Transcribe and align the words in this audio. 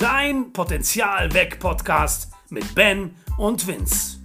dein 0.00 0.54
Potenzial 0.54 1.34
weg 1.34 1.60
Podcast 1.60 2.32
mit 2.48 2.74
Ben 2.74 3.14
und 3.36 3.66
Vince. 3.66 4.18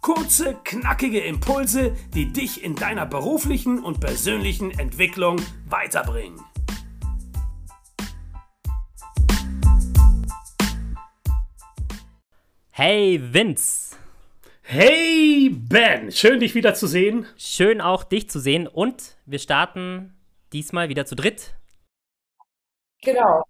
Kurze, 0.00 0.56
knackige 0.62 1.18
Impulse, 1.18 1.96
die 2.14 2.32
dich 2.32 2.62
in 2.62 2.76
deiner 2.76 3.04
beruflichen 3.04 3.82
und 3.82 3.98
persönlichen 3.98 4.70
Entwicklung 4.70 5.40
weiterbringen. 5.68 6.40
Hey 12.70 13.20
Vince. 13.20 13.96
Hey 14.62 15.50
Ben, 15.50 16.12
schön 16.12 16.38
dich 16.38 16.54
wieder 16.54 16.74
zu 16.74 16.86
sehen. 16.86 17.26
Schön 17.36 17.80
auch 17.80 18.04
dich 18.04 18.30
zu 18.30 18.38
sehen 18.38 18.68
und 18.68 19.16
wir 19.26 19.40
starten 19.40 20.14
diesmal 20.52 20.88
wieder 20.88 21.04
zu 21.04 21.16
dritt. 21.16 21.56
Genau. 23.02 23.42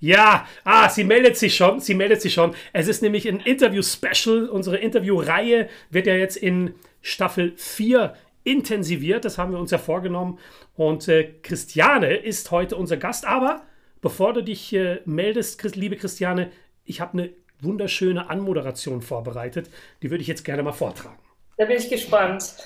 Ja, 0.00 0.46
ah, 0.64 0.88
sie 0.88 1.04
meldet 1.04 1.36
sich 1.36 1.56
schon, 1.56 1.80
sie 1.80 1.94
meldet 1.94 2.20
sich 2.20 2.34
schon. 2.34 2.54
Es 2.72 2.88
ist 2.88 3.02
nämlich 3.02 3.26
ein 3.28 3.40
Interview-Special. 3.40 4.48
Unsere 4.48 4.76
Interviewreihe 4.76 5.68
wird 5.90 6.06
ja 6.06 6.14
jetzt 6.14 6.36
in 6.36 6.74
Staffel 7.00 7.54
4 7.56 8.14
intensiviert. 8.44 9.24
Das 9.24 9.38
haben 9.38 9.52
wir 9.52 9.58
uns 9.58 9.70
ja 9.70 9.78
vorgenommen. 9.78 10.38
Und 10.76 11.08
äh, 11.08 11.32
Christiane 11.42 12.14
ist 12.16 12.50
heute 12.50 12.76
unser 12.76 12.96
Gast. 12.96 13.26
Aber 13.26 13.62
bevor 14.00 14.32
du 14.32 14.42
dich 14.42 14.72
äh, 14.74 15.00
meldest, 15.06 15.62
liebe 15.74 15.96
Christiane, 15.96 16.50
ich 16.84 17.00
habe 17.00 17.18
eine 17.18 17.30
wunderschöne 17.60 18.28
Anmoderation 18.28 19.00
vorbereitet. 19.00 19.70
Die 20.02 20.10
würde 20.10 20.22
ich 20.22 20.28
jetzt 20.28 20.44
gerne 20.44 20.62
mal 20.62 20.72
vortragen. 20.72 21.18
Da 21.56 21.64
bin 21.64 21.76
ich 21.76 21.88
gespannt. 21.88 22.56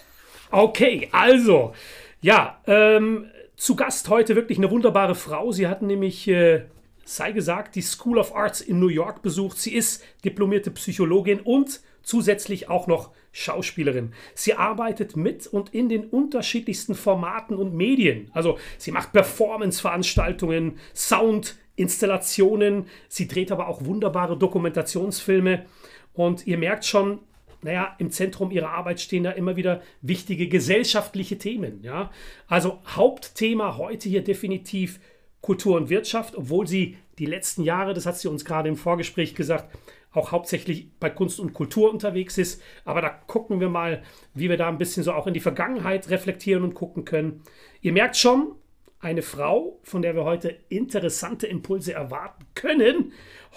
Okay, 0.50 1.08
also, 1.12 1.74
ja, 2.20 2.60
ähm, 2.66 3.30
zu 3.56 3.76
Gast 3.76 4.08
heute 4.08 4.34
wirklich 4.34 4.58
eine 4.58 4.70
wunderbare 4.70 5.14
Frau. 5.14 5.52
Sie 5.52 5.68
hat 5.68 5.82
nämlich 5.82 6.26
äh, 6.28 6.62
sei 7.08 7.32
gesagt, 7.32 7.74
die 7.74 7.82
School 7.82 8.18
of 8.18 8.34
Arts 8.34 8.60
in 8.60 8.78
New 8.78 8.88
York 8.88 9.22
besucht. 9.22 9.58
Sie 9.58 9.74
ist 9.74 10.04
diplomierte 10.24 10.70
Psychologin 10.70 11.40
und 11.40 11.80
zusätzlich 12.02 12.68
auch 12.68 12.86
noch 12.86 13.12
Schauspielerin. 13.32 14.12
Sie 14.34 14.54
arbeitet 14.54 15.16
mit 15.16 15.46
und 15.46 15.74
in 15.74 15.88
den 15.88 16.04
unterschiedlichsten 16.04 16.94
Formaten 16.94 17.56
und 17.56 17.74
Medien. 17.74 18.30
Also 18.34 18.58
sie 18.76 18.92
macht 18.92 19.12
Performance-Veranstaltungen, 19.12 20.78
Sound, 20.94 21.56
Installationen. 21.76 22.86
Sie 23.08 23.26
dreht 23.26 23.52
aber 23.52 23.68
auch 23.68 23.84
wunderbare 23.84 24.36
Dokumentationsfilme. 24.36 25.64
Und 26.12 26.46
ihr 26.46 26.58
merkt 26.58 26.84
schon, 26.84 27.20
naja, 27.62 27.94
im 27.98 28.10
Zentrum 28.10 28.50
ihrer 28.50 28.70
Arbeit 28.70 29.00
stehen 29.00 29.24
da 29.24 29.30
immer 29.30 29.56
wieder 29.56 29.80
wichtige 30.02 30.48
gesellschaftliche 30.48 31.38
Themen. 31.38 31.82
Ja? 31.82 32.10
Also 32.48 32.80
Hauptthema 32.86 33.78
heute 33.78 34.08
hier 34.08 34.22
definitiv 34.22 35.00
Kultur 35.40 35.76
und 35.76 35.90
Wirtschaft, 35.90 36.36
obwohl 36.36 36.66
sie 36.66 36.96
die 37.18 37.26
letzten 37.26 37.62
Jahre, 37.62 37.94
das 37.94 38.06
hat 38.06 38.18
sie 38.18 38.28
uns 38.28 38.44
gerade 38.44 38.68
im 38.68 38.76
Vorgespräch 38.76 39.34
gesagt, 39.34 39.76
auch 40.12 40.32
hauptsächlich 40.32 40.90
bei 40.98 41.10
Kunst 41.10 41.38
und 41.38 41.52
Kultur 41.52 41.90
unterwegs 41.90 42.38
ist. 42.38 42.62
Aber 42.84 43.00
da 43.00 43.08
gucken 43.08 43.60
wir 43.60 43.68
mal, 43.68 44.02
wie 44.34 44.48
wir 44.48 44.56
da 44.56 44.68
ein 44.68 44.78
bisschen 44.78 45.02
so 45.02 45.12
auch 45.12 45.26
in 45.26 45.34
die 45.34 45.40
Vergangenheit 45.40 46.10
reflektieren 46.10 46.64
und 46.64 46.74
gucken 46.74 47.04
können. 47.04 47.42
Ihr 47.80 47.92
merkt 47.92 48.16
schon, 48.16 48.54
eine 49.00 49.22
Frau, 49.22 49.78
von 49.84 50.02
der 50.02 50.16
wir 50.16 50.24
heute 50.24 50.56
interessante 50.68 51.46
Impulse 51.46 51.92
erwarten 51.92 52.44
können, 52.54 53.12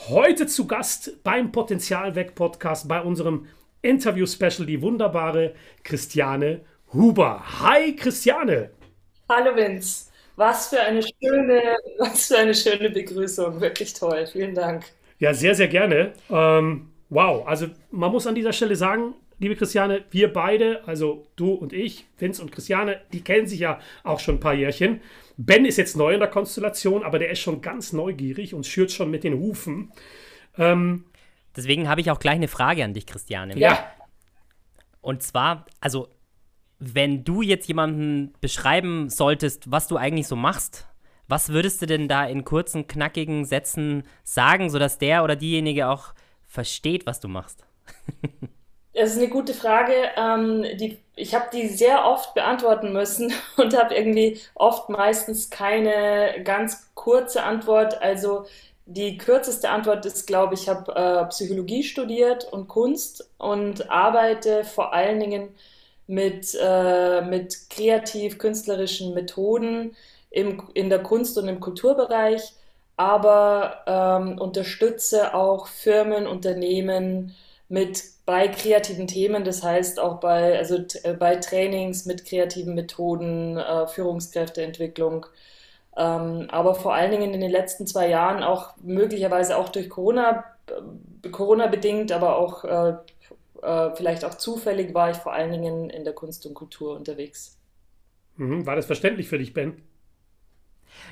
heute 0.10 0.46
zu 0.46 0.68
Gast 0.68 1.24
beim 1.24 1.52
Potenzialweg 1.52 2.36
Podcast 2.36 2.88
bei 2.88 3.02
unserem 3.02 3.48
Interview-Special, 3.82 4.68
die 4.68 4.84
wunderbare 4.84 5.56
Christiane 5.84 6.62
Huber. 6.94 7.42
Hi 7.62 7.96
Christiane! 7.96 8.70
Hallo 9.28 9.56
Vince! 9.56 10.11
Was 10.36 10.70
für 10.70 10.80
eine 10.80 11.02
schöne, 11.02 11.62
was 12.00 12.28
für 12.28 12.38
eine 12.38 12.54
schöne 12.54 12.90
Begrüßung. 12.90 13.62
Wirklich 13.62 13.94
toll. 13.94 14.26
Vielen 14.28 14.56
Dank. 14.56 14.86
Ja, 15.20 15.34
sehr, 15.34 15.56
sehr 15.56 15.68
gerne. 15.68 16.14
Ähm, 16.30 16.90
wow. 17.10 17.48
Also 17.48 17.68
man 17.92 18.12
muss 18.12 18.26
an 18.26 18.36
dieser 18.36 18.54
Stelle 18.54 18.76
sagen, 18.76 19.14
liebe 19.40 19.56
Christiane, 19.56 20.04
wir 20.12 20.32
beide, 20.32 20.82
also 20.88 21.28
du 21.36 21.52
und 21.54 21.74
ich, 21.74 22.06
Vince 22.18 22.42
und 22.42 22.52
Christiane, 22.52 23.02
die 23.12 23.22
kennen 23.22 23.48
sich 23.48 23.60
ja 23.60 23.80
auch 24.04 24.20
schon 24.20 24.36
ein 24.36 24.40
paar 24.40 24.54
Jährchen. 24.54 25.02
Ben 25.38 25.66
ist 25.66 25.78
jetzt 25.78 25.98
neu 25.98 26.14
in 26.14 26.20
der 26.20 26.30
Konstellation, 26.30 27.04
aber 27.04 27.20
der 27.20 27.32
ist 27.32 27.40
schon 27.40 27.62
ganz 27.62 27.94
neugierig 27.94 28.54
und 28.54 28.66
schürt 28.66 28.92
schon 28.92 29.12
mit 29.12 29.24
den 29.24 29.40
Hufen. 29.40 29.92
Ähm, 30.58 31.06
Deswegen 31.56 31.90
habe 31.90 32.02
ich 32.02 32.12
auch 32.12 32.20
gleich 32.20 32.36
eine 32.36 32.48
Frage 32.48 32.84
an 32.84 32.94
dich, 32.94 33.06
Christiane. 33.06 33.58
Ja. 33.58 33.92
Und 35.02 35.24
zwar, 35.24 35.66
also 35.82 36.08
wenn 36.82 37.24
du 37.24 37.44
jetzt 37.44 37.68
jemanden 37.68 38.34
beschreiben 38.42 39.10
solltest, 39.10 39.72
was 39.72 39.88
du 39.88 39.98
eigentlich 39.98 40.28
so 40.28 40.36
machst, 40.36 40.88
was 41.28 41.50
würdest 41.50 41.82
du 41.82 41.86
denn 41.86 42.08
da 42.08 42.26
in 42.26 42.44
kurzen, 42.44 42.88
knackigen 42.88 43.46
Sätzen 43.46 44.04
sagen, 44.24 44.70
sodass 44.70 44.98
der 44.98 45.24
oder 45.24 45.36
diejenige 45.36 45.88
auch 45.88 46.14
versteht, 46.48 47.06
was 47.06 47.20
du 47.20 47.28
machst? 47.30 47.64
Das 48.94 49.14
ist 49.14 49.20
eine 49.20 49.30
gute 49.30 49.54
Frage. 49.54 49.94
Ähm, 50.18 50.66
die, 50.78 51.00
ich 51.16 51.34
habe 51.34 51.46
die 51.54 51.70
sehr 51.70 52.06
oft 52.06 52.34
beantworten 52.34 52.92
müssen 52.92 53.32
und 53.56 53.74
habe 53.78 53.96
irgendwie 53.96 54.42
oft 54.54 54.90
meistens 54.90 55.50
keine 55.50 56.44
ganz 56.44 56.92
kurze 56.94 57.44
Antwort. 57.44 58.02
Also 58.02 58.46
die 58.86 59.18
kürzeste 59.18 59.70
Antwort 59.70 60.06
ist, 60.06 60.28
glaube 60.28 60.56
ich, 60.56 60.68
habe 60.68 60.94
äh, 60.94 61.26
Psychologie 61.30 61.84
studiert 61.84 62.52
und 62.52 62.68
Kunst 62.68 63.32
und 63.38 63.90
arbeite 63.90 64.66
vor 64.66 64.94
allen 64.94 65.22
Dingen 65.22 65.56
mit, 66.12 66.58
äh, 66.62 67.22
mit 67.22 67.70
kreativ-künstlerischen 67.70 69.14
Methoden 69.14 69.96
im, 70.30 70.62
in 70.74 70.90
der 70.90 71.02
Kunst- 71.02 71.38
und 71.38 71.48
im 71.48 71.62
Kulturbereich, 71.62 72.54
aber 72.98 73.84
ähm, 73.88 74.38
unterstütze 74.38 75.34
auch 75.34 75.68
Firmen, 75.68 76.28
Unternehmen 76.28 77.34
mit 77.70 78.04
bei 78.26 78.50
kreativen 78.50 79.08
Themen, 79.08 79.46
das 79.46 79.64
heißt 79.64 80.02
auch 80.02 80.20
bei, 80.20 80.58
also, 80.58 80.84
äh, 81.04 81.14
bei 81.14 81.38
Trainings 81.38 82.06
mit 82.06 82.26
kreativen 82.26 82.76
Methoden, 82.76 83.58
äh, 83.58 83.88
Führungskräfteentwicklung. 83.88 85.26
Ähm, 85.96 86.48
aber 86.52 86.76
vor 86.76 86.94
allen 86.94 87.12
Dingen 87.12 87.34
in 87.34 87.40
den 87.42 87.52
letzten 87.52 87.88
zwei 87.88 88.10
Jahren 88.10 88.44
auch 88.44 88.74
möglicherweise 88.82 89.56
auch 89.58 89.70
durch 89.70 89.90
Corona, 89.90 90.44
äh, 91.24 91.30
Corona 91.30 91.68
bedingt, 91.68 92.12
aber 92.12 92.38
auch 92.38 92.66
äh, 93.62 93.96
vielleicht 93.96 94.26
auch 94.26 94.36
zufällig 94.36 94.94
war 94.94 95.12
ich 95.12 95.18
vor 95.18 95.34
allen 95.34 95.52
Dingen 95.52 95.90
in 95.90 96.04
der 96.04 96.14
Kunst 96.14 96.46
und 96.46 96.54
Kultur 96.54 96.96
unterwegs. 96.96 97.60
Mhm. 98.38 98.66
War 98.66 98.76
das 98.76 98.86
verständlich 98.86 99.28
für 99.28 99.38
dich, 99.38 99.54
Ben? 99.54 99.82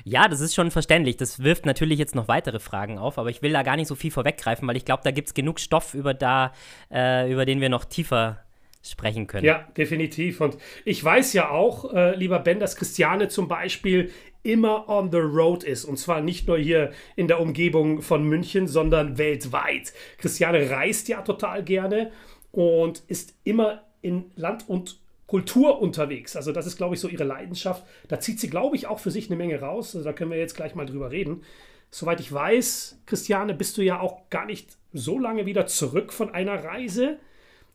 Ja, 0.04 0.28
das 0.28 0.40
ist 0.40 0.54
schon 0.54 0.70
verständlich. 0.70 1.16
Das 1.16 1.42
wirft 1.42 1.66
natürlich 1.66 1.98
jetzt 1.98 2.14
noch 2.14 2.28
weitere 2.28 2.58
Fragen 2.58 2.98
auf, 2.98 3.18
aber 3.18 3.30
ich 3.30 3.42
will 3.42 3.52
da 3.52 3.62
gar 3.62 3.76
nicht 3.76 3.88
so 3.88 3.94
viel 3.94 4.10
vorweggreifen, 4.10 4.66
weil 4.68 4.76
ich 4.76 4.84
glaube, 4.84 5.02
da 5.04 5.10
gibt 5.10 5.28
es 5.28 5.34
genug 5.34 5.60
Stoff, 5.60 5.94
über, 5.94 6.14
da, 6.14 6.52
äh, 6.92 7.30
über 7.32 7.46
den 7.46 7.60
wir 7.60 7.68
noch 7.68 7.84
tiefer 7.84 8.44
sprechen 8.82 9.26
können. 9.26 9.44
Ja, 9.44 9.66
definitiv. 9.76 10.40
Und 10.40 10.56
ich 10.84 11.02
weiß 11.02 11.34
ja 11.34 11.50
auch, 11.50 11.92
äh, 11.92 12.16
lieber 12.16 12.38
Ben, 12.38 12.60
dass 12.60 12.76
Christiane 12.76 13.28
zum 13.28 13.46
Beispiel 13.46 14.10
immer 14.42 14.88
on 14.88 15.10
the 15.10 15.18
road 15.18 15.64
ist. 15.64 15.84
Und 15.84 15.98
zwar 15.98 16.22
nicht 16.22 16.48
nur 16.48 16.58
hier 16.58 16.92
in 17.14 17.28
der 17.28 17.40
Umgebung 17.40 18.00
von 18.00 18.24
München, 18.24 18.66
sondern 18.66 19.18
weltweit. 19.18 19.92
Christiane 20.16 20.70
reist 20.70 21.08
ja 21.08 21.20
total 21.22 21.62
gerne 21.62 22.10
und 22.52 23.02
ist 23.06 23.34
immer 23.44 23.82
in 24.02 24.30
Land 24.36 24.68
und 24.68 24.98
Kultur 25.26 25.80
unterwegs. 25.80 26.34
Also 26.34 26.50
das 26.50 26.66
ist, 26.66 26.76
glaube 26.76 26.96
ich, 26.96 27.00
so 27.00 27.08
ihre 27.08 27.24
Leidenschaft. 27.24 27.84
Da 28.08 28.18
zieht 28.18 28.40
sie, 28.40 28.50
glaube 28.50 28.74
ich, 28.74 28.88
auch 28.88 28.98
für 28.98 29.12
sich 29.12 29.28
eine 29.28 29.36
Menge 29.36 29.60
raus. 29.60 29.94
Also 29.94 30.04
da 30.04 30.12
können 30.12 30.32
wir 30.32 30.38
jetzt 30.38 30.56
gleich 30.56 30.74
mal 30.74 30.86
drüber 30.86 31.12
reden. 31.12 31.42
Soweit 31.90 32.20
ich 32.20 32.32
weiß, 32.32 33.00
Christiane, 33.06 33.54
bist 33.54 33.78
du 33.78 33.82
ja 33.82 34.00
auch 34.00 34.28
gar 34.30 34.46
nicht 34.46 34.76
so 34.92 35.18
lange 35.18 35.46
wieder 35.46 35.66
zurück 35.66 36.12
von 36.12 36.34
einer 36.34 36.64
Reise. 36.64 37.18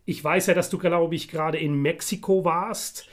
Ich 0.06 0.24
weiß 0.24 0.48
ja, 0.48 0.54
dass 0.54 0.70
du, 0.70 0.78
glaube 0.78 1.16
ich, 1.16 1.30
gerade 1.30 1.58
in 1.58 1.82
Mexiko 1.82 2.44
warst. 2.44 3.08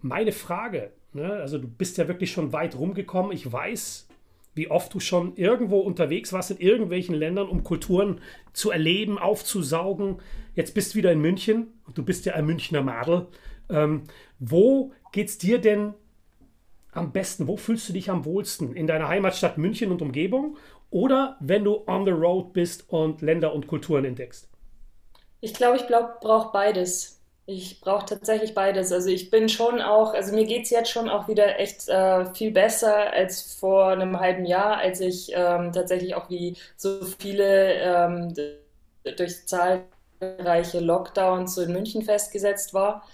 Meine 0.00 0.32
Frage, 0.32 0.92
ne, 1.12 1.32
also 1.34 1.58
du 1.58 1.68
bist 1.68 1.96
ja 1.96 2.08
wirklich 2.08 2.32
schon 2.32 2.52
weit 2.52 2.76
rumgekommen. 2.76 3.32
Ich 3.32 3.50
weiß, 3.50 4.08
wie 4.54 4.70
oft 4.70 4.92
du 4.94 5.00
schon 5.00 5.36
irgendwo 5.36 5.78
unterwegs 5.78 6.32
warst 6.32 6.50
in 6.50 6.58
irgendwelchen 6.58 7.14
Ländern, 7.14 7.48
um 7.48 7.62
Kulturen 7.62 8.20
zu 8.52 8.70
erleben, 8.70 9.18
aufzusaugen. 9.18 10.16
Jetzt 10.56 10.74
bist 10.74 10.94
du 10.94 10.98
wieder 10.98 11.12
in 11.12 11.20
München 11.20 11.80
und 11.86 11.96
du 11.98 12.02
bist 12.02 12.24
ja 12.24 12.32
ein 12.32 12.46
Münchner 12.46 12.82
Madel. 12.82 13.28
Ähm, 13.70 14.04
wo 14.38 14.92
es 15.14 15.38
dir 15.38 15.58
denn 15.60 15.94
am 16.92 17.12
besten? 17.12 17.46
Wo 17.46 17.56
fühlst 17.56 17.88
du 17.88 17.92
dich 17.92 18.10
am 18.10 18.24
wohlsten? 18.24 18.74
In 18.74 18.86
deiner 18.86 19.08
Heimatstadt 19.08 19.58
München 19.58 19.92
und 19.92 20.02
Umgebung 20.02 20.56
oder 20.90 21.36
wenn 21.40 21.62
du 21.62 21.84
on 21.86 22.04
the 22.06 22.10
road 22.10 22.54
bist 22.54 22.88
und 22.88 23.20
Länder 23.20 23.54
und 23.54 23.66
Kulturen 23.66 24.04
entdeckst? 24.04 24.48
Ich 25.40 25.52
glaube, 25.52 25.76
ich 25.76 25.86
brauche 25.86 26.52
beides. 26.52 27.20
Ich 27.44 27.80
brauche 27.80 28.06
tatsächlich 28.06 28.54
beides. 28.54 28.92
Also 28.92 29.10
ich 29.10 29.30
bin 29.30 29.48
schon 29.50 29.80
auch, 29.82 30.14
also 30.14 30.34
mir 30.34 30.46
geht 30.46 30.64
es 30.64 30.70
jetzt 30.70 30.90
schon 30.90 31.08
auch 31.08 31.28
wieder 31.28 31.60
echt 31.60 31.86
äh, 31.88 32.24
viel 32.34 32.50
besser 32.50 33.12
als 33.12 33.54
vor 33.54 33.88
einem 33.88 34.18
halben 34.18 34.46
Jahr, 34.46 34.78
als 34.78 35.00
ich 35.00 35.30
ähm, 35.34 35.72
tatsächlich 35.72 36.14
auch 36.14 36.30
wie 36.30 36.56
so 36.76 37.04
viele 37.18 37.74
ähm, 37.74 38.34
durch 39.16 39.46
zahlreiche 40.20 40.80
Lockdowns 40.80 41.54
so 41.54 41.62
in 41.62 41.72
München 41.72 42.02
festgesetzt 42.02 42.74
war. 42.74 43.04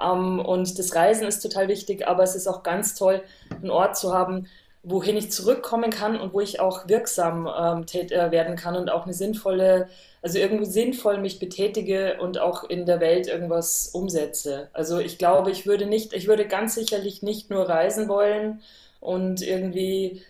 Ähm, 0.00 0.40
und 0.40 0.78
das 0.78 0.94
Reisen 0.94 1.26
ist 1.26 1.40
total 1.40 1.68
wichtig, 1.68 2.06
aber 2.06 2.22
es 2.22 2.34
ist 2.34 2.46
auch 2.46 2.62
ganz 2.62 2.94
toll, 2.94 3.22
einen 3.50 3.70
Ort 3.70 3.96
zu 3.96 4.12
haben, 4.12 4.46
wohin 4.82 5.16
ich 5.16 5.32
zurückkommen 5.32 5.90
kann 5.90 6.20
und 6.20 6.34
wo 6.34 6.40
ich 6.40 6.60
auch 6.60 6.88
wirksam 6.88 7.46
ähm, 7.46 7.86
äh, 7.92 8.30
werden 8.30 8.56
kann 8.56 8.76
und 8.76 8.90
auch 8.90 9.04
eine 9.04 9.14
sinnvolle, 9.14 9.88
also 10.20 10.38
irgendwie 10.38 10.66
sinnvoll 10.66 11.18
mich 11.18 11.38
betätige 11.38 12.18
und 12.20 12.38
auch 12.38 12.64
in 12.64 12.84
der 12.84 13.00
Welt 13.00 13.26
irgendwas 13.26 13.88
umsetze. 13.88 14.68
Also 14.74 14.98
ich 14.98 15.16
glaube, 15.16 15.50
ich 15.50 15.66
würde 15.66 15.86
nicht, 15.86 16.12
ich 16.12 16.28
würde 16.28 16.46
ganz 16.46 16.74
sicherlich 16.74 17.22
nicht 17.22 17.48
nur 17.50 17.66
reisen 17.68 18.08
wollen 18.08 18.60
und 19.00 19.40
irgendwie, 19.42 20.22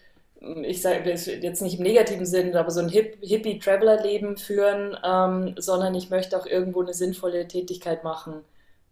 ich 0.62 0.82
sage 0.82 1.10
jetzt 1.10 1.62
nicht 1.62 1.78
im 1.78 1.82
negativen 1.82 2.26
Sinn, 2.26 2.56
aber 2.56 2.70
so 2.70 2.80
ein 2.80 2.88
Hip 2.88 3.18
Hippie-Traveler-Leben 3.20 4.36
führen, 4.36 4.96
ähm, 5.04 5.54
sondern 5.58 5.94
ich 5.94 6.10
möchte 6.10 6.38
auch 6.38 6.46
irgendwo 6.46 6.82
eine 6.82 6.94
sinnvolle 6.94 7.48
Tätigkeit 7.48 8.04
machen. 8.04 8.42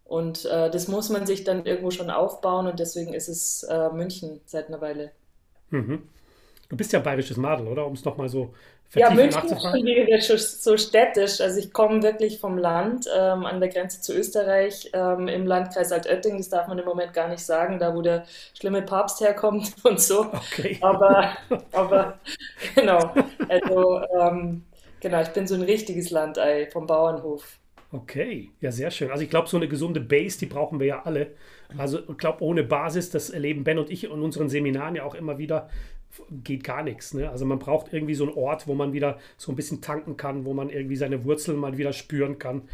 Und 0.05 0.45
äh, 0.45 0.71
das 0.71 0.89
muss 0.89 1.09
man 1.09 1.27
sich 1.27 1.45
dann 1.45 1.65
irgendwo 1.65 1.91
schon 1.91 2.11
aufbauen 2.11 2.67
und 2.67 2.79
deswegen 2.79 3.15
ist 3.15 3.29
es 3.29 3.63
äh, 3.63 3.91
München 3.91 4.41
seit 4.45 4.69
einer 4.69 4.81
Weile. 4.81 5.13
Mhm. 5.71 6.03
Du 6.69 6.77
bist 6.77 6.93
ja 6.93 7.01
bayerisches 7.01 7.37
Madel, 7.37 7.67
oder? 7.67 7.87
Um 7.87 7.95
es 7.95 8.05
nochmal 8.05 8.29
so 8.29 8.55
ja, 8.95 9.11
München 9.11 9.49
ist 10.09 10.63
so 10.63 10.77
städtisch. 10.77 11.41
Also 11.41 11.59
ich 11.59 11.73
komme 11.73 12.03
wirklich 12.03 12.39
vom 12.41 12.59
Land, 12.59 13.07
ähm, 13.17 13.47
an 13.47 13.61
der 13.61 13.69
Grenze 13.69 14.01
zu 14.01 14.15
Österreich, 14.15 14.91
ähm, 14.93 15.29
im 15.29 15.47
Landkreis 15.47 15.93
Altötting. 15.93 16.39
Das 16.39 16.51
darf 16.51 16.69
man 16.69 16.79
im 16.79 16.85
Moment 16.85 17.13
gar 17.15 17.29
nicht 17.29 17.45
sagen, 17.45 17.79
da 17.79 17.95
wo 17.95 18.03
der 18.03 18.25
schlimme 18.59 18.83
Papst 18.83 19.21
herkommt 19.21 19.73
und 19.85 20.01
so. 20.01 20.27
Okay. 20.27 20.79
Aber, 20.81 21.37
aber 21.73 22.19
genau. 22.75 23.15
Also 23.49 24.03
ähm, 24.21 24.65
genau, 25.01 25.23
ich 25.23 25.29
bin 25.29 25.47
so 25.47 25.55
ein 25.55 25.63
richtiges 25.63 26.11
Landei 26.11 26.69
vom 26.71 26.87
Bauernhof. 26.87 27.59
Okay, 27.93 28.51
ja, 28.61 28.73
sehr 28.73 28.91
schön. 28.91 29.11
Also 29.11 29.23
ich 29.23 29.29
glaube, 29.29 29.49
so 29.49 29.59
eine 29.59 29.69
gesunde 29.69 30.01
Base, 30.01 30.39
die 30.39 30.47
brauchen 30.47 30.81
wir 30.81 30.87
ja 30.87 31.03
alle. 31.05 31.33
Also 31.77 31.99
ich 32.09 32.17
glaube, 32.17 32.43
ohne 32.43 32.63
Basis, 32.63 33.11
das 33.11 33.29
erleben 33.29 33.65
Ben 33.65 33.79
und 33.79 33.91
ich 33.91 34.05
in 34.05 34.11
unseren 34.11 34.49
Seminaren 34.49 34.95
ja 34.95 35.05
auch 35.05 35.15
immer 35.15 35.37
wieder, 35.37 35.69
geht 36.31 36.65
gar 36.65 36.83
nichts. 36.83 37.15
Ne? 37.15 37.31
Also 37.31 37.45
man 37.45 37.59
braucht 37.59 37.93
irgendwie 37.93 38.15
so 38.15 38.25
einen 38.25 38.35
Ort, 38.35 38.67
wo 38.67 38.75
man 38.75 38.93
wieder 38.93 39.19
so 39.37 39.53
ein 39.53 39.57
bisschen 39.57 39.81
tanken 39.81 40.17
kann, 40.17 40.45
wo 40.45 40.53
man 40.55 40.71
irgendwie 40.71 40.97
seine 40.97 41.25
Wurzeln 41.25 41.59
mal 41.59 41.79
wieder 41.79 41.93
spüren 41.93 42.39
kann. 42.39 42.69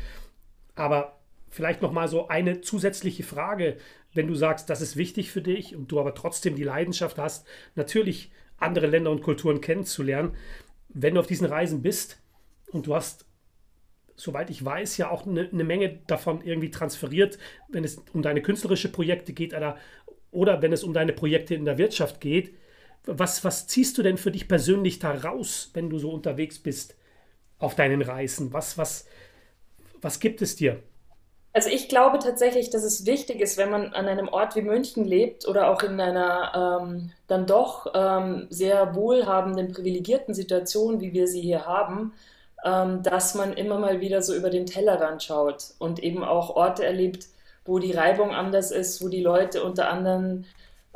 Aber 0.74 1.18
vielleicht 1.48 1.82
noch 1.82 1.92
mal 1.92 2.08
so 2.08 2.28
eine 2.28 2.60
zusätzliche 2.60 3.22
Frage, 3.22 3.76
wenn 4.14 4.26
du 4.26 4.34
sagst, 4.34 4.70
das 4.70 4.80
ist 4.80 4.96
wichtig 4.96 5.30
für 5.30 5.42
dich 5.42 5.76
und 5.76 5.90
du 5.90 6.00
aber 6.00 6.14
trotzdem 6.14 6.56
die 6.56 6.64
Leidenschaft 6.64 7.18
hast, 7.18 7.46
natürlich 7.74 8.30
andere 8.58 8.86
Länder 8.86 9.10
und 9.10 9.22
Kulturen 9.22 9.60
kennenzulernen. 9.60 10.34
Wenn 10.88 11.14
du 11.14 11.20
auf 11.20 11.26
diesen 11.26 11.46
Reisen 11.46 11.82
bist 11.82 12.20
und 12.72 12.86
du 12.86 12.94
hast 12.94 13.28
soweit 14.18 14.50
ich 14.50 14.64
weiß, 14.64 14.96
ja 14.96 15.10
auch 15.10 15.26
eine, 15.26 15.48
eine, 15.48 15.64
Menge 15.64 16.00
davon 16.08 16.42
irgendwie 16.42 16.70
transferiert, 16.70 17.38
wenn 17.68 17.84
es 17.84 18.02
um 18.12 18.20
deine 18.20 18.42
künstlerische 18.42 18.90
Projekte 18.90 19.32
geht 19.32 19.54
oder, 19.54 19.78
oder 20.32 20.60
wenn 20.60 20.72
es 20.72 20.82
um 20.82 20.92
deine 20.92 21.12
Projekte 21.12 21.54
in 21.54 21.64
der 21.64 21.78
Wirtschaft 21.78 22.20
geht. 22.20 22.52
Was, 23.06 23.44
was 23.44 23.66
ziehst 23.66 23.96
du 23.98 24.02
denn 24.02 24.18
für 24.18 24.30
dich 24.30 24.48
persönlich 24.48 24.98
da 24.98 25.12
raus, 25.12 25.70
wenn 25.74 25.88
du 25.88 25.98
so 25.98 26.10
unterwegs 26.10 26.58
bist 26.58 26.96
auf 27.58 27.74
deinen 27.74 28.02
Reisen? 28.02 28.52
Was, 28.52 28.76
was, 28.76 29.06
was 30.00 30.20
gibt 30.20 30.42
es 30.42 30.56
dir? 30.56 30.82
Also 31.52 31.70
ich 31.70 31.88
glaube 31.88 32.18
tatsächlich, 32.18 32.70
dass 32.70 32.84
es 32.84 33.06
wichtig 33.06 33.40
ist, 33.40 33.56
wenn 33.56 33.70
man 33.70 33.92
an 33.94 34.06
einem 34.06 34.28
Ort 34.28 34.54
wie 34.54 34.62
München 34.62 35.04
lebt 35.04 35.48
oder 35.48 35.70
auch 35.70 35.82
in 35.82 35.98
einer 36.00 36.80
ähm, 36.82 37.10
dann 37.26 37.46
doch 37.46 37.92
ähm, 37.94 38.46
sehr 38.50 38.94
wohlhabenden, 38.94 39.72
privilegierten 39.72 40.34
Situation, 40.34 41.00
wie 41.00 41.12
wir 41.12 41.26
sie 41.26 41.40
hier 41.40 41.66
haben, 41.66 42.12
ähm, 42.64 43.02
dass 43.02 43.34
man 43.34 43.54
immer 43.54 43.78
mal 43.78 44.00
wieder 44.00 44.22
so 44.22 44.34
über 44.34 44.50
den 44.50 44.66
Tellerrand 44.66 45.22
schaut 45.22 45.72
und 45.78 46.00
eben 46.02 46.22
auch 46.22 46.54
Orte 46.54 46.84
erlebt, 46.84 47.26
wo 47.64 47.78
die 47.78 47.92
Reibung 47.92 48.30
anders 48.30 48.70
ist, 48.70 49.02
wo 49.02 49.08
die 49.08 49.22
Leute 49.22 49.64
unter 49.64 49.90
anderen 49.90 50.46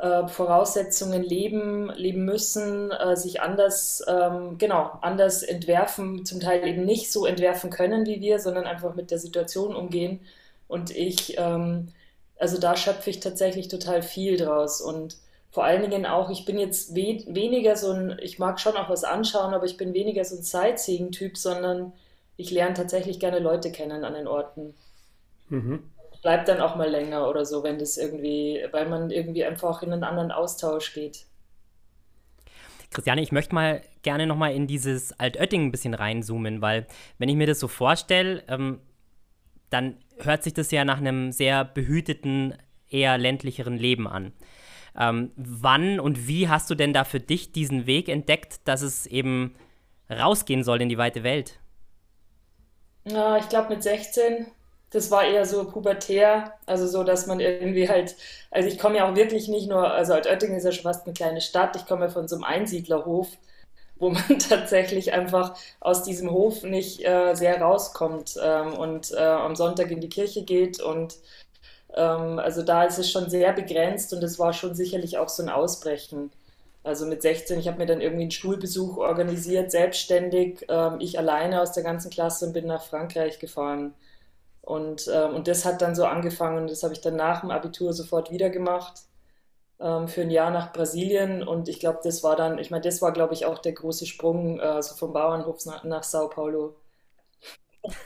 äh, 0.03 0.27
Voraussetzungen 0.27 1.23
leben, 1.23 1.89
leben 1.95 2.25
müssen, 2.25 2.91
äh, 2.91 3.15
sich 3.15 3.41
anders, 3.41 4.03
ähm, 4.05 4.57
genau, 4.57 4.91
anders 5.01 5.43
entwerfen, 5.43 6.25
zum 6.25 6.41
Teil 6.41 6.67
eben 6.67 6.83
nicht 6.83 7.09
so 7.09 7.25
entwerfen 7.25 7.69
können 7.69 8.05
wie 8.05 8.19
wir, 8.19 8.39
sondern 8.39 8.65
einfach 8.65 8.95
mit 8.95 9.11
der 9.11 9.19
Situation 9.19 9.73
umgehen. 9.73 10.19
Und 10.67 10.91
ich, 10.91 11.37
ähm, 11.37 11.93
also 12.37 12.59
da 12.59 12.75
schöpfe 12.75 13.09
ich 13.11 13.21
tatsächlich 13.21 13.69
total 13.69 14.01
viel 14.01 14.35
draus 14.35 14.81
und 14.81 15.15
vor 15.51 15.63
allen 15.63 15.89
Dingen 15.89 16.05
auch, 16.05 16.29
ich 16.29 16.43
bin 16.45 16.59
jetzt 16.59 16.95
we 16.95 17.23
weniger 17.27 17.77
so 17.77 17.91
ein, 17.91 18.17
ich 18.21 18.39
mag 18.39 18.59
schon 18.59 18.75
auch 18.75 18.89
was 18.89 19.05
anschauen, 19.05 19.53
aber 19.53 19.65
ich 19.65 19.77
bin 19.77 19.93
weniger 19.93 20.25
so 20.25 20.35
ein 20.35 20.43
Sightseeing-Typ, 20.43 21.37
sondern 21.37 21.93
ich 22.35 22.51
lerne 22.51 22.73
tatsächlich 22.73 23.19
gerne 23.21 23.39
Leute 23.39 23.71
kennen 23.71 24.03
an 24.03 24.15
den 24.15 24.27
Orten. 24.27 24.73
Mhm. 25.49 25.83
Bleibt 26.23 26.47
dann 26.47 26.61
auch 26.61 26.75
mal 26.75 26.89
länger 26.89 27.29
oder 27.29 27.45
so, 27.45 27.63
wenn 27.63 27.77
das 27.77 27.97
irgendwie, 27.97 28.65
weil 28.71 28.87
man 28.87 29.11
irgendwie 29.11 29.43
einfach 29.43 29.83
in 29.83 29.91
einen 29.91 30.05
anderen 30.05 30.31
Austausch 30.31 30.93
geht. 30.93 31.25
Christiane, 32.91 33.21
ich 33.21 33.31
möchte 33.31 33.53
mal 33.53 33.81
gerne 34.03 34.25
nochmal 34.25 34.53
in 34.53 34.65
dieses 34.65 35.19
Altötting 35.19 35.65
ein 35.65 35.71
bisschen 35.71 35.93
reinzoomen, 35.93 36.61
weil 36.61 36.87
wenn 37.17 37.27
ich 37.27 37.35
mir 37.35 37.47
das 37.47 37.59
so 37.59 37.67
vorstelle, 37.67 38.43
ähm, 38.47 38.79
dann 39.69 39.97
hört 40.19 40.43
sich 40.43 40.53
das 40.53 40.71
ja 40.71 40.85
nach 40.85 40.99
einem 40.99 41.31
sehr 41.31 41.65
behüteten, 41.65 42.55
eher 42.89 43.17
ländlicheren 43.17 43.77
Leben 43.77 44.07
an. 44.07 44.31
Ähm, 44.97 45.31
wann 45.35 45.99
und 45.99 46.27
wie 46.27 46.47
hast 46.47 46.69
du 46.69 46.75
denn 46.75 46.93
da 46.93 47.03
für 47.03 47.19
dich 47.19 47.51
diesen 47.51 47.85
Weg 47.85 48.07
entdeckt, 48.07 48.61
dass 48.65 48.81
es 48.81 49.07
eben 49.07 49.55
rausgehen 50.09 50.63
soll 50.63 50.81
in 50.81 50.89
die 50.89 50.99
weite 50.99 51.23
Welt? 51.23 51.59
Ja, 53.05 53.37
ich 53.37 53.49
glaube 53.49 53.73
mit 53.73 53.83
16. 53.83 54.45
Das 54.93 55.09
war 55.11 55.25
eher 55.25 55.45
so 55.45 55.65
pubertär, 55.65 56.53
also 56.67 56.87
so, 56.87 57.03
dass 57.03 57.25
man 57.25 57.39
irgendwie 57.39 57.89
halt, 57.89 58.15
also 58.51 58.67
ich 58.69 58.77
komme 58.77 58.97
ja 58.97 59.09
auch 59.09 59.15
wirklich 59.15 59.47
nicht 59.47 59.67
nur, 59.67 59.91
also 59.91 60.13
Altötting 60.13 60.55
ist 60.55 60.65
ja 60.65 60.71
schon 60.71 60.83
fast 60.83 61.05
eine 61.05 61.13
kleine 61.15 61.41
Stadt, 61.41 61.75
ich 61.75 61.87
komme 61.87 62.05
ja 62.05 62.11
von 62.11 62.27
so 62.27 62.35
einem 62.35 62.43
Einsiedlerhof, 62.43 63.29
wo 63.97 64.11
man 64.11 64.39
tatsächlich 64.49 65.11
einfach 65.13 65.57
aus 65.79 66.03
diesem 66.03 66.31
Hof 66.31 66.63
nicht 66.63 67.03
äh, 67.05 67.33
sehr 67.35 67.59
rauskommt 67.61 68.35
ähm, 68.41 68.73
und 68.73 69.11
äh, 69.13 69.17
am 69.17 69.55
Sonntag 69.55 69.89
in 69.91 70.01
die 70.01 70.09
Kirche 70.09 70.43
geht 70.43 70.79
und 70.79 71.15
ähm, 71.95 72.39
also 72.39 72.61
da 72.63 72.83
ist 72.85 72.99
es 72.99 73.11
schon 73.11 73.29
sehr 73.29 73.53
begrenzt 73.53 74.13
und 74.13 74.23
es 74.23 74.39
war 74.39 74.53
schon 74.53 74.75
sicherlich 74.75 75.17
auch 75.17 75.29
so 75.29 75.43
ein 75.43 75.49
Ausbrechen. 75.49 76.31
Also 76.83 77.05
mit 77.07 77.21
16, 77.21 77.59
ich 77.59 77.67
habe 77.67 77.77
mir 77.77 77.85
dann 77.87 78.01
irgendwie 78.01 78.23
einen 78.23 78.31
Schulbesuch 78.31 78.97
organisiert, 78.97 79.71
selbstständig, 79.71 80.65
ähm, 80.69 80.97
ich 80.99 81.17
alleine 81.17 81.61
aus 81.61 81.71
der 81.71 81.83
ganzen 81.83 82.11
Klasse 82.11 82.47
und 82.47 82.53
bin 82.53 82.67
nach 82.67 82.83
Frankreich 82.83 83.39
gefahren. 83.39 83.93
Und, 84.63 85.09
ähm, 85.13 85.35
und 85.35 85.47
das 85.49 85.65
hat 85.65 85.81
dann 85.81 85.93
so 85.93 86.05
angefangen 86.05 86.57
und 86.57 86.71
das 86.71 86.83
habe 86.83 86.93
ich 86.93 87.01
dann 87.01 87.17
nach 87.17 87.41
dem 87.41 87.51
Abitur 87.51 87.91
sofort 87.91 88.31
wieder 88.31 88.49
gemacht 88.49 89.01
ähm, 89.81 90.07
für 90.07 90.21
ein 90.21 90.31
Jahr 90.31 90.51
nach 90.51 90.71
Brasilien. 90.71 91.45
Und 91.45 91.67
ich 91.67 91.81
glaube, 91.81 91.99
das 92.01 92.23
war 92.23 92.37
dann, 92.37 92.57
ich 92.57 92.71
meine, 92.71 92.83
das 92.83 93.01
war, 93.01 93.11
glaube 93.11 93.33
ich, 93.33 93.45
auch 93.45 93.59
der 93.59 93.73
große 93.73 94.05
Sprung 94.05 94.61
äh, 94.61 94.81
so 94.81 94.95
vom 94.95 95.11
Bauernhof 95.11 95.65
nach, 95.65 95.83
nach 95.83 96.03
Sao 96.03 96.29
Paulo. 96.29 96.77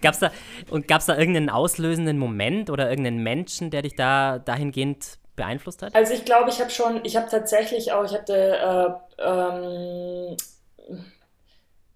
gab's 0.00 0.20
da, 0.20 0.30
und 0.70 0.86
gab 0.86 1.00
es 1.00 1.06
da 1.06 1.18
irgendeinen 1.18 1.50
auslösenden 1.50 2.18
Moment 2.18 2.70
oder 2.70 2.88
irgendeinen 2.88 3.24
Menschen, 3.24 3.72
der 3.72 3.82
dich 3.82 3.96
da 3.96 4.38
dahingehend 4.38 5.18
beeinflusst 5.34 5.82
hat? 5.82 5.92
Also 5.96 6.14
ich 6.14 6.24
glaube, 6.24 6.50
ich 6.50 6.60
habe 6.60 6.70
schon, 6.70 7.04
ich 7.04 7.16
habe 7.16 7.28
tatsächlich 7.28 7.90
auch, 7.90 8.04
ich 8.04 8.12
hatte 8.12 9.00
äh, 9.18 9.24
ähm, 9.24 10.36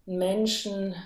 Menschen, 0.04 0.97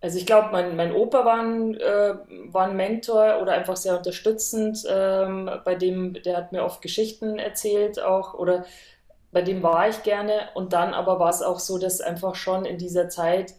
also 0.00 0.18
ich 0.18 0.26
glaube, 0.26 0.48
mein, 0.52 0.76
mein 0.76 0.94
Opa 0.94 1.24
war 1.24 1.40
ein, 1.40 1.74
äh, 1.74 2.14
war 2.46 2.66
ein 2.66 2.76
Mentor 2.76 3.40
oder 3.42 3.52
einfach 3.52 3.76
sehr 3.76 3.96
unterstützend, 3.96 4.84
ähm, 4.88 5.50
bei 5.64 5.74
dem, 5.74 6.14
der 6.22 6.36
hat 6.36 6.52
mir 6.52 6.64
oft 6.64 6.80
Geschichten 6.82 7.38
erzählt 7.38 8.02
auch 8.02 8.34
oder 8.34 8.64
bei 9.32 9.42
dem 9.42 9.62
war 9.62 9.88
ich 9.88 10.02
gerne 10.02 10.48
und 10.54 10.72
dann 10.72 10.94
aber 10.94 11.18
war 11.20 11.30
es 11.30 11.42
auch 11.42 11.60
so, 11.60 11.78
dass 11.78 12.00
einfach 12.00 12.34
schon 12.34 12.64
in 12.64 12.78
dieser 12.78 13.08
Zeit 13.08 13.54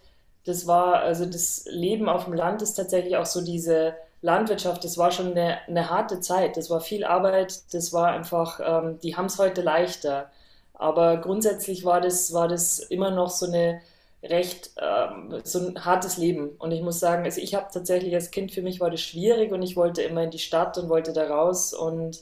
das 0.45 0.65
war, 0.67 1.01
also 1.01 1.25
das 1.25 1.65
Leben 1.69 2.09
auf 2.09 2.25
dem 2.25 2.33
Land 2.33 2.61
ist 2.61 2.73
tatsächlich 2.73 3.15
auch 3.17 3.25
so 3.25 3.41
diese 3.41 3.93
Landwirtschaft, 4.21 4.83
das 4.83 4.97
war 4.97 5.11
schon 5.11 5.31
eine, 5.31 5.59
eine 5.67 5.89
harte 5.89 6.19
Zeit, 6.19 6.57
das 6.57 6.69
war 6.69 6.81
viel 6.81 7.03
Arbeit, 7.03 7.73
das 7.73 7.93
war 7.93 8.11
einfach, 8.11 8.59
ähm, 8.63 8.99
die 9.01 9.15
haben 9.15 9.25
es 9.25 9.37
heute 9.39 9.61
leichter. 9.61 10.29
Aber 10.73 11.17
grundsätzlich 11.17 11.85
war 11.85 12.01
das, 12.01 12.33
war 12.33 12.47
das 12.47 12.79
immer 12.79 13.11
noch 13.11 13.29
so 13.29 13.45
eine 13.45 13.81
recht, 14.23 14.71
ähm, 14.77 15.41
so 15.43 15.59
ein 15.59 15.85
hartes 15.85 16.17
Leben. 16.17 16.49
Und 16.59 16.71
ich 16.71 16.81
muss 16.81 16.99
sagen, 16.99 17.23
also 17.23 17.41
ich 17.41 17.55
habe 17.55 17.67
tatsächlich 17.73 18.13
als 18.13 18.31
Kind, 18.31 18.51
für 18.51 18.61
mich 18.61 18.79
war 18.79 18.89
das 18.89 19.01
schwierig 19.01 19.51
und 19.51 19.61
ich 19.61 19.75
wollte 19.75 20.01
immer 20.01 20.23
in 20.23 20.31
die 20.31 20.39
Stadt 20.39 20.77
und 20.77 20.89
wollte 20.89 21.13
da 21.13 21.27
raus 21.27 21.73
und 21.73 22.19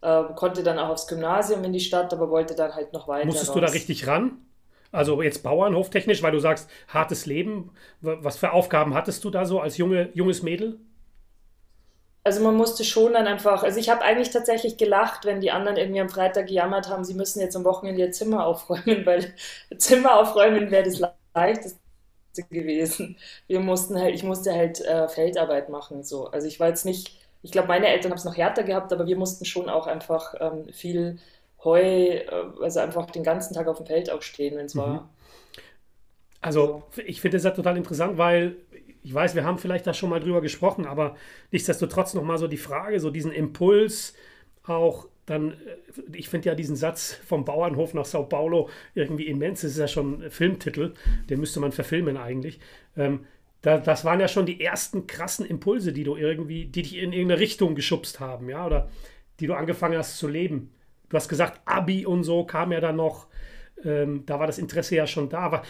äh, 0.00 0.22
konnte 0.34 0.62
dann 0.62 0.78
auch 0.78 0.88
aufs 0.88 1.06
Gymnasium 1.06 1.62
in 1.64 1.72
die 1.72 1.80
Stadt, 1.80 2.12
aber 2.12 2.30
wollte 2.30 2.54
dann 2.54 2.74
halt 2.74 2.92
noch 2.92 3.08
weiter. 3.08 3.26
Musstest 3.26 3.50
raus. 3.50 3.54
du 3.54 3.60
da 3.60 3.68
richtig 3.68 4.06
ran? 4.06 4.38
Also 4.90 5.22
jetzt 5.22 5.42
Bauernhoftechnisch, 5.42 6.22
weil 6.22 6.32
du 6.32 6.38
sagst, 6.38 6.68
hartes 6.88 7.24
Leben. 7.24 7.70
Was 8.00 8.36
für 8.36 8.52
Aufgaben 8.52 8.94
hattest 8.94 9.24
du 9.24 9.30
da 9.30 9.46
so 9.46 9.60
als 9.60 9.78
junge, 9.78 10.10
junges 10.12 10.42
Mädel? 10.42 10.78
Also 12.24 12.42
man 12.42 12.54
musste 12.54 12.84
schon 12.84 13.14
dann 13.14 13.26
einfach, 13.26 13.64
also 13.64 13.80
ich 13.80 13.88
habe 13.88 14.02
eigentlich 14.02 14.30
tatsächlich 14.30 14.76
gelacht, 14.76 15.24
wenn 15.24 15.40
die 15.40 15.50
anderen 15.50 15.76
irgendwie 15.76 16.00
am 16.00 16.08
Freitag 16.08 16.46
gejammert 16.46 16.88
haben, 16.88 17.04
sie 17.04 17.14
müssen 17.14 17.40
jetzt 17.40 17.56
am 17.56 17.64
Wochenende 17.64 18.00
ihr 18.00 18.12
Zimmer 18.12 18.46
aufräumen, 18.46 19.04
weil 19.06 19.34
Zimmer 19.76 20.20
aufräumen 20.20 20.70
wäre 20.70 20.84
das 20.84 21.00
leichteste 21.34 21.78
gewesen. 22.50 23.16
Wir 23.46 23.60
mussten 23.60 23.98
halt, 23.98 24.14
ich 24.14 24.22
musste 24.22 24.52
halt 24.52 24.80
äh, 24.80 25.08
Feldarbeit 25.08 25.68
machen, 25.68 26.02
so. 26.02 26.28
Also 26.28 26.46
ich 26.46 26.60
war 26.60 26.68
jetzt 26.68 26.84
nicht 26.84 27.22
ich 27.42 27.50
glaube, 27.50 27.68
meine 27.68 27.88
Eltern 27.88 28.12
haben 28.12 28.18
es 28.18 28.24
noch 28.24 28.36
härter 28.36 28.62
gehabt, 28.62 28.92
aber 28.92 29.06
wir 29.06 29.16
mussten 29.16 29.44
schon 29.44 29.68
auch 29.68 29.86
einfach 29.86 30.34
ähm, 30.40 30.72
viel 30.72 31.18
Heu, 31.64 31.80
äh, 31.80 32.24
also 32.60 32.80
einfach 32.80 33.10
den 33.10 33.24
ganzen 33.24 33.54
Tag 33.54 33.66
auf 33.66 33.78
dem 33.78 33.86
Feld 33.86 34.10
auch 34.10 34.22
stehen, 34.22 34.56
wenn 34.56 34.66
es 34.66 34.74
mhm. 34.74 34.80
war. 34.80 35.10
Also 36.40 36.82
ich 37.04 37.20
finde 37.20 37.36
das 37.36 37.44
ja 37.44 37.50
total 37.50 37.76
interessant, 37.76 38.18
weil 38.18 38.56
ich 39.02 39.12
weiß, 39.12 39.34
wir 39.34 39.44
haben 39.44 39.58
vielleicht 39.58 39.86
da 39.86 39.94
schon 39.94 40.10
mal 40.10 40.20
drüber 40.20 40.40
gesprochen, 40.40 40.86
aber 40.86 41.16
nichtsdestotrotz 41.50 42.14
nochmal 42.14 42.38
so 42.38 42.46
die 42.46 42.56
Frage, 42.56 43.00
so 43.00 43.10
diesen 43.10 43.32
Impuls 43.32 44.14
auch 44.64 45.08
dann, 45.26 45.52
äh, 45.52 45.56
ich 46.14 46.28
finde 46.28 46.48
ja 46.48 46.54
diesen 46.54 46.76
Satz 46.76 47.18
vom 47.24 47.44
Bauernhof 47.44 47.94
nach 47.94 48.04
Sao 48.04 48.24
Paulo 48.24 48.68
irgendwie 48.94 49.26
immens, 49.26 49.62
das 49.62 49.72
ist 49.72 49.78
ja 49.78 49.88
schon 49.88 50.22
ein 50.22 50.30
Filmtitel, 50.30 50.94
den 51.30 51.40
müsste 51.40 51.60
man 51.60 51.72
verfilmen 51.72 52.16
eigentlich. 52.16 52.60
Ähm, 52.96 53.26
da, 53.62 53.78
das 53.78 54.04
waren 54.04 54.20
ja 54.20 54.28
schon 54.28 54.46
die 54.46 54.60
ersten 54.60 55.06
krassen 55.06 55.46
Impulse, 55.46 55.92
die 55.92 56.04
du 56.04 56.16
irgendwie, 56.16 56.66
die 56.66 56.82
dich 56.82 56.96
in 56.96 57.12
irgendeine 57.12 57.40
Richtung 57.40 57.74
geschubst 57.74 58.20
haben, 58.20 58.48
ja, 58.48 58.66
oder 58.66 58.88
die 59.40 59.46
du 59.46 59.54
angefangen 59.54 59.96
hast 59.96 60.18
zu 60.18 60.28
leben. 60.28 60.72
Du 61.08 61.16
hast 61.16 61.28
gesagt, 61.28 61.60
Abi 61.64 62.04
und 62.04 62.24
so 62.24 62.44
kam 62.44 62.72
ja 62.72 62.80
dann 62.80 62.96
noch. 62.96 63.28
Ähm, 63.84 64.24
da 64.26 64.38
war 64.38 64.46
das 64.46 64.58
Interesse 64.58 64.96
ja 64.96 65.06
schon 65.06 65.28
da. 65.28 65.40
Aber, 65.40 65.62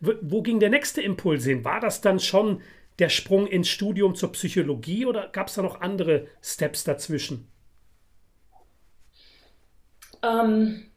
wo 0.00 0.42
ging 0.42 0.60
der 0.60 0.70
nächste 0.70 1.02
Impuls 1.02 1.44
hin? 1.44 1.64
War 1.64 1.80
das 1.80 2.00
dann 2.00 2.20
schon 2.20 2.60
der 2.98 3.08
Sprung 3.08 3.46
ins 3.46 3.68
Studium 3.68 4.14
zur 4.14 4.32
Psychologie 4.32 5.06
oder 5.06 5.28
gab 5.28 5.48
es 5.48 5.54
da 5.54 5.62
noch 5.62 5.80
andere 5.80 6.26
Steps 6.42 6.84
dazwischen? 6.84 7.48
Ähm, 10.22 10.90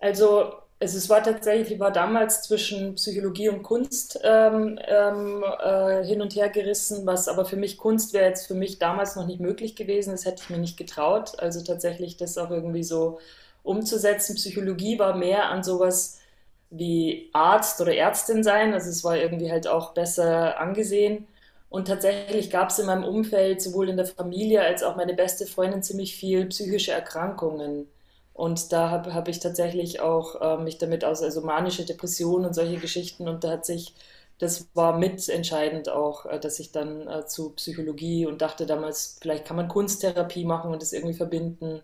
also 0.00 0.52
es 0.84 1.08
war 1.08 1.22
tatsächlich, 1.22 1.78
war 1.78 1.92
damals 1.92 2.42
zwischen 2.42 2.96
Psychologie 2.96 3.48
und 3.48 3.62
Kunst 3.62 4.18
ähm, 4.24 4.78
ähm, 4.86 5.44
äh, 5.62 6.04
hin 6.04 6.20
und 6.20 6.34
her 6.34 6.48
gerissen, 6.48 7.06
was 7.06 7.28
aber 7.28 7.44
für 7.44 7.56
mich 7.56 7.78
Kunst 7.78 8.12
wäre 8.12 8.26
jetzt 8.28 8.46
für 8.48 8.54
mich 8.54 8.78
damals 8.80 9.14
noch 9.14 9.26
nicht 9.26 9.40
möglich 9.40 9.76
gewesen. 9.76 10.10
Das 10.10 10.24
hätte 10.24 10.42
ich 10.42 10.50
mir 10.50 10.58
nicht 10.58 10.76
getraut. 10.76 11.38
Also 11.38 11.62
tatsächlich 11.62 12.16
das 12.16 12.36
auch 12.38 12.50
irgendwie 12.50 12.82
so 12.82 13.20
umzusetzen. 13.62 14.34
Psychologie 14.36 14.98
war 14.98 15.16
mehr 15.16 15.50
an 15.50 15.62
sowas 15.62 16.18
wie 16.70 17.30
Arzt 17.32 17.80
oder 17.80 17.94
Ärztin 17.94 18.42
sein. 18.42 18.74
Also 18.74 18.90
es 18.90 19.04
war 19.04 19.16
irgendwie 19.16 19.50
halt 19.52 19.68
auch 19.68 19.92
besser 19.94 20.58
angesehen. 20.58 21.26
Und 21.68 21.88
tatsächlich 21.88 22.50
gab 22.50 22.70
es 22.70 22.78
in 22.78 22.86
meinem 22.86 23.04
Umfeld, 23.04 23.62
sowohl 23.62 23.88
in 23.88 23.96
der 23.96 24.06
Familie 24.06 24.62
als 24.62 24.82
auch 24.82 24.96
meine 24.96 25.14
beste 25.14 25.46
Freundin, 25.46 25.82
ziemlich 25.82 26.16
viel 26.16 26.46
psychische 26.46 26.92
Erkrankungen. 26.92 27.88
Und 28.34 28.72
da 28.72 28.90
habe 28.90 29.14
hab 29.14 29.28
ich 29.28 29.40
tatsächlich 29.40 30.00
auch 30.00 30.40
äh, 30.40 30.62
mich 30.62 30.78
damit 30.78 31.04
aus, 31.04 31.22
also 31.22 31.42
manische 31.42 31.84
Depressionen 31.84 32.46
und 32.46 32.54
solche 32.54 32.78
Geschichten. 32.78 33.28
Und 33.28 33.44
da 33.44 33.50
hat 33.50 33.66
sich, 33.66 33.94
das 34.38 34.68
war 34.74 34.98
mitentscheidend 34.98 35.88
auch, 35.90 36.26
äh, 36.26 36.40
dass 36.40 36.58
ich 36.58 36.72
dann 36.72 37.06
äh, 37.08 37.26
zu 37.26 37.50
Psychologie 37.50 38.26
und 38.26 38.40
dachte 38.40 38.64
damals, 38.66 39.18
vielleicht 39.20 39.44
kann 39.44 39.56
man 39.56 39.68
Kunsttherapie 39.68 40.44
machen 40.44 40.72
und 40.72 40.80
das 40.80 40.92
irgendwie 40.92 41.14
verbinden. 41.14 41.82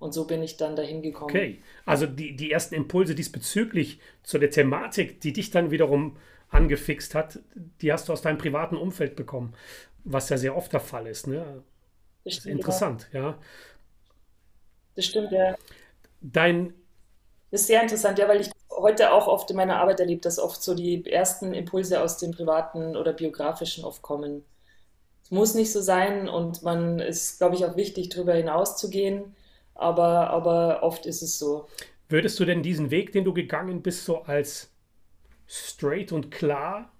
Und 0.00 0.12
so 0.12 0.26
bin 0.26 0.42
ich 0.42 0.56
dann 0.56 0.76
dahin 0.76 1.00
gekommen. 1.00 1.30
Okay, 1.30 1.62
also 1.86 2.06
die, 2.06 2.34
die 2.36 2.50
ersten 2.50 2.74
Impulse 2.74 3.14
diesbezüglich 3.14 4.00
zu 4.22 4.38
der 4.38 4.50
Thematik, 4.50 5.20
die 5.20 5.32
dich 5.32 5.50
dann 5.50 5.70
wiederum 5.70 6.16
angefixt 6.50 7.14
hat, 7.14 7.38
die 7.80 7.92
hast 7.92 8.08
du 8.08 8.12
aus 8.12 8.22
deinem 8.22 8.38
privaten 8.38 8.76
Umfeld 8.76 9.16
bekommen, 9.16 9.54
was 10.02 10.28
ja 10.28 10.36
sehr 10.36 10.56
oft 10.56 10.72
der 10.72 10.80
Fall 10.80 11.06
ist. 11.06 11.26
Ne? 11.26 11.62
Das 12.24 12.38
ist 12.38 12.46
interessant, 12.46 13.08
ja. 13.12 13.20
ja. 13.20 13.38
Das 14.94 15.06
stimmt, 15.06 15.32
ja. 15.32 15.56
Dein. 16.32 16.72
Das 17.50 17.62
ist 17.62 17.66
sehr 17.66 17.82
interessant, 17.82 18.18
ja, 18.18 18.26
weil 18.26 18.40
ich 18.40 18.50
heute 18.70 19.12
auch 19.12 19.28
oft 19.28 19.50
in 19.50 19.56
meiner 19.56 19.76
Arbeit 19.76 20.00
erlebe, 20.00 20.22
dass 20.22 20.38
oft 20.38 20.62
so 20.62 20.74
die 20.74 21.04
ersten 21.06 21.52
Impulse 21.52 22.00
aus 22.00 22.16
dem 22.16 22.32
privaten 22.32 22.96
oder 22.96 23.12
biografischen 23.12 23.84
oft 23.84 24.02
kommen. 24.02 24.42
Es 25.22 25.30
muss 25.30 25.54
nicht 25.54 25.70
so 25.70 25.80
sein 25.80 26.28
und 26.28 26.62
man 26.62 26.98
ist, 26.98 27.38
glaube 27.38 27.56
ich, 27.56 27.64
auch 27.64 27.76
wichtig, 27.76 28.08
darüber 28.08 28.34
hinaus 28.34 28.76
zu 28.76 28.90
gehen, 28.90 29.36
aber, 29.74 30.30
aber 30.30 30.82
oft 30.82 31.06
ist 31.06 31.22
es 31.22 31.38
so. 31.38 31.68
Würdest 32.08 32.40
du 32.40 32.44
denn 32.44 32.62
diesen 32.62 32.90
Weg, 32.90 33.12
den 33.12 33.24
du 33.24 33.32
gegangen 33.34 33.82
bist, 33.82 34.04
so 34.04 34.22
als 34.22 34.70
straight 35.46 36.10
und 36.12 36.30
klar 36.30 36.90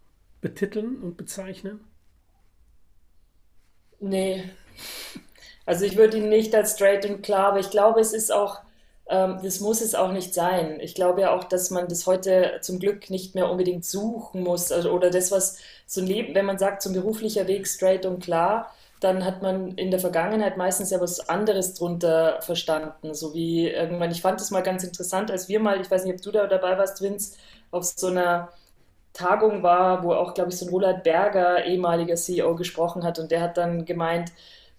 betiteln 0.41 1.03
und 1.03 1.17
bezeichnen? 1.17 1.81
Nee. 4.01 4.45
Also 5.67 5.87
ich 5.87 5.97
würde 5.97 6.19
ihn 6.19 6.29
nicht 6.29 6.55
als 6.55 6.75
straight 6.75 7.07
und 7.07 7.23
klar, 7.23 7.49
aber 7.49 7.61
ich 7.61 7.71
glaube, 7.71 8.01
es 8.01 8.13
ist 8.13 8.31
auch 8.31 8.61
das 9.07 9.61
muss 9.61 9.83
es 9.83 9.95
auch 9.95 10.13
nicht 10.13 10.33
sein. 10.33 10.79
Ich 10.81 10.95
glaube 10.95 11.21
ja 11.23 11.35
auch, 11.35 11.45
dass 11.45 11.71
man 11.71 11.89
das 11.89 12.07
heute 12.07 12.59
zum 12.63 12.79
Glück 12.79 13.11
nicht 13.11 13.35
mehr 13.35 13.51
unbedingt 13.51 13.85
suchen 13.85 14.43
muss. 14.43 14.73
Also, 14.73 14.91
oder 14.93 15.11
das, 15.11 15.31
was 15.31 15.59
so 15.87 16.01
ein 16.01 16.07
Leben, 16.07 16.35
wenn 16.35 16.47
man 16.47 16.59
sagt, 16.59 16.83
so 16.83 16.91
ein 16.91 16.95
beruflicher 16.95 17.47
Weg 17.47 17.67
straight 17.67 18.07
und 18.07 18.23
klar, 18.23 18.73
dann 19.01 19.25
hat 19.25 19.43
man 19.43 19.73
in 19.73 19.91
der 19.91 20.01
Vergangenheit 20.01 20.57
meistens 20.57 20.91
ja 20.91 21.01
was 21.01 21.29
anderes 21.29 21.75
drunter 21.75 22.41
verstanden. 22.41 23.13
So 23.13 23.35
wie 23.35 23.69
irgendwann, 23.69 24.11
ich 24.11 24.23
fand 24.23 24.41
das 24.41 24.51
mal 24.51 24.63
ganz 24.63 24.83
interessant, 24.85 25.31
als 25.31 25.49
wir 25.49 25.61
mal, 25.61 25.81
ich 25.81 25.91
weiß 25.91 26.05
nicht, 26.05 26.15
ob 26.15 26.23
du 26.23 26.31
da 26.31 26.47
dabei 26.47 26.79
warst, 26.79 27.03
Vince, 27.03 27.37
auf 27.71 27.85
so 27.85 28.07
einer 28.07 28.49
Tagung 29.13 29.63
war, 29.63 30.03
wo 30.05 30.15
auch, 30.15 30.35
glaube 30.35 30.51
ich, 30.51 30.57
so 30.59 30.67
ein 30.67 30.71
Roland 30.71 31.05
Berger, 31.05 31.65
ehemaliger 31.67 32.17
CEO, 32.17 32.55
gesprochen 32.57 33.05
hat 33.05 33.19
und 33.19 33.31
der 33.31 33.43
hat 33.43 33.57
dann 33.59 33.85
gemeint, 33.85 34.33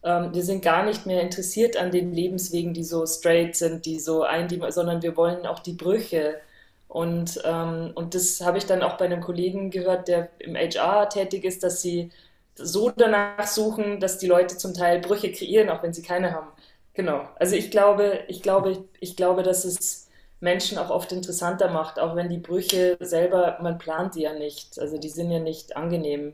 ähm, 0.05 0.33
wir 0.33 0.43
sind 0.43 0.63
gar 0.63 0.85
nicht 0.85 1.05
mehr 1.07 1.21
interessiert 1.21 1.77
an 1.77 1.91
den 1.91 2.13
Lebenswegen, 2.13 2.73
die 2.73 2.83
so 2.83 3.05
straight 3.07 3.55
sind, 3.55 3.85
die 3.85 3.99
so 3.99 4.23
ein, 4.23 4.47
sondern 4.71 5.01
wir 5.01 5.17
wollen 5.17 5.45
auch 5.47 5.59
die 5.59 5.73
Brüche. 5.73 6.39
Und, 6.87 7.41
ähm, 7.45 7.91
und 7.95 8.15
das 8.15 8.41
habe 8.41 8.57
ich 8.59 8.65
dann 8.67 8.83
auch 8.83 8.97
bei 8.97 9.05
einem 9.05 9.21
Kollegen 9.21 9.71
gehört, 9.71 10.07
der 10.07 10.29
im 10.39 10.55
HR 10.55 11.09
tätig 11.09 11.43
ist, 11.43 11.63
dass 11.63 11.81
sie 11.81 12.11
so 12.55 12.91
danach 12.91 13.47
suchen, 13.47 13.99
dass 13.99 14.19
die 14.19 14.27
Leute 14.27 14.57
zum 14.57 14.73
Teil 14.73 14.99
Brüche 14.99 15.31
kreieren, 15.31 15.69
auch 15.69 15.83
wenn 15.83 15.93
sie 15.93 16.03
keine 16.03 16.31
haben. 16.33 16.49
Genau. 16.93 17.27
Also 17.37 17.55
ich 17.55 17.71
glaube, 17.71 18.21
ich 18.27 18.41
glaube, 18.43 18.85
ich 19.01 19.15
glaube, 19.17 19.43
dass 19.43 19.65
es 19.65 20.09
Menschen 20.39 20.77
auch 20.77 20.89
oft 20.91 21.11
interessanter 21.11 21.69
macht, 21.69 21.99
auch 21.99 22.15
wenn 22.15 22.29
die 22.29 22.37
Brüche 22.37 22.97
selber, 23.01 23.57
man 23.61 23.77
plant 23.79 24.15
die 24.15 24.21
ja 24.21 24.33
nicht. 24.33 24.79
Also 24.79 24.97
die 24.97 25.09
sind 25.09 25.31
ja 25.31 25.39
nicht 25.39 25.75
angenehm 25.75 26.33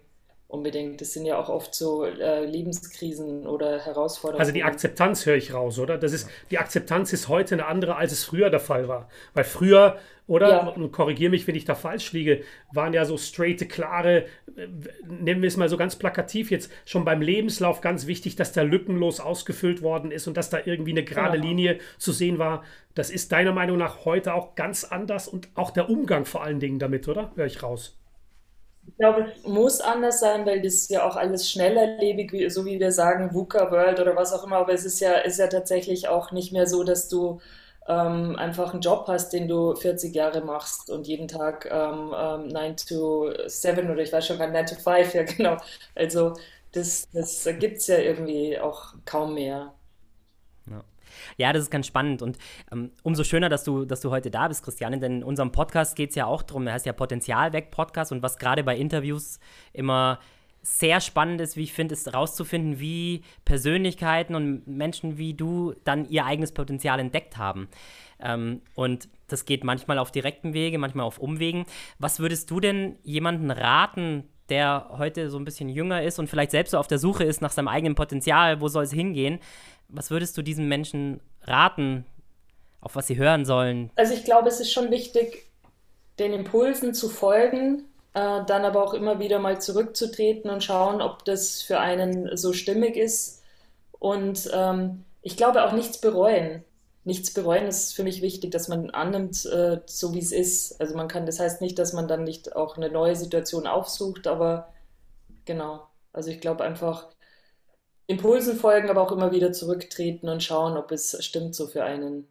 unbedingt. 0.51 1.01
Das 1.01 1.13
sind 1.13 1.25
ja 1.25 1.37
auch 1.37 1.49
oft 1.49 1.73
so 1.73 2.03
äh, 2.03 2.45
Lebenskrisen 2.45 3.47
oder 3.47 3.79
Herausforderungen. 3.79 4.41
Also 4.41 4.51
die 4.51 4.63
Akzeptanz 4.63 5.25
höre 5.25 5.35
ich 5.35 5.53
raus, 5.53 5.79
oder? 5.79 5.97
Das 5.97 6.11
ist, 6.11 6.29
die 6.51 6.57
Akzeptanz 6.57 7.13
ist 7.13 7.27
heute 7.27 7.55
eine 7.55 7.65
andere, 7.65 7.95
als 7.95 8.11
es 8.11 8.23
früher 8.23 8.49
der 8.49 8.59
Fall 8.59 8.87
war. 8.87 9.09
Weil 9.33 9.45
früher, 9.45 9.97
oder, 10.27 10.49
ja. 10.49 10.67
und 10.67 10.91
korrigiere 10.91 11.31
mich, 11.31 11.47
wenn 11.47 11.55
ich 11.55 11.65
da 11.65 11.73
falsch 11.73 12.11
liege, 12.11 12.43
waren 12.73 12.93
ja 12.93 13.05
so 13.05 13.17
straighte, 13.17 13.65
klare, 13.65 14.25
äh, 14.55 14.67
nennen 15.07 15.41
wir 15.41 15.47
es 15.47 15.57
mal 15.57 15.69
so 15.69 15.77
ganz 15.77 15.95
plakativ 15.95 16.51
jetzt, 16.51 16.71
schon 16.85 17.05
beim 17.05 17.21
Lebenslauf 17.21 17.79
ganz 17.81 18.05
wichtig, 18.05 18.35
dass 18.35 18.51
der 18.51 18.65
lückenlos 18.65 19.19
ausgefüllt 19.19 19.81
worden 19.81 20.11
ist 20.11 20.27
und 20.27 20.35
dass 20.35 20.49
da 20.49 20.59
irgendwie 20.63 20.91
eine 20.91 21.03
gerade 21.03 21.37
genau. 21.37 21.47
Linie 21.47 21.79
zu 21.97 22.11
sehen 22.11 22.39
war. 22.39 22.63
Das 22.93 23.09
ist 23.09 23.31
deiner 23.31 23.53
Meinung 23.53 23.77
nach 23.77 24.03
heute 24.03 24.33
auch 24.33 24.55
ganz 24.55 24.83
anders 24.83 25.29
und 25.29 25.47
auch 25.55 25.71
der 25.71 25.89
Umgang 25.89 26.25
vor 26.25 26.43
allen 26.43 26.59
Dingen 26.59 26.77
damit, 26.77 27.07
oder? 27.07 27.31
Höre 27.35 27.45
ich 27.45 27.63
raus. 27.63 28.00
Ich 28.87 28.97
glaube, 28.97 29.31
es 29.35 29.43
muss 29.47 29.81
anders 29.81 30.19
sein, 30.19 30.45
weil 30.45 30.61
das 30.61 30.87
ja 30.89 31.07
auch 31.07 31.15
alles 31.15 31.49
schnelllebig, 31.49 32.51
so 32.53 32.65
wie 32.65 32.79
wir 32.79 32.91
sagen, 32.91 33.33
VUCA 33.33 33.71
World 33.71 33.99
oder 33.99 34.15
was 34.15 34.33
auch 34.33 34.43
immer. 34.43 34.57
Aber 34.57 34.73
es 34.73 34.85
ist 34.85 34.99
ja, 34.99 35.13
ist 35.19 35.39
ja 35.39 35.47
tatsächlich 35.47 36.07
auch 36.07 36.31
nicht 36.31 36.51
mehr 36.51 36.67
so, 36.67 36.83
dass 36.83 37.07
du 37.09 37.39
ähm, 37.87 38.35
einfach 38.37 38.73
einen 38.73 38.81
Job 38.81 39.05
hast, 39.07 39.33
den 39.33 39.47
du 39.47 39.75
40 39.75 40.13
Jahre 40.15 40.41
machst 40.41 40.89
und 40.89 41.07
jeden 41.07 41.27
Tag 41.27 41.67
ähm, 41.71 42.13
ähm, 42.15 42.47
9 42.49 42.75
to 42.77 43.31
7 43.47 43.89
oder 43.89 44.01
ich 44.01 44.13
weiß 44.13 44.27
schon 44.27 44.37
gar 44.39 44.47
9 44.49 44.65
to 44.67 44.75
5, 44.75 45.13
ja 45.13 45.23
genau. 45.23 45.57
Also 45.95 46.33
das, 46.73 47.07
das 47.11 47.43
gibt 47.59 47.77
es 47.77 47.87
ja 47.87 47.97
irgendwie 47.97 48.59
auch 48.59 48.93
kaum 49.05 49.33
mehr. 49.35 49.73
Ja, 51.37 51.53
das 51.53 51.63
ist 51.63 51.71
ganz 51.71 51.87
spannend 51.87 52.21
und 52.21 52.37
ähm, 52.71 52.91
umso 53.03 53.23
schöner, 53.23 53.49
dass 53.49 53.63
du, 53.63 53.85
dass 53.85 54.01
du 54.01 54.11
heute 54.11 54.31
da 54.31 54.47
bist, 54.47 54.63
Christiane, 54.63 54.99
denn 54.99 55.17
in 55.17 55.23
unserem 55.23 55.51
Podcast 55.51 55.95
geht 55.95 56.09
es 56.09 56.15
ja 56.15 56.25
auch 56.25 56.43
darum, 56.43 56.67
er 56.67 56.73
heißt 56.73 56.85
ja 56.85 56.93
Potenzial 56.93 57.53
weg 57.53 57.71
Podcast 57.71 58.11
und 58.11 58.21
was 58.23 58.37
gerade 58.37 58.63
bei 58.63 58.75
Interviews 58.77 59.39
immer 59.73 60.19
sehr 60.63 61.01
spannend 61.01 61.41
ist, 61.41 61.57
wie 61.57 61.63
ich 61.63 61.73
finde, 61.73 61.93
ist 61.93 62.05
herauszufinden, 62.05 62.79
wie 62.79 63.23
Persönlichkeiten 63.45 64.35
und 64.35 64.67
Menschen 64.67 65.17
wie 65.17 65.33
du 65.33 65.73
dann 65.83 66.07
ihr 66.09 66.25
eigenes 66.25 66.51
Potenzial 66.51 66.99
entdeckt 66.99 67.37
haben. 67.37 67.67
Ähm, 68.19 68.61
und 68.75 69.09
das 69.27 69.45
geht 69.45 69.63
manchmal 69.63 69.97
auf 69.97 70.11
direkten 70.11 70.53
Wege, 70.53 70.77
manchmal 70.77 71.05
auf 71.05 71.17
Umwegen. 71.17 71.65
Was 71.97 72.19
würdest 72.19 72.51
du 72.51 72.59
denn 72.59 72.97
jemanden 73.03 73.49
raten, 73.49 74.25
der 74.49 74.89
heute 74.97 75.29
so 75.29 75.39
ein 75.39 75.45
bisschen 75.45 75.69
jünger 75.69 76.03
ist 76.03 76.19
und 76.19 76.29
vielleicht 76.29 76.51
selbst 76.51 76.71
so 76.71 76.77
auf 76.77 76.87
der 76.87 76.99
Suche 76.99 77.23
ist 77.23 77.41
nach 77.41 77.51
seinem 77.51 77.69
eigenen 77.69 77.95
Potenzial, 77.95 78.61
wo 78.61 78.67
soll 78.67 78.83
es 78.83 78.91
hingehen? 78.91 79.39
Was 79.91 80.11
würdest 80.11 80.37
du 80.37 80.41
diesen 80.41 80.67
Menschen 80.67 81.21
raten, 81.43 82.05
auf 82.79 82.95
was 82.95 83.07
sie 83.07 83.17
hören 83.17 83.45
sollen? 83.45 83.91
Also 83.95 84.13
ich 84.13 84.23
glaube, 84.23 84.49
es 84.49 84.59
ist 84.59 84.71
schon 84.71 84.91
wichtig, 84.91 85.45
den 86.19 86.33
Impulsen 86.33 86.93
zu 86.93 87.09
folgen, 87.09 87.85
äh, 88.13 88.43
dann 88.45 88.65
aber 88.65 88.83
auch 88.83 88.93
immer 88.93 89.19
wieder 89.19 89.39
mal 89.39 89.61
zurückzutreten 89.61 90.49
und 90.49 90.63
schauen, 90.63 91.01
ob 91.01 91.25
das 91.25 91.61
für 91.61 91.79
einen 91.79 92.35
so 92.35 92.53
stimmig 92.53 92.95
ist. 92.95 93.43
Und 93.99 94.49
ähm, 94.53 95.05
ich 95.21 95.37
glaube 95.37 95.63
auch 95.63 95.73
nichts 95.73 95.99
bereuen. 95.99 96.63
Nichts 97.03 97.33
bereuen 97.33 97.65
ist 97.65 97.95
für 97.95 98.03
mich 98.03 98.21
wichtig, 98.21 98.51
dass 98.51 98.67
man 98.67 98.91
annimmt, 98.91 99.45
äh, 99.45 99.79
so 99.85 100.13
wie 100.13 100.19
es 100.19 100.31
ist. 100.31 100.79
Also 100.79 100.95
man 100.95 101.07
kann, 101.07 101.25
das 101.25 101.39
heißt 101.39 101.61
nicht, 101.61 101.79
dass 101.79 101.93
man 101.93 102.07
dann 102.07 102.23
nicht 102.23 102.55
auch 102.55 102.77
eine 102.77 102.89
neue 102.89 103.15
Situation 103.15 103.65
aufsucht, 103.65 104.27
aber 104.27 104.71
genau. 105.45 105.87
Also 106.13 106.29
ich 106.29 106.41
glaube 106.41 106.63
einfach, 106.63 107.07
Impulsen 108.07 108.57
folgen, 108.57 108.89
aber 108.89 109.01
auch 109.01 109.11
immer 109.11 109.31
wieder 109.31 109.51
zurücktreten 109.51 110.27
und 110.29 110.43
schauen, 110.43 110.77
ob 110.77 110.91
es 110.91 111.17
stimmt 111.23 111.55
so 111.55 111.67
für 111.67 111.83
einen. 111.83 112.27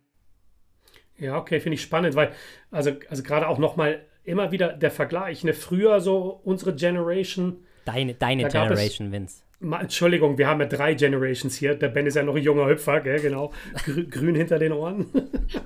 Ja, 1.17 1.39
okay, 1.39 1.61
finde 1.61 1.75
ich 1.75 1.83
spannend, 1.83 2.15
weil, 2.15 2.33
also, 2.71 2.93
also 3.09 3.23
gerade 3.23 3.49
auch 3.49 3.59
nochmal 3.59 4.01
immer 4.25 4.53
wieder 4.53 4.73
der 4.73 4.91
Vergleich. 4.91 5.45
Ne? 5.45 5.55
Früher 5.55 6.01
so 6.01 6.41
unsere 6.45 6.75
Generation. 6.75 7.65
Deine, 7.85 8.15
deine 8.15 8.49
Generation, 8.49 9.09
es, 9.09 9.13
Vince. 9.13 9.43
Entschuldigung, 9.61 10.39
wir 10.39 10.49
haben 10.49 10.61
ja 10.61 10.67
drei 10.67 10.95
Generations 10.95 11.57
hier. 11.57 11.75
Der 11.75 11.89
Ben 11.89 12.07
ist 12.07 12.15
ja 12.15 12.23
noch 12.23 12.35
ein 12.35 12.43
junger 12.43 12.67
Hüpfer, 12.67 13.01
gell? 13.01 13.21
genau. 13.21 13.53
Grün 14.11 14.35
hinter 14.35 14.59
den 14.59 14.73
Ohren. 14.73 15.11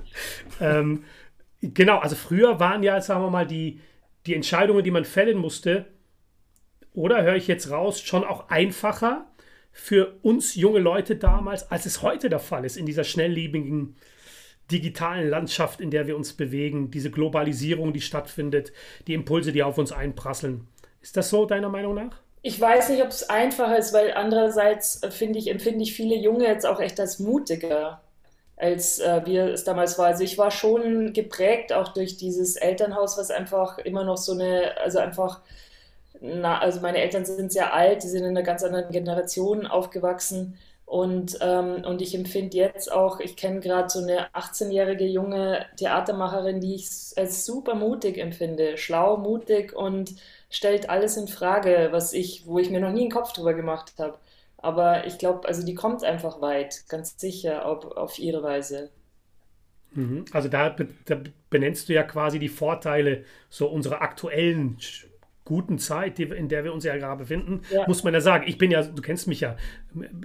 ähm, 0.61 1.03
genau, 1.61 1.99
also 1.99 2.15
früher 2.15 2.59
waren 2.59 2.83
ja, 2.83 2.99
sagen 2.99 3.21
wir 3.21 3.29
mal, 3.29 3.47
die, 3.47 3.79
die 4.25 4.35
Entscheidungen, 4.35 4.83
die 4.83 4.91
man 4.91 5.05
fällen 5.05 5.37
musste, 5.37 5.85
oder 6.93 7.23
höre 7.23 7.35
ich 7.35 7.47
jetzt 7.47 7.69
raus, 7.71 8.01
schon 8.01 8.23
auch 8.23 8.49
einfacher 8.49 9.27
für 9.77 10.15
uns 10.21 10.55
junge 10.55 10.79
Leute 10.79 11.17
damals, 11.17 11.69
als 11.69 11.85
es 11.85 12.01
heute 12.01 12.29
der 12.29 12.39
Fall 12.39 12.63
ist, 12.63 12.77
in 12.77 12.85
dieser 12.85 13.03
schnelllebigen 13.03 13.97
digitalen 14.71 15.29
Landschaft, 15.29 15.81
in 15.81 15.91
der 15.91 16.07
wir 16.07 16.15
uns 16.15 16.31
bewegen, 16.31 16.91
diese 16.91 17.11
Globalisierung, 17.11 17.91
die 17.91 17.99
stattfindet, 17.99 18.71
die 19.05 19.13
Impulse, 19.13 19.51
die 19.51 19.63
auf 19.63 19.77
uns 19.77 19.91
einprasseln. 19.91 20.65
Ist 21.01 21.17
das 21.17 21.29
so 21.29 21.45
deiner 21.45 21.67
Meinung 21.67 21.93
nach? 21.93 22.21
Ich 22.41 22.59
weiß 22.59 22.87
nicht, 22.87 23.03
ob 23.03 23.09
es 23.09 23.29
einfacher 23.29 23.77
ist, 23.77 23.91
weil 23.91 24.13
andererseits 24.13 25.03
äh, 25.03 25.11
finde 25.11 25.39
ich, 25.39 25.51
empfinde 25.51 25.83
ich 25.83 25.93
viele 25.93 26.15
Junge 26.15 26.45
jetzt 26.45 26.65
auch 26.65 26.79
echt 26.79 26.97
als 27.01 27.19
mutiger, 27.19 28.01
als 28.55 28.99
äh, 28.99 29.23
wir 29.25 29.47
es 29.47 29.65
damals 29.65 29.99
war. 29.99 30.07
Also 30.07 30.23
ich 30.23 30.37
war 30.37 30.51
schon 30.51 31.11
geprägt 31.11 31.73
auch 31.73 31.89
durch 31.89 32.15
dieses 32.15 32.55
Elternhaus, 32.55 33.17
was 33.17 33.29
einfach 33.29 33.77
immer 33.79 34.05
noch 34.05 34.17
so 34.17 34.31
eine, 34.31 34.77
also 34.81 34.99
einfach, 34.99 35.41
na, 36.21 36.59
also 36.59 36.81
meine 36.81 36.99
Eltern 36.99 37.25
sind 37.25 37.51
sehr 37.51 37.73
alt, 37.73 38.03
die 38.03 38.07
sind 38.07 38.23
in 38.23 38.29
einer 38.29 38.43
ganz 38.43 38.63
anderen 38.63 38.91
Generation 38.91 39.67
aufgewachsen 39.67 40.57
und, 40.85 41.39
ähm, 41.41 41.83
und 41.83 42.01
ich 42.01 42.13
empfinde 42.13 42.57
jetzt 42.57 42.91
auch, 42.91 43.19
ich 43.19 43.35
kenne 43.35 43.59
gerade 43.59 43.89
so 43.89 43.99
eine 43.99 44.29
18-jährige 44.35 45.05
junge 45.05 45.65
Theatermacherin, 45.77 46.61
die 46.61 46.75
ich 46.75 46.87
als 47.15 47.45
super 47.45 47.73
mutig 47.73 48.17
empfinde, 48.19 48.77
schlau, 48.77 49.17
mutig 49.17 49.75
und 49.75 50.15
stellt 50.49 50.89
alles 50.89 51.17
in 51.17 51.27
Frage, 51.27 51.87
was 51.91 52.13
ich, 52.13 52.45
wo 52.45 52.59
ich 52.59 52.69
mir 52.69 52.79
noch 52.79 52.91
nie 52.91 53.01
einen 53.01 53.11
Kopf 53.11 53.33
drüber 53.33 53.55
gemacht 53.55 53.93
habe. 53.97 54.19
Aber 54.57 55.05
ich 55.07 55.17
glaube, 55.17 55.47
also 55.47 55.65
die 55.65 55.75
kommt 55.75 56.03
einfach 56.03 56.39
weit, 56.41 56.87
ganz 56.87 57.19
sicher, 57.19 57.65
auf, 57.65 57.85
auf 57.97 58.19
ihre 58.19 58.43
Weise. 58.43 58.89
Mhm. 59.93 60.25
Also 60.33 60.49
da, 60.49 60.75
da 61.05 61.17
benennst 61.49 61.89
du 61.89 61.93
ja 61.93 62.03
quasi 62.03 62.37
die 62.37 62.49
Vorteile 62.49 63.25
so 63.49 63.67
unserer 63.67 64.01
aktuellen 64.01 64.77
guten 65.45 65.77
Zeit, 65.77 66.17
die, 66.17 66.23
in 66.23 66.49
der 66.49 66.63
wir 66.63 66.73
uns 66.73 66.83
ja 66.83 66.97
gerade 66.97 67.19
befinden, 67.19 67.61
ja. 67.71 67.87
muss 67.87 68.03
man 68.03 68.13
ja 68.13 68.19
sagen. 68.19 68.45
Ich 68.47 68.57
bin 68.57 68.71
ja, 68.71 68.81
du 68.81 69.01
kennst 69.01 69.27
mich 69.27 69.41
ja, 69.41 69.55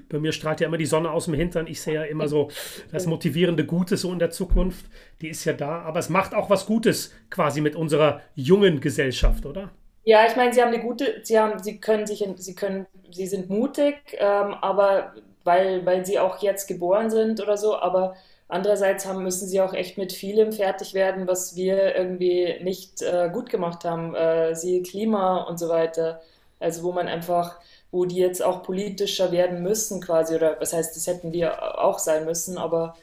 bei 0.08 0.18
mir 0.18 0.32
strahlt 0.32 0.60
ja 0.60 0.66
immer 0.66 0.78
die 0.78 0.86
Sonne 0.86 1.10
aus 1.10 1.26
dem 1.26 1.34
Hintern. 1.34 1.66
Ich 1.66 1.80
sehe 1.80 1.94
ja 1.94 2.02
immer 2.04 2.26
so 2.26 2.48
das 2.90 3.06
motivierende 3.06 3.64
Gute 3.66 3.96
so 3.96 4.12
in 4.12 4.18
der 4.18 4.30
Zukunft. 4.30 4.86
Die 5.20 5.28
ist 5.28 5.44
ja 5.44 5.52
da, 5.52 5.82
aber 5.82 5.98
es 6.00 6.08
macht 6.08 6.34
auch 6.34 6.48
was 6.50 6.66
Gutes 6.66 7.14
quasi 7.28 7.60
mit 7.60 7.76
unserer 7.76 8.22
jungen 8.34 8.80
Gesellschaft, 8.80 9.44
oder? 9.44 9.70
Ja, 10.04 10.26
ich 10.26 10.34
meine, 10.34 10.52
sie 10.54 10.62
haben 10.62 10.72
eine 10.72 10.82
gute, 10.82 11.20
sie 11.22 11.38
haben, 11.38 11.62
sie 11.62 11.78
können 11.78 12.06
sich, 12.06 12.26
sie 12.36 12.54
können, 12.54 12.86
sie 13.10 13.26
sind 13.26 13.50
mutig, 13.50 13.96
ähm, 14.18 14.54
aber 14.54 15.14
weil, 15.44 15.84
weil 15.84 16.06
sie 16.06 16.18
auch 16.18 16.42
jetzt 16.42 16.66
geboren 16.66 17.10
sind 17.10 17.40
oder 17.40 17.58
so, 17.58 17.78
aber 17.78 18.14
Andererseits 18.50 19.06
haben, 19.06 19.22
müssen 19.22 19.46
sie 19.46 19.60
auch 19.60 19.72
echt 19.72 19.96
mit 19.96 20.12
vielem 20.12 20.52
fertig 20.52 20.92
werden, 20.92 21.28
was 21.28 21.54
wir 21.54 21.94
irgendwie 21.94 22.58
nicht 22.64 23.00
äh, 23.00 23.30
gut 23.32 23.48
gemacht 23.48 23.84
haben, 23.84 24.16
äh, 24.16 24.56
siehe 24.56 24.82
Klima 24.82 25.44
und 25.44 25.58
so 25.58 25.68
weiter. 25.68 26.20
Also 26.58 26.82
wo 26.82 26.90
man 26.90 27.06
einfach, 27.06 27.60
wo 27.92 28.06
die 28.06 28.16
jetzt 28.16 28.42
auch 28.42 28.64
politischer 28.64 29.30
werden 29.30 29.62
müssen 29.62 30.00
quasi, 30.00 30.34
oder 30.34 30.60
was 30.60 30.72
heißt, 30.72 30.96
das 30.96 31.06
hätten 31.06 31.32
wir 31.32 31.78
auch 31.78 32.00
sein 32.00 32.24
müssen, 32.24 32.58
aber 32.58 32.96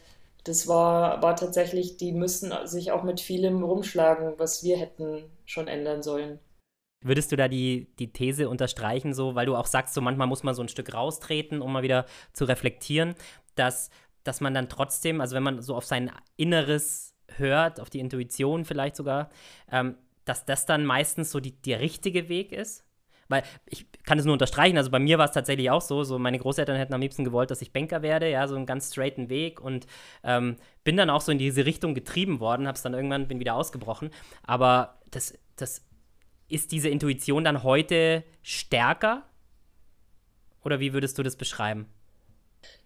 das 0.43 0.67
war, 0.67 1.21
war 1.21 1.37
tatsächlich, 1.37 1.95
die 1.95 2.11
müssen 2.11 2.53
sich 2.65 2.91
auch 2.91 3.03
mit 3.03 3.21
vielem 3.21 3.63
rumschlagen, 3.63 4.33
was 4.37 4.65
wir 4.65 4.77
hätten 4.77 5.23
schon 5.45 5.69
ändern 5.69 6.03
sollen. 6.03 6.39
Würdest 7.05 7.31
du 7.31 7.37
da 7.37 7.47
die, 7.47 7.87
die 7.99 8.11
These 8.11 8.49
unterstreichen, 8.49 9.13
so, 9.13 9.35
weil 9.35 9.45
du 9.45 9.55
auch 9.55 9.67
sagst, 9.67 9.93
so 9.93 10.01
manchmal 10.01 10.27
muss 10.27 10.43
man 10.43 10.55
so 10.55 10.61
ein 10.61 10.67
Stück 10.67 10.93
raustreten, 10.93 11.61
um 11.61 11.71
mal 11.71 11.83
wieder 11.83 12.05
zu 12.33 12.43
reflektieren, 12.43 13.15
dass 13.55 13.89
dass 14.27 14.41
man 14.41 14.53
dann 14.53 14.69
trotzdem, 14.69 15.21
also 15.21 15.35
wenn 15.35 15.43
man 15.43 15.61
so 15.61 15.75
auf 15.75 15.85
sein 15.85 16.11
Inneres 16.35 17.15
hört, 17.37 17.79
auf 17.79 17.89
die 17.89 17.99
Intuition 17.99 18.65
vielleicht 18.65 18.95
sogar, 18.95 19.29
ähm, 19.71 19.95
dass 20.25 20.45
das 20.45 20.65
dann 20.65 20.85
meistens 20.85 21.31
so 21.31 21.39
die, 21.39 21.61
der 21.61 21.79
richtige 21.79 22.29
Weg 22.29 22.51
ist? 22.51 22.83
Weil 23.29 23.43
ich 23.65 23.85
kann 24.03 24.17
es 24.17 24.25
nur 24.25 24.33
unterstreichen, 24.33 24.77
also 24.77 24.89
bei 24.89 24.99
mir 24.99 25.17
war 25.17 25.25
es 25.25 25.31
tatsächlich 25.31 25.69
auch 25.69 25.81
so, 25.81 26.03
so 26.03 26.17
meine 26.17 26.39
Großeltern 26.39 26.77
hätten 26.77 26.93
am 26.93 27.01
liebsten 27.01 27.25
gewollt, 27.25 27.51
dass 27.51 27.61
ich 27.61 27.73
Banker 27.73 28.01
werde, 28.01 28.29
ja, 28.29 28.47
so 28.47 28.55
einen 28.55 28.65
ganz 28.65 28.91
straighten 28.91 29.29
Weg 29.29 29.59
und 29.59 29.85
ähm, 30.23 30.55
bin 30.85 30.95
dann 30.95 31.09
auch 31.09 31.19
so 31.19 31.33
in 31.33 31.37
diese 31.37 31.65
Richtung 31.65 31.93
getrieben 31.93 32.39
worden, 32.39 32.67
habe 32.67 32.77
es 32.77 32.83
dann 32.83 32.93
irgendwann, 32.93 33.27
bin 33.27 33.39
wieder 33.39 33.55
ausgebrochen, 33.55 34.11
aber 34.43 35.01
das, 35.11 35.37
das 35.57 35.85
ist 36.47 36.71
diese 36.71 36.89
Intuition 36.89 37.43
dann 37.43 37.63
heute 37.63 38.23
stärker? 38.41 39.23
Oder 40.63 40.79
wie 40.79 40.93
würdest 40.93 41.17
du 41.17 41.23
das 41.23 41.35
beschreiben? 41.35 41.87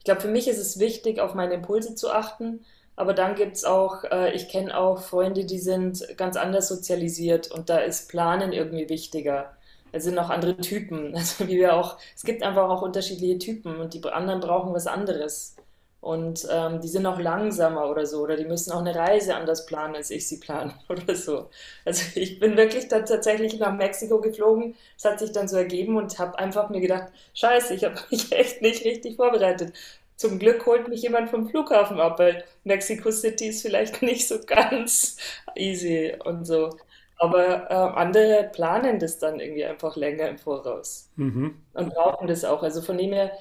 Ich 0.01 0.05
glaube, 0.05 0.21
für 0.21 0.29
mich 0.29 0.47
ist 0.47 0.57
es 0.57 0.79
wichtig, 0.79 1.19
auf 1.19 1.35
meine 1.35 1.53
Impulse 1.53 1.93
zu 1.93 2.09
achten. 2.11 2.65
Aber 2.95 3.13
dann 3.13 3.35
gibt 3.35 3.55
es 3.55 3.65
auch, 3.65 4.03
äh, 4.05 4.33
ich 4.33 4.49
kenne 4.49 4.75
auch 4.75 5.03
Freunde, 5.03 5.45
die 5.45 5.59
sind 5.59 6.17
ganz 6.17 6.37
anders 6.37 6.67
sozialisiert 6.67 7.51
und 7.51 7.69
da 7.69 7.77
ist 7.77 8.09
Planen 8.09 8.51
irgendwie 8.51 8.89
wichtiger. 8.89 9.55
Es 9.91 10.03
sind 10.03 10.17
auch 10.17 10.31
andere 10.31 10.57
Typen. 10.57 11.13
Also 11.15 11.47
wie 11.47 11.57
wir 11.57 11.75
auch, 11.75 11.97
es 12.15 12.23
gibt 12.23 12.41
einfach 12.41 12.67
auch 12.67 12.81
unterschiedliche 12.81 13.37
Typen 13.37 13.79
und 13.79 13.93
die 13.93 14.03
anderen 14.09 14.39
brauchen 14.39 14.73
was 14.73 14.87
anderes. 14.87 15.55
Und 16.01 16.47
ähm, 16.49 16.81
die 16.81 16.87
sind 16.87 17.05
auch 17.05 17.19
langsamer 17.19 17.87
oder 17.87 18.07
so, 18.07 18.21
oder 18.21 18.35
die 18.35 18.45
müssen 18.45 18.71
auch 18.71 18.79
eine 18.79 18.95
Reise 18.95 19.35
anders 19.35 19.67
planen, 19.67 19.95
als 19.95 20.09
ich 20.09 20.27
sie 20.27 20.39
plane 20.39 20.73
oder 20.89 21.15
so. 21.15 21.49
Also 21.85 22.03
ich 22.19 22.39
bin 22.39 22.57
wirklich 22.57 22.87
dann 22.87 23.05
tatsächlich 23.05 23.59
nach 23.59 23.75
Mexiko 23.75 24.19
geflogen. 24.19 24.75
Es 24.97 25.05
hat 25.05 25.19
sich 25.19 25.31
dann 25.31 25.47
so 25.47 25.57
ergeben 25.57 25.97
und 25.97 26.17
habe 26.17 26.39
einfach 26.39 26.69
mir 26.69 26.81
gedacht, 26.81 27.11
scheiße, 27.35 27.75
ich 27.75 27.83
habe 27.83 27.95
mich 28.09 28.31
echt 28.31 28.63
nicht 28.63 28.83
richtig 28.83 29.15
vorbereitet. 29.15 29.73
Zum 30.15 30.39
Glück 30.39 30.65
holt 30.65 30.87
mich 30.87 31.03
jemand 31.03 31.29
vom 31.29 31.47
Flughafen 31.47 31.99
ab, 31.99 32.17
weil 32.17 32.43
Mexico 32.63 33.11
City 33.11 33.49
ist 33.49 33.61
vielleicht 33.61 34.01
nicht 34.01 34.27
so 34.27 34.39
ganz 34.43 35.17
easy 35.55 36.15
und 36.25 36.45
so. 36.45 36.71
Aber 37.17 37.69
äh, 37.69 37.73
andere 37.75 38.49
planen 38.51 38.97
das 38.97 39.19
dann 39.19 39.39
irgendwie 39.39 39.65
einfach 39.65 39.95
länger 39.95 40.27
im 40.29 40.39
Voraus 40.39 41.11
mhm. 41.15 41.61
und 41.73 41.93
brauchen 41.93 42.27
das 42.27 42.43
auch. 42.43 42.63
Also 42.63 42.81
von 42.81 42.97
dem 42.97 43.13
her, 43.13 43.31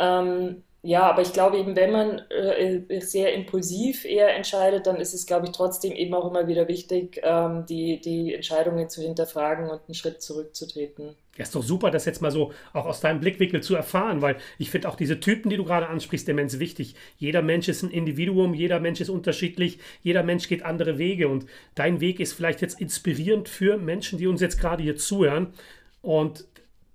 ähm, 0.00 0.64
ja, 0.86 1.08
aber 1.08 1.22
ich 1.22 1.32
glaube 1.32 1.56
eben, 1.56 1.74
wenn 1.76 1.92
man 1.92 2.18
äh, 2.28 3.00
sehr 3.00 3.32
impulsiv 3.32 4.04
eher 4.04 4.36
entscheidet, 4.36 4.86
dann 4.86 4.96
ist 4.96 5.14
es, 5.14 5.24
glaube 5.24 5.46
ich, 5.46 5.52
trotzdem 5.52 5.92
eben 5.92 6.12
auch 6.12 6.28
immer 6.28 6.46
wieder 6.46 6.68
wichtig, 6.68 7.22
ähm, 7.22 7.64
die, 7.66 8.02
die 8.02 8.34
Entscheidungen 8.34 8.90
zu 8.90 9.00
hinterfragen 9.00 9.70
und 9.70 9.80
einen 9.88 9.94
Schritt 9.94 10.20
zurückzutreten. 10.20 11.16
Ja, 11.38 11.44
ist 11.44 11.54
doch 11.54 11.62
super, 11.62 11.90
das 11.90 12.04
jetzt 12.04 12.20
mal 12.20 12.30
so 12.30 12.52
auch 12.74 12.84
aus 12.84 13.00
deinem 13.00 13.20
Blickwinkel 13.20 13.62
zu 13.62 13.74
erfahren, 13.74 14.20
weil 14.20 14.36
ich 14.58 14.70
finde 14.70 14.90
auch 14.90 14.96
diese 14.96 15.20
Typen, 15.20 15.48
die 15.48 15.56
du 15.56 15.64
gerade 15.64 15.88
ansprichst, 15.88 16.28
immens 16.28 16.58
wichtig. 16.58 16.96
Jeder 17.16 17.40
Mensch 17.40 17.66
ist 17.68 17.82
ein 17.82 17.90
Individuum, 17.90 18.52
jeder 18.52 18.78
Mensch 18.78 19.00
ist 19.00 19.08
unterschiedlich, 19.08 19.78
jeder 20.02 20.22
Mensch 20.22 20.48
geht 20.48 20.64
andere 20.64 20.98
Wege 20.98 21.28
und 21.28 21.46
dein 21.74 22.02
Weg 22.02 22.20
ist 22.20 22.34
vielleicht 22.34 22.60
jetzt 22.60 22.78
inspirierend 22.78 23.48
für 23.48 23.78
Menschen, 23.78 24.18
die 24.18 24.26
uns 24.26 24.42
jetzt 24.42 24.60
gerade 24.60 24.82
hier 24.82 24.96
zuhören 24.96 25.54
und 26.02 26.44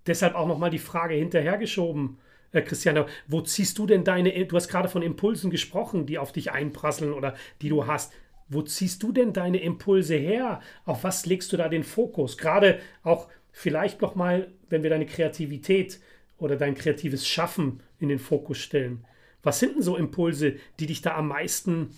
deshalb 0.06 0.36
auch 0.36 0.48
nochmal 0.48 0.70
die 0.70 0.78
Frage 0.78 1.16
hinterhergeschoben 1.16 2.20
äh, 2.52 2.62
Christiane, 2.62 3.06
wo 3.28 3.42
ziehst 3.42 3.78
du 3.78 3.86
denn 3.86 4.04
deine, 4.04 4.46
du 4.46 4.56
hast 4.56 4.68
gerade 4.68 4.90
von 4.90 5.02
Impulsen 5.02 5.52
gesprochen, 5.52 6.06
die 6.06 6.18
auf 6.18 6.32
dich 6.32 6.52
einprasseln 6.52 7.14
oder 7.14 7.36
die 7.62 7.70
du 7.70 7.88
hast. 7.88 8.14
Wo 8.48 8.62
ziehst 8.64 9.04
du 9.04 9.12
denn 9.12 9.34
deine 9.34 9.62
Impulse 9.62 10.16
her? 10.16 10.62
Auf 10.86 11.04
was 11.04 11.26
legst 11.26 11.54
du 11.54 11.58
da 11.58 11.70
den 11.70 11.84
Fokus? 11.84 12.38
Gerade 12.38 12.80
auch 13.04 13.28
vielleicht 13.52 14.02
nochmal, 14.02 14.52
wenn 14.70 14.82
wir 14.82 14.90
deine 14.90 15.06
Kreativität 15.06 16.00
oder 16.40 16.56
dein 16.56 16.74
kreatives 16.74 17.28
Schaffen 17.28 17.84
in 18.00 18.10
den 18.10 18.20
Fokus 18.20 18.58
stellen. 18.58 19.06
Was 19.44 19.60
sind 19.60 19.76
denn 19.76 19.84
so 19.84 19.96
Impulse, 19.96 20.56
die 20.80 20.88
dich 20.88 21.02
da 21.02 21.16
am 21.16 21.28
meisten 21.28 21.96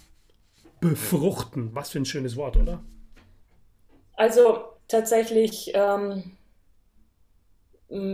befruchten? 0.81 1.73
Was 1.73 1.91
für 1.91 1.99
ein 1.99 2.05
schönes 2.05 2.35
Wort, 2.35 2.57
oder? 2.57 2.83
Also 4.13 4.65
tatsächlich, 4.87 5.71
ähm, 5.73 6.37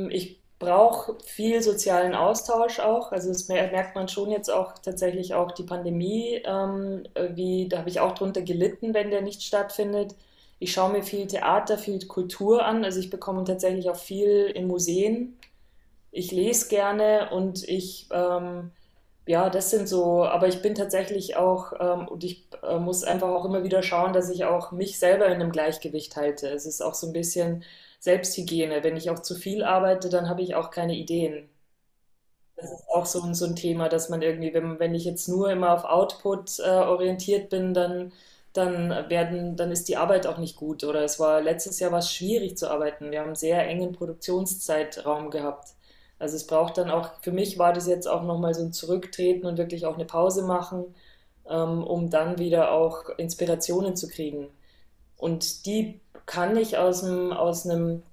ich 0.10 0.42
brauche 0.60 1.16
viel 1.24 1.62
sozialen 1.62 2.16
Austausch 2.16 2.80
auch. 2.80 3.12
Also 3.12 3.30
das 3.30 3.48
merkt 3.48 3.96
man 3.96 4.08
schon 4.08 4.32
jetzt 4.32 4.50
auch 4.50 4.74
tatsächlich 4.80 5.34
auch 5.34 5.52
die 5.52 5.64
Pandemie, 5.64 6.42
ähm, 6.46 7.04
wie 7.36 7.68
da 7.68 7.80
habe 7.80 7.90
ich 7.90 8.00
auch 8.00 8.14
drunter 8.14 8.42
gelitten, 8.42 8.94
wenn 8.94 9.12
der 9.12 9.22
nicht 9.22 9.44
stattfindet. 9.44 10.16
Ich 10.60 10.74
schaue 10.74 10.92
mir 10.92 11.04
viel 11.04 11.28
Theater, 11.28 11.78
viel 11.78 12.06
Kultur 12.08 12.66
an. 12.66 12.84
Also 12.84 13.00
ich 13.00 13.10
bekomme 13.10 13.44
tatsächlich 13.44 13.90
auch 13.90 13.96
viel 13.98 14.52
in 14.56 14.68
Museen. 14.68 15.38
Ich 16.12 16.32
lese 16.32 16.70
gerne 16.70 17.30
und 17.32 17.68
ich 17.68 18.08
ähm, 18.12 18.72
ja, 19.28 19.50
das 19.50 19.70
sind 19.70 19.90
so, 19.90 20.24
aber 20.24 20.48
ich 20.48 20.62
bin 20.62 20.74
tatsächlich 20.74 21.36
auch, 21.36 21.74
ähm, 21.80 22.08
und 22.08 22.24
ich 22.24 22.48
äh, 22.64 22.80
muss 22.80 23.04
einfach 23.04 23.28
auch 23.28 23.46
immer 23.46 23.64
wieder 23.64 23.84
schauen, 23.84 24.14
dass 24.14 24.30
ich 24.30 24.46
auch 24.46 24.72
mich 24.72 24.98
selber 25.00 25.28
in 25.28 25.34
einem 25.34 25.52
Gleichgewicht 25.52 26.16
halte. 26.16 26.48
Es 26.50 26.66
ist 26.66 26.82
auch 26.82 26.94
so 26.94 27.08
ein 27.08 27.14
bisschen, 27.14 27.64
Selbsthygiene. 28.00 28.84
Wenn 28.84 28.98
ich 28.98 29.10
auch 29.10 29.20
zu 29.22 29.36
viel 29.36 29.64
arbeite, 29.64 30.10
dann 30.10 30.30
habe 30.30 30.42
ich 30.42 30.56
auch 30.56 30.72
keine 30.72 30.96
Ideen. 30.96 31.50
Das 32.56 32.72
ist 32.72 32.88
auch 32.90 33.06
so 33.06 33.22
ein, 33.22 33.34
so 33.36 33.46
ein 33.46 33.56
Thema, 33.56 33.88
dass 33.90 34.10
man 34.10 34.22
irgendwie, 34.22 34.54
wenn, 34.54 34.80
wenn 34.80 34.96
ich 34.96 35.06
jetzt 35.06 35.28
nur 35.28 35.52
immer 35.52 35.74
auf 35.74 35.84
Output 35.86 36.60
äh, 36.60 36.64
orientiert 36.64 37.50
bin, 37.50 37.74
dann, 37.74 38.12
dann 38.54 38.90
werden, 39.10 39.56
dann 39.56 39.72
ist 39.72 39.88
die 39.88 39.98
Arbeit 39.98 40.26
auch 40.26 40.40
nicht 40.40 40.56
gut. 40.56 40.84
Oder 40.84 41.04
es 41.04 41.20
war 41.20 41.40
letztes 41.42 41.80
Jahr 41.80 41.92
war 41.92 42.00
es 42.00 42.12
schwierig 42.12 42.58
zu 42.58 42.70
arbeiten. 42.70 43.12
Wir 43.12 43.20
haben 43.20 43.28
einen 43.28 43.36
sehr 43.36 43.64
engen 43.68 43.92
Produktionszeitraum 43.94 45.30
gehabt. 45.30 45.76
Also 46.20 46.36
es 46.36 46.48
braucht 46.48 46.78
dann 46.80 46.90
auch, 46.90 47.22
für 47.22 47.32
mich 47.32 47.60
war 47.60 47.74
das 47.74 47.86
jetzt 47.88 48.08
auch 48.08 48.24
nochmal 48.24 48.56
so 48.56 48.64
ein 48.64 48.74
Zurücktreten 48.74 49.46
und 49.46 49.58
wirklich 49.58 49.86
auch 49.86 49.96
eine 49.96 50.06
Pause 50.06 50.44
machen, 50.44 50.96
ähm, 51.48 51.84
um 51.84 52.10
dann 52.10 52.40
wieder 52.40 52.72
auch 52.72 53.10
Inspirationen 53.18 53.96
zu 53.96 54.08
kriegen. 54.10 54.50
Und 55.18 55.66
die 55.66 56.02
kann 56.28 56.56
ich 56.58 56.78
aus 56.78 57.04
einem, 57.04 57.34
aus 57.34 57.68
einem 57.68 58.04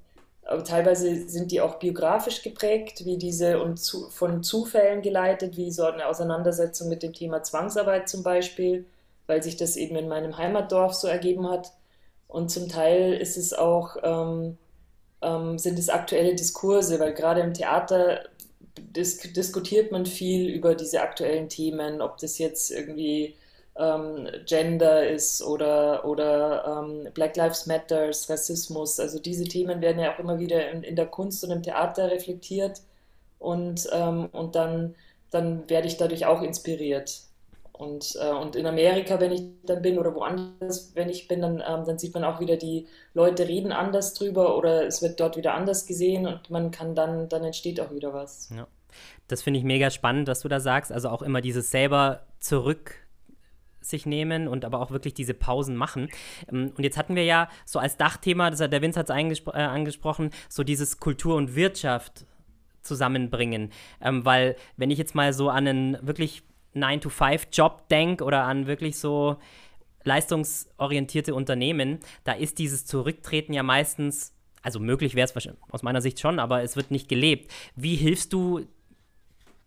aber 0.47 0.65
teilweise 0.65 1.29
sind 1.29 1.53
die 1.53 1.61
auch 1.61 1.77
biografisch 1.77 2.43
geprägt, 2.43 3.05
wie 3.05 3.17
diese 3.17 3.63
und 3.63 3.79
zu, 3.79 4.11
von 4.11 4.43
Zufällen 4.43 5.01
geleitet, 5.01 5.57
wie 5.57 5.71
so 5.71 5.85
eine 5.85 6.07
Auseinandersetzung 6.07 6.89
mit 6.89 7.03
dem 7.03 7.15
Thema 7.15 7.43
Zwangsarbeit 7.43 8.09
zum 8.09 8.23
Beispiel, 8.23 8.85
weil 9.27 9.43
sich 9.43 9.57
das 9.57 9.77
eben 9.77 9.97
in 9.97 10.09
meinem 10.09 10.37
Heimatdorf 10.37 10.95
so 10.95 11.09
ergeben 11.09 11.49
hat. 11.49 11.73
Und 12.29 12.51
zum 12.51 12.69
Teil 12.69 13.15
ist 13.15 13.39
es 13.39 13.55
auch, 13.55 13.97
ähm, 14.03 14.59
ähm, 15.23 15.59
sind 15.59 15.79
es 15.79 15.89
aktuelle 15.89 16.35
Diskurse, 16.35 17.01
weil 17.01 17.15
gerade 17.15 17.41
im 17.41 17.55
Theater 17.55 18.21
dis 18.77 19.19
diskutiert 19.33 19.93
man 19.93 20.05
viel 20.05 20.51
über 20.51 20.75
diese 20.75 21.01
aktuellen 21.01 21.49
Themen, 21.49 22.03
ob 22.03 22.19
das 22.19 22.39
jetzt 22.39 22.71
irgendwie 22.71 23.35
ähm, 23.77 24.29
Gender 24.47 25.09
ist 25.09 25.43
oder, 25.43 26.05
oder 26.05 26.85
ähm, 26.85 27.13
Black 27.13 27.37
Lives 27.37 27.67
Matters, 27.67 28.31
Rassismus. 28.31 29.01
Also 29.01 29.19
diese 29.19 29.45
Themen 29.45 29.81
werden 29.81 30.01
ja 30.01 30.15
auch 30.15 30.19
immer 30.19 30.39
wieder 30.39 30.71
in, 30.71 30.83
in 30.83 30.97
der 30.97 31.07
Kunst 31.07 31.43
und 31.45 31.51
im 31.51 31.63
Theater 31.63 32.11
reflektiert 32.11 32.81
und, 33.39 33.89
ähm, 33.93 34.29
und 34.33 34.55
dann, 34.55 34.95
dann 35.31 35.69
werde 35.69 35.89
ich 35.89 35.97
dadurch 35.97 36.27
auch 36.27 36.43
inspiriert. 36.43 37.23
Und, 37.73 38.17
äh, 38.21 38.31
und 38.31 38.55
in 38.55 38.67
Amerika, 38.67 39.19
wenn 39.19 39.33
ich 39.33 39.43
dann 39.65 39.83
bin 39.83 39.99
oder 39.99 40.15
woanders, 40.15 40.93
wenn 40.95 41.09
ich 41.09 41.27
bin, 41.27 41.43
dann, 41.43 41.55
ähm, 41.55 41.85
dann 41.85 41.99
sieht 41.99 42.15
man 42.15 42.23
auch 42.23 42.39
wieder, 42.39 42.57
die 42.57 42.87
Leute 43.15 43.49
reden 43.49 43.73
anders 43.73 44.15
drüber 44.15 44.57
oder 44.57 44.87
es 44.87 45.03
wird 45.03 45.19
dort 45.19 45.37
wieder 45.37 45.55
anders 45.55 45.85
gesehen 45.85 46.29
und 46.29 46.51
man 46.51 46.71
kann 46.71 46.95
dann, 46.95 47.29
dann 47.29 47.43
entsteht 47.43 47.81
auch 47.81 47.93
wieder 47.93 48.15
was. 48.15 48.49
Ja. 48.57 48.69
Das 49.27 49.43
finde 49.43 49.59
ich 49.59 49.65
mega 49.65 49.91
spannend, 49.91 50.29
was 50.29 50.41
du 50.41 50.49
da 50.49 50.61
sagst. 50.61 50.93
Also 50.93 51.09
auch 51.09 51.23
immer 51.23 51.41
dieses 51.41 51.73
selber 51.73 52.21
zurück 52.39 53.04
sich 53.85 54.07
nehmen 54.07 54.49
und 54.49 54.65
aber 54.65 54.81
auch 54.81 54.91
wirklich 54.91 55.15
diese 55.15 55.35
Pausen 55.35 55.77
machen. 55.77 56.09
Ähm, 56.51 56.73
und 56.77 56.83
jetzt 56.85 56.97
hatten 56.97 57.17
wir 57.17 57.25
ja 57.25 57.49
so 57.65 57.79
als 57.79 57.97
Dachthema, 57.97 58.51
das 58.51 58.61
hat 58.61 58.73
der 58.73 58.83
Vince 58.83 59.01
hat 59.01 59.11
es 59.11 59.41
äh, 59.47 59.51
angesprochen, 59.51 60.31
so 60.49 60.65
dieses 60.65 60.99
Kultur 60.99 61.37
und 61.37 61.55
Wirtschaft 61.55 62.27
zusammenbringen. 62.83 63.71
Ähm, 64.01 64.25
weil 64.25 64.57
wenn 64.77 64.91
ich 64.91 64.99
jetzt 64.99 65.15
mal 65.15 65.33
so 65.33 65.49
an 65.49 65.67
einen 65.67 66.07
wirklich 66.07 66.43
9-to-5-Job 66.75 67.89
denke 67.89 68.25
oder 68.25 68.45
an 68.45 68.67
wirklich 68.67 68.99
so 68.99 69.37
leistungsorientierte 70.05 71.35
Unternehmen, 71.35 71.99
da 72.25 72.33
ist 72.33 72.59
dieses 72.59 72.85
Zurücktreten 72.85 73.55
ja 73.55 73.63
meistens, 73.63 74.35
also 74.63 74.81
möglich 74.81 75.15
wäre 75.15 75.29
es 75.29 75.49
aus 75.71 75.83
meiner 75.83 76.03
Sicht 76.03 76.21
schon, 76.21 76.39
aber 76.39 76.63
es 76.63 76.77
wird 76.77 76.91
nicht 76.91 77.09
gelebt. 77.09 77.51
Wie 77.75 77.97
hilfst 77.97 78.33
du 78.33 78.67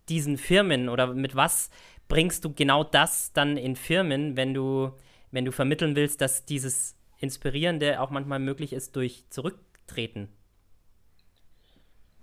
diesen 0.08 0.38
Firmen 0.38 0.88
oder 0.88 1.12
mit 1.14 1.36
was 1.36 1.70
bringst 2.08 2.44
du 2.44 2.52
genau 2.52 2.84
das 2.84 3.32
dann 3.32 3.56
in 3.56 3.76
Firmen, 3.76 4.36
wenn 4.36 4.54
du, 4.54 4.90
wenn 5.30 5.44
du 5.44 5.52
vermitteln 5.52 5.94
willst, 5.94 6.20
dass 6.20 6.44
dieses 6.44 6.96
Inspirierende 7.18 8.00
auch 8.00 8.10
manchmal 8.10 8.38
möglich 8.38 8.72
ist 8.72 8.96
durch 8.96 9.24
Zurücktreten? 9.30 10.28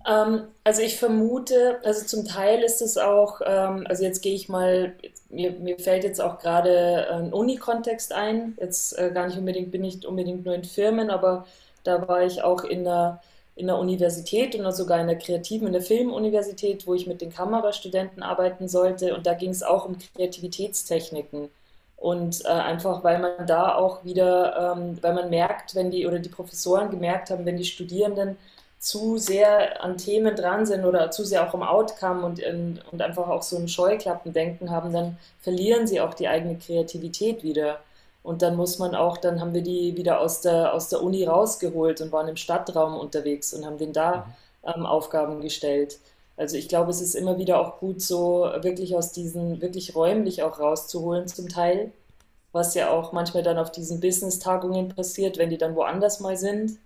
Ähm, 0.08 0.48
also 0.63 0.82
ich 0.82 0.98
vermute, 0.98 1.80
also 1.84 2.06
zum 2.06 2.26
Teil 2.26 2.62
ist 2.62 2.82
es 2.82 2.98
auch, 2.98 3.41
ähm, 3.43 3.86
also 3.88 4.04
jetzt 4.04 4.21
gehe 4.21 4.36
ich 4.36 4.50
mal, 4.50 4.95
mir, 5.30 5.52
mir 5.52 5.80
fällt 5.80 6.04
jetzt 6.04 6.21
auch 6.21 6.39
gerade 6.39 7.10
ein 7.12 7.34
Uni-Kontext 7.34 8.13
ein, 8.13 8.56
jetzt 8.60 8.98
äh, 8.98 9.12
gar 9.12 9.28
nicht 9.28 9.38
unbedingt, 9.38 9.71
bin 9.71 9.84
ich 9.84 10.06
unbedingt 10.06 10.45
nur 10.45 10.54
in 10.54 10.63
Firmen, 10.63 11.10
aber 11.10 11.48
da 11.84 12.08
war 12.08 12.24
ich 12.24 12.43
auch 12.43 12.63
in 12.63 12.88
einer 12.88 13.21
in 13.56 13.68
der 13.68 13.78
Universität 13.78 14.56
und 14.56 14.72
sogar 14.74 15.00
in 15.00 15.08
der 15.08 15.18
kreativen, 15.18 15.68
in 15.68 15.74
der 15.74 15.82
Filmuniversität, 15.82 16.86
wo 16.88 16.94
ich 16.94 17.08
mit 17.08 17.22
den 17.22 17.34
Kamerastudenten 17.34 18.22
arbeiten 18.22 18.68
sollte. 18.68 19.15
Und 19.15 19.26
da 19.26 19.34
ging 19.34 19.52
es 19.52 19.63
auch 19.63 19.86
um 19.86 19.98
Kreativitätstechniken. 20.15 21.50
Und 21.96 22.44
äh, 22.46 22.50
einfach, 22.50 23.04
weil 23.04 23.20
man 23.20 23.48
da 23.48 23.76
auch 23.76 24.04
wieder, 24.04 24.76
ähm, 24.78 24.98
weil 25.02 25.13
man 25.13 25.30
merkt, 25.30 25.74
wenn 25.76 25.89
die 25.89 26.06
oder 26.06 26.20
die 26.20 26.30
Professoren 26.30 26.89
gemerkt 26.91 27.30
haben, 27.30 27.46
wenn 27.46 27.58
die 27.58 27.65
Studierenden 27.65 28.38
zu 28.78 29.18
sehr 29.18 29.82
an 29.84 29.98
Themen 29.98 30.36
dran 30.36 30.65
sind 30.65 30.86
oder 30.86 31.10
zu 31.10 31.24
sehr 31.24 31.48
auch 31.48 31.54
am 31.54 31.63
Outcome 31.63 32.26
und, 32.26 32.41
und 32.91 33.02
einfach 33.02 33.28
auch 33.30 33.41
so 33.41 33.58
ein 33.58 33.68
Scheuklappendenken 33.68 34.70
haben, 34.70 34.94
dann 34.94 35.18
verlieren 35.41 35.88
sie 35.88 36.02
auch 36.02 36.13
die 36.13 36.28
eigene 36.28 36.58
Kreativität 36.58 37.41
wieder. 37.44 37.80
Und 38.25 38.41
dann 38.41 38.55
muss 38.55 38.79
man 38.79 38.95
auch, 38.95 39.17
dann 39.17 39.39
haben 39.39 39.53
wir 39.53 39.61
die 39.61 39.95
wieder 39.97 40.19
aus 40.19 40.41
der, 40.41 40.73
aus 40.73 40.89
der 40.89 41.03
Uni 41.03 41.25
rausgeholt 41.25 42.01
und 42.01 42.11
waren 42.11 42.27
im 42.27 42.38
Stadtraum 42.38 42.97
unterwegs 42.97 43.53
und 43.53 43.67
haben 43.67 43.77
denen 43.77 43.93
da 43.93 44.25
mhm. 44.63 44.73
ähm, 44.77 44.85
Aufgaben 44.88 45.41
gestellt. 45.41 45.99
Also 46.35 46.57
ich 46.57 46.67
glaube, 46.67 46.89
es 46.89 47.01
ist 47.01 47.13
immer 47.13 47.38
wieder 47.38 47.59
auch 47.59 47.79
gut, 47.79 48.01
so 48.01 48.49
wirklich 48.61 48.95
aus 48.95 49.11
diesen, 49.11 49.61
wirklich 49.61 49.95
räumlich 49.95 50.41
auch 50.41 50.59
rauszuholen 50.59 51.27
zum 51.27 51.49
Teil, 51.49 51.91
was 52.51 52.73
ja 52.73 52.89
auch 52.89 53.11
manchmal 53.11 53.43
dann 53.43 53.59
auf 53.59 53.71
diesen 53.71 53.99
Business-Tagungen 53.99 54.89
passiert, 54.89 55.38
wenn 55.38 55.51
die 55.51 55.59
dann 55.59 55.75
woanders 55.75 56.19
mal 56.19 56.35
sind. 56.35 56.79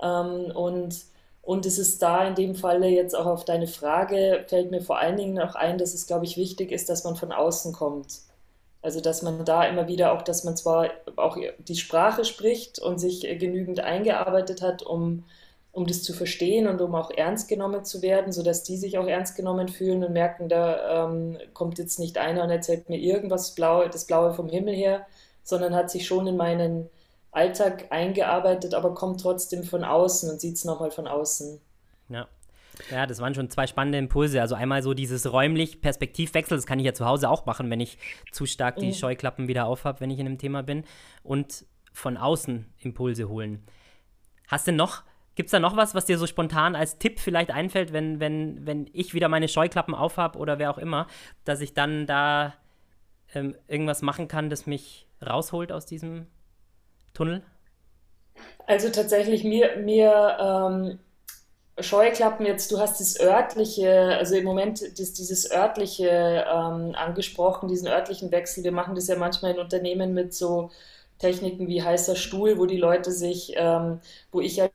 Ähm, 0.00 0.52
und, 0.56 1.04
und 1.42 1.66
es 1.66 1.78
ist 1.78 2.00
da 2.00 2.26
in 2.26 2.34
dem 2.34 2.54
Falle 2.54 2.88
jetzt 2.88 3.14
auch 3.14 3.26
auf 3.26 3.44
deine 3.44 3.66
Frage, 3.66 4.46
fällt 4.48 4.70
mir 4.70 4.80
vor 4.80 4.98
allen 4.98 5.18
Dingen 5.18 5.38
auch 5.38 5.54
ein, 5.54 5.76
dass 5.76 5.92
es, 5.92 6.06
glaube 6.06 6.24
ich, 6.24 6.38
wichtig 6.38 6.72
ist, 6.72 6.88
dass 6.88 7.04
man 7.04 7.14
von 7.14 7.30
außen 7.30 7.74
kommt. 7.74 8.20
Also 8.80 9.00
dass 9.00 9.22
man 9.22 9.44
da 9.44 9.64
immer 9.64 9.88
wieder 9.88 10.12
auch, 10.12 10.22
dass 10.22 10.44
man 10.44 10.56
zwar 10.56 10.90
auch 11.16 11.36
die 11.58 11.76
Sprache 11.76 12.24
spricht 12.24 12.78
und 12.78 12.98
sich 12.98 13.22
genügend 13.38 13.80
eingearbeitet 13.80 14.62
hat, 14.62 14.82
um, 14.82 15.24
um 15.72 15.86
das 15.86 16.02
zu 16.02 16.12
verstehen 16.12 16.68
und 16.68 16.80
um 16.80 16.94
auch 16.94 17.10
ernst 17.10 17.48
genommen 17.48 17.84
zu 17.84 18.02
werden, 18.02 18.32
sodass 18.32 18.62
die 18.62 18.76
sich 18.76 18.96
auch 18.98 19.06
ernst 19.06 19.36
genommen 19.36 19.68
fühlen 19.68 20.04
und 20.04 20.12
merken, 20.12 20.48
da 20.48 21.06
ähm, 21.06 21.38
kommt 21.54 21.78
jetzt 21.78 21.98
nicht 21.98 22.18
einer 22.18 22.44
und 22.44 22.50
erzählt 22.50 22.88
mir 22.88 22.98
irgendwas 22.98 23.54
Blaue, 23.54 23.88
das 23.90 24.06
Blaue 24.06 24.32
vom 24.32 24.48
Himmel 24.48 24.74
her, 24.74 25.06
sondern 25.42 25.74
hat 25.74 25.90
sich 25.90 26.06
schon 26.06 26.26
in 26.28 26.36
meinen 26.36 26.88
Alltag 27.32 27.86
eingearbeitet, 27.90 28.74
aber 28.74 28.94
kommt 28.94 29.20
trotzdem 29.20 29.64
von 29.64 29.84
außen 29.84 30.30
und 30.30 30.40
sieht 30.40 30.56
es 30.56 30.64
nochmal 30.64 30.90
von 30.90 31.06
außen. 31.06 31.60
Ja. 32.08 32.28
Ja, 32.90 33.06
das 33.06 33.20
waren 33.20 33.34
schon 33.34 33.50
zwei 33.50 33.66
spannende 33.66 33.98
Impulse. 33.98 34.40
Also 34.40 34.54
einmal 34.54 34.82
so 34.82 34.94
dieses 34.94 35.32
räumlich 35.32 35.80
Perspektivwechsel, 35.80 36.56
das 36.56 36.66
kann 36.66 36.78
ich 36.78 36.86
ja 36.86 36.94
zu 36.94 37.06
Hause 37.06 37.28
auch 37.28 37.46
machen, 37.46 37.70
wenn 37.70 37.80
ich 37.80 37.98
zu 38.30 38.46
stark 38.46 38.76
die 38.76 38.94
Scheuklappen 38.94 39.48
wieder 39.48 39.66
aufhab, 39.66 40.00
wenn 40.00 40.10
ich 40.10 40.18
in 40.18 40.26
einem 40.26 40.38
Thema 40.38 40.62
bin. 40.62 40.84
Und 41.22 41.64
von 41.92 42.16
außen 42.16 42.66
Impulse 42.78 43.28
holen. 43.28 43.64
Hast 44.46 44.66
du 44.66 44.72
noch, 44.72 45.02
gibt 45.34 45.48
es 45.48 45.50
da 45.50 45.60
noch 45.60 45.76
was, 45.76 45.94
was 45.94 46.06
dir 46.06 46.16
so 46.16 46.26
spontan 46.26 46.76
als 46.76 46.98
Tipp 46.98 47.18
vielleicht 47.18 47.50
einfällt, 47.50 47.92
wenn, 47.92 48.20
wenn, 48.20 48.66
wenn 48.66 48.88
ich 48.92 49.14
wieder 49.14 49.28
meine 49.28 49.48
Scheuklappen 49.48 49.94
aufhab 49.94 50.36
oder 50.36 50.58
wer 50.58 50.70
auch 50.70 50.78
immer, 50.78 51.06
dass 51.44 51.60
ich 51.60 51.74
dann 51.74 52.06
da 52.06 52.54
ähm, 53.34 53.56
irgendwas 53.66 54.02
machen 54.02 54.28
kann, 54.28 54.48
das 54.48 54.66
mich 54.66 55.06
rausholt 55.24 55.72
aus 55.72 55.86
diesem 55.86 56.26
Tunnel? 57.14 57.42
Also 58.66 58.90
tatsächlich 58.90 59.42
mir, 59.44 59.76
mir 59.78 60.38
ähm 60.40 60.98
Scheuklappen 61.80 62.46
jetzt, 62.46 62.72
du 62.72 62.78
hast 62.78 63.00
das 63.00 63.20
örtliche, 63.20 64.16
also 64.18 64.34
im 64.34 64.44
Moment 64.44 64.98
das, 64.98 65.12
dieses 65.12 65.50
örtliche 65.50 66.44
ähm, 66.48 66.94
angesprochen, 66.94 67.68
diesen 67.68 67.88
örtlichen 67.88 68.30
Wechsel. 68.30 68.64
Wir 68.64 68.72
machen 68.72 68.94
das 68.94 69.06
ja 69.08 69.16
manchmal 69.16 69.52
in 69.52 69.60
Unternehmen 69.60 70.14
mit 70.14 70.34
so 70.34 70.70
Techniken 71.18 71.68
wie 71.68 71.82
heißer 71.82 72.16
Stuhl, 72.16 72.58
wo 72.58 72.66
die 72.66 72.76
Leute 72.76 73.12
sich, 73.12 73.54
ähm, 73.56 74.00
wo 74.32 74.40
ich 74.40 74.60
als 74.62 74.72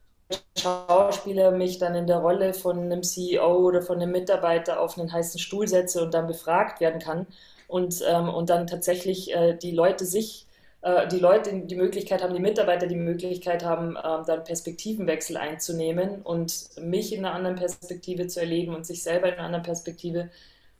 Schauspieler 0.58 1.52
mich 1.52 1.78
dann 1.80 1.96
in 1.96 2.08
der 2.08 2.18
Rolle 2.18 2.54
von 2.54 2.80
einem 2.80 3.04
CEO 3.04 3.58
oder 3.58 3.82
von 3.82 4.02
einem 4.02 4.12
Mitarbeiter 4.12 4.80
auf 4.80 4.98
einen 4.98 5.12
heißen 5.12 5.40
Stuhl 5.40 5.68
setze 5.68 6.04
und 6.04 6.14
dann 6.14 6.28
befragt 6.28 6.80
werden 6.80 7.02
kann 7.02 7.28
und, 7.68 8.02
ähm, 8.08 8.30
und 8.30 8.50
dann 8.50 8.68
tatsächlich 8.68 9.34
äh, 9.34 9.56
die 9.56 9.72
Leute 9.72 10.06
sich 10.06 10.48
äh, 10.84 11.08
die 11.08 11.20
Leute 11.20 11.62
die 11.66 11.76
Möglichkeit 11.76 12.22
haben, 12.22 12.34
die 12.34 12.42
Mitarbeiter 12.42 12.88
die 12.88 12.96
Möglichkeit 12.96 13.64
haben, 13.64 13.96
ähm, 13.98 14.24
dann 14.28 14.44
Perspektivenwechsel 14.44 15.38
einzunehmen 15.38 16.22
und 16.22 16.70
mich 16.78 17.14
in 17.14 17.26
einer 17.26 17.34
anderen 17.34 17.56
Perspektive 17.56 18.28
zu 18.28 18.42
erleben 18.42 18.76
und 18.76 18.86
sich 18.86 19.02
selber 19.02 19.28
in 19.28 19.36
einer 19.36 19.46
anderen 19.46 19.64
Perspektive, 19.64 20.30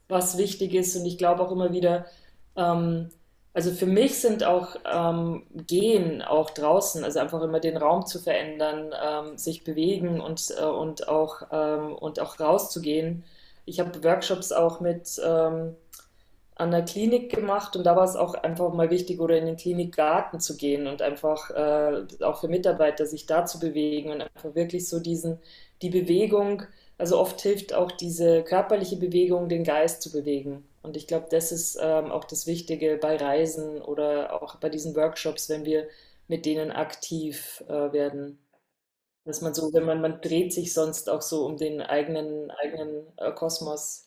was 0.08 0.36
wichtig 0.36 0.74
ist. 0.74 0.94
Und 0.96 1.06
ich 1.06 1.16
glaube 1.16 1.42
auch 1.42 1.50
immer 1.50 1.72
wieder, 1.72 2.04
ähm, 2.56 3.10
also 3.54 3.70
für 3.70 3.86
mich 3.86 4.18
sind 4.18 4.44
auch 4.44 4.76
ähm, 4.84 5.44
Gehen 5.66 6.20
auch 6.20 6.50
draußen, 6.50 7.02
also 7.04 7.20
einfach 7.20 7.40
immer 7.42 7.60
den 7.60 7.76
Raum 7.78 8.04
zu 8.04 8.18
verändern, 8.18 8.92
ähm, 9.02 9.38
sich 9.38 9.64
bewegen 9.64 10.20
und, 10.20 10.52
äh, 10.58 10.64
und, 10.64 11.08
auch, 11.08 11.42
ähm, 11.50 11.94
und 11.94 12.20
auch 12.20 12.38
rauszugehen. 12.40 13.24
Ich 13.64 13.80
habe 13.80 14.04
Workshops 14.04 14.52
auch 14.52 14.80
mit 14.80 15.20
ähm, 15.24 15.76
an 16.56 16.70
der 16.70 16.84
Klinik 16.84 17.34
gemacht 17.34 17.76
und 17.76 17.84
da 17.84 17.96
war 17.96 18.04
es 18.04 18.16
auch 18.16 18.34
einfach 18.34 18.72
mal 18.72 18.90
wichtig, 18.90 19.20
oder 19.20 19.36
in 19.36 19.46
den 19.46 19.56
Klinikgarten 19.56 20.40
zu 20.40 20.56
gehen 20.56 20.86
und 20.86 21.02
einfach 21.02 21.50
äh, 21.50 22.06
auch 22.24 22.40
für 22.40 22.48
Mitarbeiter 22.48 23.06
sich 23.06 23.26
da 23.26 23.44
zu 23.44 23.58
bewegen 23.58 24.10
und 24.10 24.22
einfach 24.22 24.54
wirklich 24.54 24.88
so 24.88 25.00
diesen, 25.00 25.38
die 25.82 25.90
Bewegung 25.90 26.62
also 26.98 27.18
oft 27.18 27.40
hilft 27.40 27.74
auch 27.74 27.90
diese 27.90 28.42
körperliche 28.44 28.96
Bewegung, 28.96 29.48
den 29.48 29.64
Geist 29.64 30.02
zu 30.02 30.12
bewegen. 30.12 30.64
Und 30.82 30.96
ich 30.96 31.06
glaube, 31.06 31.26
das 31.30 31.50
ist 31.50 31.78
ähm, 31.80 32.12
auch 32.12 32.24
das 32.24 32.46
Wichtige 32.46 32.98
bei 32.98 33.16
Reisen 33.16 33.82
oder 33.82 34.42
auch 34.42 34.56
bei 34.56 34.68
diesen 34.68 34.94
Workshops, 34.94 35.48
wenn 35.48 35.64
wir 35.64 35.88
mit 36.28 36.46
denen 36.46 36.70
aktiv 36.70 37.64
äh, 37.68 37.92
werden. 37.92 38.38
Dass 39.24 39.40
man 39.40 39.54
so, 39.54 39.72
wenn 39.72 39.84
man, 39.84 40.00
man 40.00 40.20
dreht 40.20 40.52
sich 40.52 40.74
sonst 40.74 41.10
auch 41.10 41.22
so 41.22 41.46
um 41.46 41.56
den 41.56 41.80
eigenen, 41.82 42.50
eigenen 42.50 43.06
äh, 43.16 43.32
Kosmos. 43.32 44.03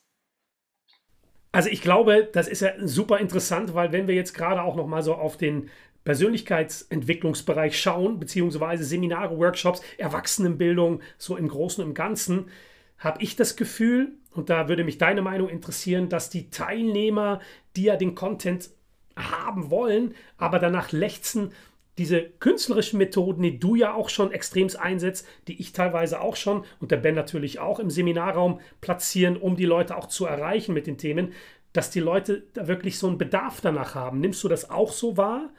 Also 1.57 1.69
ich 1.71 1.81
glaube, 1.81 2.29
das 2.31 2.47
ist 2.47 2.61
ja 2.61 2.73
super 2.83 3.17
interessant, 3.17 3.73
weil 3.73 3.91
wenn 3.91 4.07
wir 4.07 4.13
jetzt 4.13 4.35
gerade 4.35 4.61
auch 4.61 4.75
noch 4.75 4.85
mal 4.85 5.01
so 5.01 5.15
auf 5.15 5.37
den 5.37 5.71
Persönlichkeitsentwicklungsbereich 6.03 7.81
schauen, 7.81 8.19
beziehungsweise 8.19 8.83
Seminare, 8.83 9.39
Workshops, 9.39 9.81
Erwachsenenbildung, 9.97 11.01
so 11.17 11.35
im 11.35 11.47
Großen 11.47 11.83
und 11.83 11.95
Ganzen, 11.95 12.51
habe 12.99 13.23
ich 13.23 13.37
das 13.37 13.55
Gefühl, 13.55 14.11
und 14.35 14.51
da 14.51 14.69
würde 14.69 14.83
mich 14.83 14.99
deine 14.99 15.23
Meinung 15.23 15.49
interessieren, 15.49 16.09
dass 16.09 16.29
die 16.29 16.51
Teilnehmer, 16.51 17.41
die 17.75 17.85
ja 17.85 17.95
den 17.95 18.13
Content 18.13 18.69
haben 19.15 19.71
wollen, 19.71 20.13
aber 20.37 20.59
danach 20.59 20.91
lechzen, 20.91 21.53
diese 21.97 22.21
künstlerischen 22.21 22.99
Methoden, 22.99 23.41
die 23.41 23.59
du 23.59 23.75
ja 23.75 23.93
auch 23.93 24.09
schon 24.09 24.31
extremst 24.31 24.79
einsetzt, 24.79 25.27
die 25.47 25.59
ich 25.59 25.73
teilweise 25.73 26.21
auch 26.21 26.35
schon 26.35 26.63
und 26.79 26.91
der 26.91 26.97
Ben 26.97 27.15
natürlich 27.15 27.59
auch 27.59 27.79
im 27.79 27.89
Seminarraum 27.89 28.59
platzieren, 28.81 29.37
um 29.37 29.55
die 29.55 29.65
Leute 29.65 29.97
auch 29.97 30.07
zu 30.07 30.25
erreichen 30.25 30.73
mit 30.73 30.87
den 30.87 30.97
Themen, 30.97 31.33
dass 31.73 31.89
die 31.89 31.99
Leute 31.99 32.43
da 32.53 32.67
wirklich 32.67 32.97
so 32.97 33.07
einen 33.07 33.17
Bedarf 33.17 33.61
danach 33.61 33.95
haben. 33.95 34.19
Nimmst 34.19 34.43
du 34.43 34.47
das 34.47 34.69
auch 34.69 34.91
so 34.91 35.17
wahr? 35.17 35.49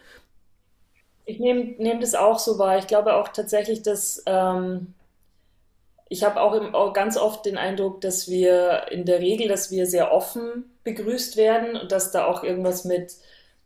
Ich 1.25 1.39
nehme 1.39 1.75
nehm 1.79 2.01
das 2.01 2.15
auch 2.15 2.39
so 2.39 2.59
wahr. 2.59 2.79
Ich 2.79 2.87
glaube 2.87 3.15
auch 3.15 3.29
tatsächlich, 3.29 3.83
dass 3.83 4.23
ähm, 4.27 4.95
ich 6.09 6.25
habe 6.25 6.41
auch, 6.41 6.55
auch 6.73 6.93
ganz 6.93 7.17
oft 7.17 7.45
den 7.45 7.59
Eindruck, 7.59 8.01
dass 8.01 8.29
wir 8.29 8.87
in 8.91 9.05
der 9.05 9.21
Regel, 9.21 9.49
dass 9.49 9.71
wir 9.71 9.87
sehr 9.87 10.13
offen 10.13 10.65
begrüßt 10.85 11.37
werden 11.37 11.77
und 11.77 11.93
dass 11.93 12.13
da 12.13 12.25
auch 12.25 12.43
irgendwas 12.43 12.85
mit 12.85 13.13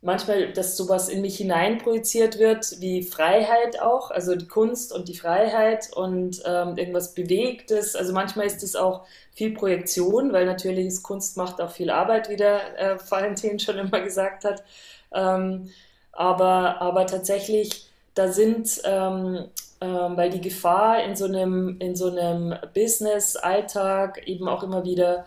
manchmal, 0.03 0.53
dass 0.53 0.77
sowas 0.77 1.09
in 1.09 1.23
mich 1.23 1.37
hineinprojiziert 1.37 2.39
wird, 2.39 2.81
wie 2.81 3.03
Freiheit 3.03 3.81
auch, 3.81 4.11
also 4.11 4.35
die 4.35 4.49
Kunst 4.49 4.93
und 4.93 5.09
die 5.09 5.17
Freiheit 5.17 5.91
und 5.95 6.43
ähm, 6.45 6.77
irgendwas 6.77 7.15
Bewegtes. 7.15 7.95
Also 7.95 8.13
manchmal 8.13 8.47
ist 8.47 8.63
es 8.65 8.77
auch 8.77 9.07
viel 9.33 9.55
Projektion, 9.55 10.33
weil 10.33 10.45
natürlich 10.45 10.87
ist 10.87 11.03
Kunst 11.05 11.37
macht 11.37 11.61
auch 11.61 11.71
viel 11.71 11.89
Arbeit, 11.89 12.29
wie 12.29 12.37
der 12.37 12.79
äh, 12.79 12.99
Valentin 13.09 13.61
schon 13.61 13.79
immer 13.79 14.01
gesagt 14.01 14.45
hat. 14.45 14.65
Ähm, 15.13 15.71
aber, 16.11 16.83
aber 16.83 17.07
tatsächlich, 17.07 17.89
da 18.15 18.31
sind, 18.31 18.83
ähm, 18.85 19.47
ähm, 19.81 20.17
weil 20.17 20.31
die 20.31 20.41
Gefahr 20.41 21.03
in 21.05 21.17
so 21.17 21.25
einem, 21.27 21.77
in 21.79 21.95
so 21.97 22.11
einem 22.11 22.55
Business-Alltag 22.75 24.27
eben 24.27 24.49
auch 24.49 24.65
immer 24.65 24.85
wieder 24.85 25.27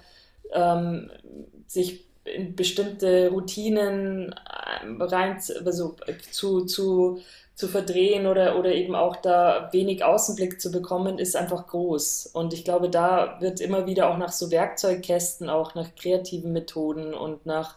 ähm, 0.53 1.09
sich 1.65 2.04
in 2.25 2.55
bestimmte 2.55 3.29
Routinen 3.29 4.35
ähm, 4.83 5.01
rein 5.01 5.39
also 5.65 5.95
zu, 6.31 6.65
zu, 6.65 7.21
zu 7.55 7.67
verdrehen 7.67 8.27
oder, 8.27 8.57
oder 8.59 8.73
eben 8.73 8.95
auch 8.95 9.15
da 9.15 9.69
wenig 9.71 10.03
Außenblick 10.03 10.59
zu 10.59 10.71
bekommen, 10.71 11.19
ist 11.19 11.35
einfach 11.35 11.67
groß. 11.67 12.27
Und 12.33 12.53
ich 12.53 12.63
glaube, 12.65 12.89
da 12.89 13.37
wird 13.41 13.61
immer 13.61 13.85
wieder 13.87 14.09
auch 14.09 14.17
nach 14.17 14.31
so 14.31 14.51
Werkzeugkästen, 14.51 15.49
auch 15.49 15.75
nach 15.75 15.95
kreativen 15.95 16.51
Methoden 16.51 17.13
und 17.13 17.45
nach 17.45 17.75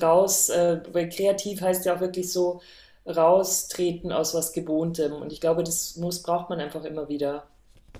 raus, 0.00 0.48
äh, 0.50 0.80
weil 0.92 1.08
kreativ 1.08 1.60
heißt 1.60 1.84
ja 1.86 1.96
auch 1.96 2.00
wirklich 2.00 2.32
so 2.32 2.60
raustreten 3.06 4.12
aus 4.12 4.34
was 4.34 4.52
Gewohntem. 4.52 5.12
Und 5.14 5.32
ich 5.32 5.40
glaube, 5.40 5.64
das 5.64 5.96
muss, 5.96 6.22
braucht 6.22 6.50
man 6.50 6.60
einfach 6.60 6.84
immer 6.84 7.08
wieder. 7.08 7.46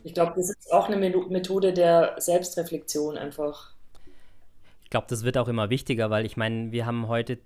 Ich 0.04 0.14
glaube, 0.14 0.32
das 0.36 0.50
ist 0.50 0.72
auch 0.72 0.88
eine 0.88 0.96
Methode 0.96 1.72
der 1.72 2.14
Selbstreflexion 2.18 3.18
einfach. 3.18 3.72
Ich 4.88 4.90
glaube, 4.90 5.06
das 5.10 5.22
wird 5.22 5.36
auch 5.36 5.48
immer 5.48 5.68
wichtiger, 5.68 6.08
weil 6.08 6.24
ich 6.24 6.38
meine, 6.38 6.72
wir 6.72 6.86
haben 6.86 7.08
heute 7.08 7.36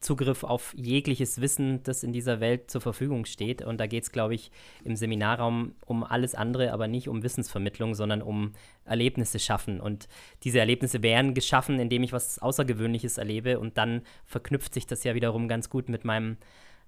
Zugriff 0.00 0.42
auf 0.42 0.74
jegliches 0.76 1.40
Wissen, 1.40 1.84
das 1.84 2.02
in 2.02 2.12
dieser 2.12 2.40
Welt 2.40 2.68
zur 2.68 2.80
Verfügung 2.80 3.26
steht. 3.26 3.62
Und 3.62 3.78
da 3.78 3.86
geht 3.86 4.02
es, 4.02 4.10
glaube 4.10 4.34
ich, 4.34 4.50
im 4.82 4.96
Seminarraum 4.96 5.76
um 5.86 6.02
alles 6.02 6.34
andere, 6.34 6.72
aber 6.72 6.88
nicht 6.88 7.08
um 7.08 7.22
Wissensvermittlung, 7.22 7.94
sondern 7.94 8.22
um 8.22 8.54
Erlebnisse 8.84 9.38
schaffen. 9.38 9.80
Und 9.80 10.08
diese 10.42 10.58
Erlebnisse 10.58 11.04
werden 11.04 11.32
geschaffen, 11.32 11.78
indem 11.78 12.02
ich 12.02 12.12
was 12.12 12.40
Außergewöhnliches 12.40 13.18
erlebe. 13.18 13.60
Und 13.60 13.78
dann 13.78 14.02
verknüpft 14.24 14.74
sich 14.74 14.88
das 14.88 15.04
ja 15.04 15.14
wiederum 15.14 15.46
ganz 15.46 15.70
gut 15.70 15.88
mit 15.88 16.04
meinen 16.04 16.38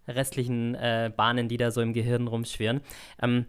restlichen 0.09 0.75
äh, 0.75 1.13
Bahnen, 1.17 1.47
die 1.47 1.59
da 1.59 1.71
so 1.71 1.81
im 1.81 1.93
Gehirn 1.93 2.27
rumschwirren. 2.27 2.81
Ähm, 3.23 3.47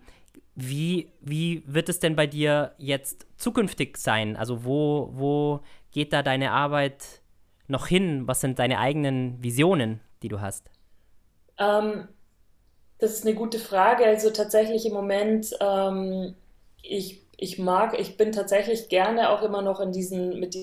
wie, 0.54 1.12
wie 1.22 1.64
wird 1.66 1.90
es 1.90 2.00
denn 2.00 2.16
bei 2.16 2.28
dir 2.28 2.74
jetzt 2.78 3.26
zukünftig 3.38 3.98
sein? 3.98 4.36
Also 4.36 4.64
wo, 4.66 5.10
wo 5.14 5.62
geht 5.92 6.14
da 6.14 6.24
deine 6.24 6.52
Arbeit 6.52 7.22
noch 7.68 7.88
hin? 7.88 8.28
Was 8.28 8.42
sind 8.42 8.60
deine 8.60 8.80
eigenen 8.80 9.42
Visionen, 9.44 10.02
die 10.24 10.30
du 10.30 10.42
hast? 10.42 10.70
Ähm, 11.58 12.08
das 13.00 13.14
ist 13.14 13.26
eine 13.26 13.36
gute 13.36 13.60
Frage. 13.60 14.06
Also 14.06 14.30
tatsächlich 14.30 14.86
im 14.86 14.94
Moment, 14.94 15.56
ähm, 15.60 16.36
ich, 16.82 17.28
ich 17.38 17.58
mag, 17.60 18.00
ich 18.00 18.18
bin 18.18 18.32
tatsächlich 18.32 18.90
gerne 18.90 19.30
auch 19.30 19.42
immer 19.42 19.62
noch 19.62 19.80
in 19.80 19.92
diesen, 19.92 20.40
mit 20.40 20.56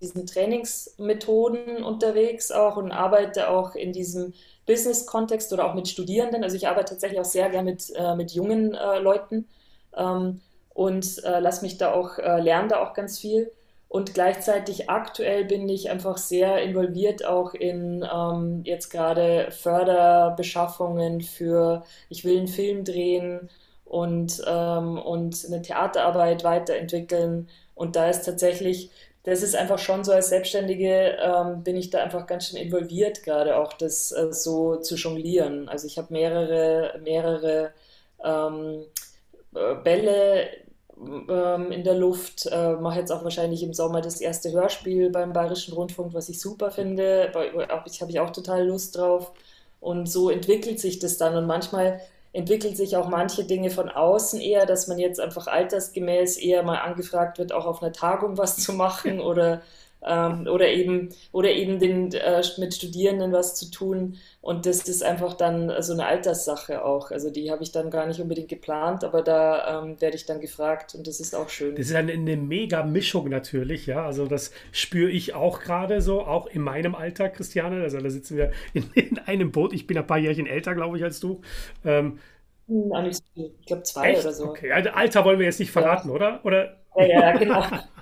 diesen 0.00 0.26
Trainingsmethoden 0.26 1.82
unterwegs 1.82 2.52
auch 2.52 2.76
und 2.76 2.92
arbeite 2.92 3.48
auch 3.48 3.74
in 3.74 3.92
diesem 3.92 4.32
Business-Kontext 4.66 5.52
oder 5.52 5.64
auch 5.64 5.74
mit 5.74 5.88
Studierenden. 5.88 6.44
Also 6.44 6.56
ich 6.56 6.68
arbeite 6.68 6.90
tatsächlich 6.92 7.20
auch 7.20 7.24
sehr 7.24 7.50
gerne 7.50 7.72
mit, 7.72 7.90
äh, 7.96 8.14
mit 8.14 8.32
jungen 8.32 8.74
äh, 8.74 8.98
Leuten 9.00 9.48
ähm, 9.96 10.40
und 10.74 11.24
äh, 11.24 11.40
lass 11.40 11.62
mich 11.62 11.78
da 11.78 11.92
auch, 11.92 12.18
äh, 12.18 12.40
lerne 12.40 12.68
da 12.68 12.80
auch 12.80 12.94
ganz 12.94 13.18
viel. 13.18 13.50
Und 13.88 14.12
gleichzeitig 14.12 14.90
aktuell 14.90 15.44
bin 15.46 15.68
ich 15.68 15.90
einfach 15.90 16.18
sehr 16.18 16.62
involviert 16.62 17.24
auch 17.24 17.54
in 17.54 18.06
ähm, 18.12 18.60
jetzt 18.64 18.90
gerade 18.90 19.50
Förderbeschaffungen 19.50 21.22
für, 21.22 21.84
ich 22.10 22.24
will 22.24 22.36
einen 22.38 22.48
Film 22.48 22.84
drehen 22.84 23.48
und, 23.86 24.42
ähm, 24.46 24.98
und 24.98 25.42
eine 25.46 25.62
Theaterarbeit 25.62 26.44
weiterentwickeln. 26.44 27.48
Und 27.74 27.96
da 27.96 28.10
ist 28.10 28.26
tatsächlich, 28.26 28.90
das 29.22 29.42
ist 29.42 29.56
einfach 29.56 29.78
schon 29.78 30.04
so 30.04 30.12
als 30.12 30.28
Selbstständige, 30.28 31.16
ähm, 31.22 31.62
bin 31.64 31.76
ich 31.76 31.88
da 31.88 32.02
einfach 32.02 32.26
ganz 32.26 32.48
schön 32.48 32.58
involviert, 32.60 33.22
gerade 33.22 33.56
auch 33.56 33.72
das 33.72 34.12
äh, 34.12 34.32
so 34.32 34.76
zu 34.76 34.96
jonglieren. 34.96 35.68
Also 35.70 35.86
ich 35.86 35.96
habe 35.96 36.12
mehrere, 36.12 37.00
mehrere 37.02 37.72
ähm, 38.22 38.84
äh, 39.54 39.74
Bälle 39.82 40.48
ähm, 41.28 41.70
in 41.70 41.84
der 41.84 41.94
Luft. 41.94 42.46
Äh, 42.46 42.74
mache 42.76 43.00
jetzt 43.00 43.12
auch 43.12 43.24
wahrscheinlich 43.24 43.62
im 43.62 43.74
Sommer 43.74 44.00
das 44.00 44.20
erste 44.20 44.52
Hörspiel 44.52 45.10
beim 45.10 45.32
Bayerischen 45.32 45.74
Rundfunk, 45.74 46.14
was 46.14 46.28
ich 46.28 46.40
super 46.40 46.70
finde. 46.70 47.32
Ich 47.86 48.00
habe 48.00 48.10
ich 48.10 48.20
auch 48.20 48.30
total 48.30 48.66
Lust 48.66 48.96
drauf. 48.96 49.32
Und 49.80 50.10
so 50.10 50.30
entwickelt 50.30 50.80
sich 50.80 50.98
das 50.98 51.18
dann. 51.18 51.36
Und 51.36 51.46
manchmal 51.46 52.00
entwickelt 52.32 52.76
sich 52.76 52.96
auch 52.96 53.08
manche 53.08 53.44
Dinge 53.44 53.70
von 53.70 53.88
außen 53.88 54.40
eher, 54.40 54.66
dass 54.66 54.86
man 54.88 54.98
jetzt 54.98 55.20
einfach 55.20 55.46
altersgemäß 55.46 56.36
eher 56.36 56.62
mal 56.62 56.78
angefragt 56.78 57.38
wird, 57.38 57.52
auch 57.52 57.66
auf 57.66 57.82
einer 57.82 57.92
Tagung 57.92 58.38
was 58.38 58.56
zu 58.56 58.72
machen 58.72 59.20
oder 59.20 59.62
ähm, 60.06 60.46
oder 60.46 60.68
eben, 60.68 61.08
oder 61.32 61.50
eben 61.50 61.78
den, 61.78 62.12
äh, 62.12 62.42
mit 62.58 62.74
Studierenden 62.74 63.32
was 63.32 63.54
zu 63.56 63.70
tun. 63.70 64.16
Und 64.40 64.66
das 64.66 64.88
ist 64.88 65.02
einfach 65.02 65.34
dann 65.34 65.72
so 65.82 65.92
eine 65.92 66.06
Alterssache 66.06 66.84
auch. 66.84 67.10
Also 67.10 67.30
die 67.30 67.50
habe 67.50 67.62
ich 67.62 67.72
dann 67.72 67.90
gar 67.90 68.06
nicht 68.06 68.20
unbedingt 68.20 68.48
geplant, 68.48 69.04
aber 69.04 69.22
da 69.22 69.82
ähm, 69.82 70.00
werde 70.00 70.16
ich 70.16 70.26
dann 70.26 70.40
gefragt 70.40 70.94
und 70.94 71.06
das 71.06 71.20
ist 71.20 71.34
auch 71.34 71.48
schön. 71.48 71.74
Das 71.74 71.86
ist 71.86 71.94
eine, 71.94 72.12
eine 72.12 72.36
mega 72.36 72.84
Mischung 72.84 73.28
natürlich, 73.28 73.86
ja. 73.86 74.06
Also 74.06 74.26
das 74.26 74.52
spüre 74.72 75.10
ich 75.10 75.34
auch 75.34 75.60
gerade 75.60 76.00
so, 76.00 76.22
auch 76.22 76.46
in 76.46 76.62
meinem 76.62 76.94
Alter, 76.94 77.28
Christiane. 77.28 77.82
Also 77.82 77.98
da 77.98 78.08
sitzen 78.10 78.36
wir 78.36 78.52
in, 78.72 78.90
in 78.94 79.18
einem 79.18 79.50
Boot. 79.50 79.72
Ich 79.72 79.86
bin 79.86 79.98
ein 79.98 80.06
paar 80.06 80.18
Jährchen 80.18 80.46
älter, 80.46 80.74
glaube 80.74 80.96
ich, 80.96 81.04
als 81.04 81.20
du. 81.20 81.40
Ähm, 81.84 82.18
ich 82.68 83.66
glaube 83.66 83.82
zwei 83.82 84.12
Echt? 84.12 84.20
oder 84.20 84.32
so. 84.32 84.44
Okay, 84.44 84.70
also 84.72 84.90
Alter 84.90 85.24
wollen 85.24 85.38
wir 85.38 85.46
jetzt 85.46 85.58
nicht 85.58 85.72
verraten, 85.72 86.08
ja. 86.08 86.14
oder? 86.14 86.40
oder? 86.44 86.76
Ja, 86.96 87.06
ja, 87.06 87.36
genau. 87.36 87.62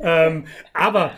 ähm, 0.00 0.46
aber 0.72 1.12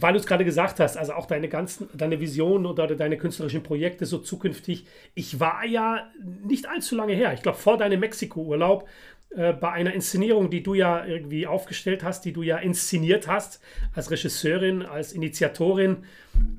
weil 0.00 0.12
du 0.12 0.18
es 0.18 0.26
gerade 0.26 0.44
gesagt 0.44 0.80
hast, 0.80 0.96
also 0.96 1.12
auch 1.14 1.26
deine 1.26 1.48
ganzen, 1.48 1.88
deine 1.94 2.20
Visionen 2.20 2.66
oder 2.66 2.86
deine 2.86 3.16
künstlerischen 3.16 3.62
Projekte 3.62 4.06
so 4.06 4.18
zukünftig. 4.18 4.86
Ich 5.14 5.40
war 5.40 5.64
ja 5.64 6.08
nicht 6.44 6.68
allzu 6.68 6.96
lange 6.96 7.14
her, 7.14 7.32
ich 7.32 7.42
glaube 7.42 7.58
vor 7.58 7.78
deinem 7.78 8.00
Mexiko-Urlaub, 8.00 8.88
äh, 9.30 9.52
bei 9.52 9.70
einer 9.72 9.92
Inszenierung, 9.92 10.48
die 10.48 10.62
du 10.62 10.74
ja 10.74 11.04
irgendwie 11.04 11.46
aufgestellt 11.46 12.02
hast, 12.02 12.24
die 12.24 12.32
du 12.32 12.42
ja 12.42 12.56
inszeniert 12.56 13.28
hast, 13.28 13.60
als 13.94 14.10
Regisseurin, 14.10 14.82
als 14.82 15.12
Initiatorin. 15.12 15.98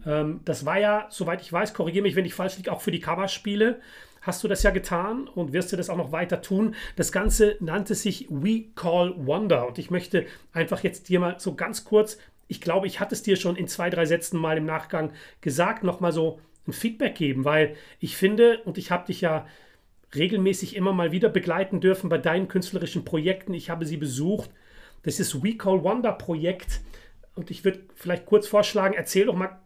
Ähm, 0.05 0.41
das 0.45 0.65
war 0.65 0.79
ja, 0.79 1.07
soweit 1.09 1.41
ich 1.41 1.51
weiß, 1.51 1.73
korrigiere 1.73 2.03
mich, 2.03 2.15
wenn 2.15 2.25
ich 2.25 2.35
falsch 2.35 2.57
liege, 2.57 2.71
auch 2.71 2.81
für 2.81 2.91
die 2.91 2.99
Kammerspiele 2.99 3.79
hast 4.29 4.43
du 4.43 4.47
das 4.47 4.61
ja 4.61 4.69
getan 4.69 5.27
und 5.27 5.53
wirst 5.53 5.71
du 5.71 5.75
das 5.75 5.89
auch 5.89 5.97
noch 5.97 6.11
weiter 6.11 6.43
tun. 6.43 6.75
Das 6.95 7.11
Ganze 7.11 7.57
nannte 7.59 7.95
sich 7.95 8.27
We 8.29 8.65
Call 8.75 9.15
Wonder 9.17 9.67
und 9.67 9.79
ich 9.79 9.89
möchte 9.89 10.27
einfach 10.53 10.83
jetzt 10.83 11.09
dir 11.09 11.19
mal 11.19 11.39
so 11.39 11.55
ganz 11.55 11.83
kurz, 11.83 12.19
ich 12.47 12.61
glaube, 12.61 12.85
ich 12.85 12.99
hatte 12.99 13.15
es 13.15 13.23
dir 13.23 13.37
schon 13.37 13.55
in 13.55 13.67
zwei, 13.67 13.89
drei 13.89 14.05
Sätzen 14.05 14.39
mal 14.39 14.57
im 14.57 14.65
Nachgang 14.65 15.11
gesagt, 15.41 15.83
nochmal 15.83 16.11
so 16.11 16.39
ein 16.67 16.73
Feedback 16.73 17.15
geben, 17.15 17.43
weil 17.43 17.75
ich 17.99 18.17
finde, 18.17 18.59
und 18.65 18.77
ich 18.77 18.91
habe 18.91 19.07
dich 19.07 19.21
ja 19.21 19.47
regelmäßig 20.13 20.75
immer 20.75 20.93
mal 20.93 21.11
wieder 21.11 21.29
begleiten 21.29 21.81
dürfen 21.81 22.07
bei 22.07 22.19
deinen 22.19 22.47
künstlerischen 22.47 23.05
Projekten. 23.05 23.53
Ich 23.55 23.71
habe 23.71 23.85
sie 23.85 23.97
besucht. 23.97 24.51
Das 25.03 25.19
ist 25.19 25.43
We 25.43 25.55
Call 25.57 25.83
Wonder 25.83 26.11
Projekt. 26.11 26.81
Und 27.35 27.49
ich 27.49 27.63
würde 27.63 27.79
vielleicht 27.95 28.25
kurz 28.25 28.47
vorschlagen, 28.47 28.93
erzähl 28.93 29.25
doch 29.25 29.35
mal 29.35 29.59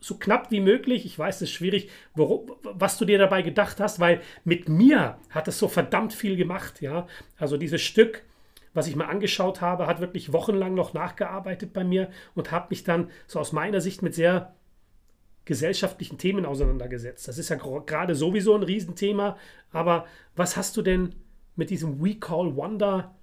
so 0.00 0.16
knapp 0.16 0.50
wie 0.50 0.60
möglich, 0.60 1.04
ich 1.04 1.18
weiß, 1.18 1.36
es 1.36 1.42
ist 1.42 1.52
schwierig, 1.52 1.90
worum, 2.14 2.50
was 2.62 2.98
du 2.98 3.04
dir 3.04 3.18
dabei 3.18 3.42
gedacht 3.42 3.80
hast, 3.80 4.00
weil 4.00 4.22
mit 4.44 4.68
mir 4.68 5.18
hat 5.28 5.46
es 5.46 5.58
so 5.58 5.68
verdammt 5.68 6.12
viel 6.12 6.36
gemacht, 6.36 6.80
ja. 6.80 7.06
Also 7.38 7.56
dieses 7.56 7.82
Stück, 7.82 8.24
was 8.72 8.86
ich 8.86 8.96
mal 8.96 9.06
angeschaut 9.06 9.60
habe, 9.60 9.86
hat 9.86 10.00
wirklich 10.00 10.32
wochenlang 10.32 10.74
noch 10.74 10.94
nachgearbeitet 10.94 11.72
bei 11.72 11.84
mir 11.84 12.10
und 12.34 12.50
habe 12.50 12.68
mich 12.70 12.82
dann 12.82 13.10
so 13.26 13.38
aus 13.38 13.52
meiner 13.52 13.80
Sicht 13.80 14.02
mit 14.02 14.14
sehr 14.14 14.54
gesellschaftlichen 15.44 16.18
Themen 16.18 16.46
auseinandergesetzt. 16.46 17.26
Das 17.28 17.38
ist 17.38 17.48
ja 17.48 17.56
gerade 17.56 18.14
sowieso 18.14 18.54
ein 18.54 18.62
Riesenthema, 18.62 19.36
aber 19.72 20.06
was 20.36 20.56
hast 20.56 20.76
du 20.76 20.82
denn 20.82 21.14
mit 21.56 21.70
diesem 21.70 22.02
We 22.02 22.14
Call 22.14 22.56
Wonder 22.56 23.14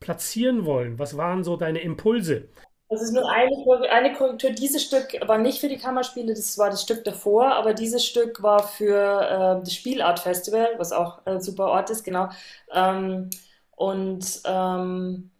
platzieren 0.00 0.64
wollen? 0.64 0.98
Was 0.98 1.16
waren 1.16 1.44
so 1.44 1.56
deine 1.56 1.80
Impulse? 1.80 2.48
Das 2.94 3.02
ist 3.02 3.12
nur 3.12 3.28
eine, 3.28 3.50
eine 3.90 4.12
Korrektur. 4.14 4.50
Dieses 4.50 4.84
Stück 4.84 5.16
war 5.26 5.38
nicht 5.38 5.60
für 5.60 5.68
die 5.68 5.78
Kammerspiele, 5.78 6.32
das 6.34 6.56
war 6.58 6.70
das 6.70 6.82
Stück 6.82 7.04
davor, 7.04 7.52
aber 7.54 7.74
dieses 7.74 8.04
Stück 8.04 8.42
war 8.42 8.62
für 8.68 9.58
äh, 9.58 9.64
das 9.64 9.74
Spielart 9.74 10.20
Festival, 10.20 10.68
was 10.78 10.92
auch 10.92 11.24
ein 11.26 11.40
super 11.40 11.66
Ort 11.66 11.90
ist, 11.90 12.04
genau. 12.04 12.28
Ähm, 12.72 13.30
und 13.76 14.24
ähm, 14.44 15.30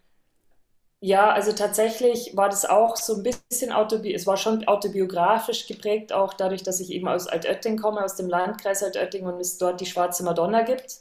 ja, 0.99 1.31
also 1.31 1.53
tatsächlich 1.53 2.35
war 2.35 2.49
das 2.49 2.65
auch 2.65 2.97
so 2.97 3.15
ein 3.15 3.23
bisschen 3.23 3.71
autobiografisch, 3.71 4.21
es 4.21 4.27
war 4.27 4.37
schon 4.37 4.67
autobiografisch 4.67 5.67
geprägt, 5.67 6.11
auch 6.11 6.33
dadurch, 6.33 6.63
dass 6.63 6.79
ich 6.81 6.91
eben 6.91 7.07
aus 7.07 7.27
Altötting 7.27 7.77
komme, 7.77 8.03
aus 8.03 8.15
dem 8.15 8.27
Landkreis 8.27 8.83
Altötting 8.83 9.25
und 9.25 9.39
es 9.39 9.57
dort 9.57 9.79
die 9.81 9.85
Schwarze 9.85 10.23
Madonna 10.23 10.63
gibt. 10.63 10.99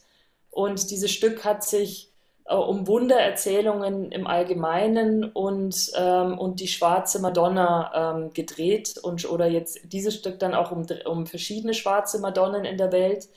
Und 0.50 0.90
dieses 0.90 1.10
Stück 1.10 1.44
hat 1.44 1.64
sich 1.64 2.13
um 2.46 2.86
Wundererzählungen 2.86 4.12
im 4.12 4.26
Allgemeinen 4.26 5.24
und, 5.24 5.90
ähm, 5.96 6.38
und 6.38 6.60
die 6.60 6.68
Schwarze 6.68 7.20
Madonna 7.20 8.14
ähm, 8.16 8.32
gedreht 8.34 8.98
und 9.02 9.28
oder 9.30 9.46
jetzt 9.46 9.80
dieses 9.92 10.14
Stück 10.14 10.38
dann 10.38 10.54
auch 10.54 10.70
um, 10.70 10.86
um 11.06 11.26
verschiedene 11.26 11.72
schwarze 11.74 12.18
Madonnen 12.20 12.64
in 12.66 12.76
der 12.76 12.92
Welt 12.92 13.28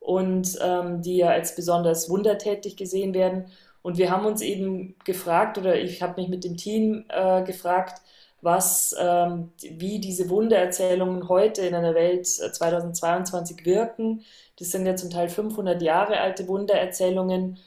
und 0.00 0.58
ähm, 0.62 1.02
die 1.02 1.18
ja 1.18 1.28
als 1.30 1.54
besonders 1.56 2.08
wundertätig 2.10 2.76
gesehen 2.76 3.14
werden. 3.14 3.46
Und 3.82 3.98
wir 3.98 4.10
haben 4.10 4.24
uns 4.26 4.40
eben 4.40 4.96
gefragt, 5.04 5.58
oder 5.58 5.76
ich 5.76 6.02
habe 6.02 6.20
mich 6.20 6.30
mit 6.30 6.44
dem 6.44 6.56
Team 6.56 7.04
äh, 7.08 7.42
gefragt, 7.44 8.00
was, 8.40 8.94
ähm, 8.98 9.52
wie 9.58 10.00
diese 10.00 10.28
Wundererzählungen 10.30 11.28
heute 11.28 11.62
in 11.62 11.74
einer 11.74 11.94
Welt 11.94 12.26
2022 12.26 13.60
äh, 13.60 13.64
wirken. 13.64 14.22
Das 14.58 14.70
sind 14.70 14.86
ja 14.86 14.96
zum 14.96 15.10
Teil 15.10 15.28
500 15.28 15.82
Jahre 15.82 16.20
alte 16.20 16.46
Wundererzählungen. 16.48 17.58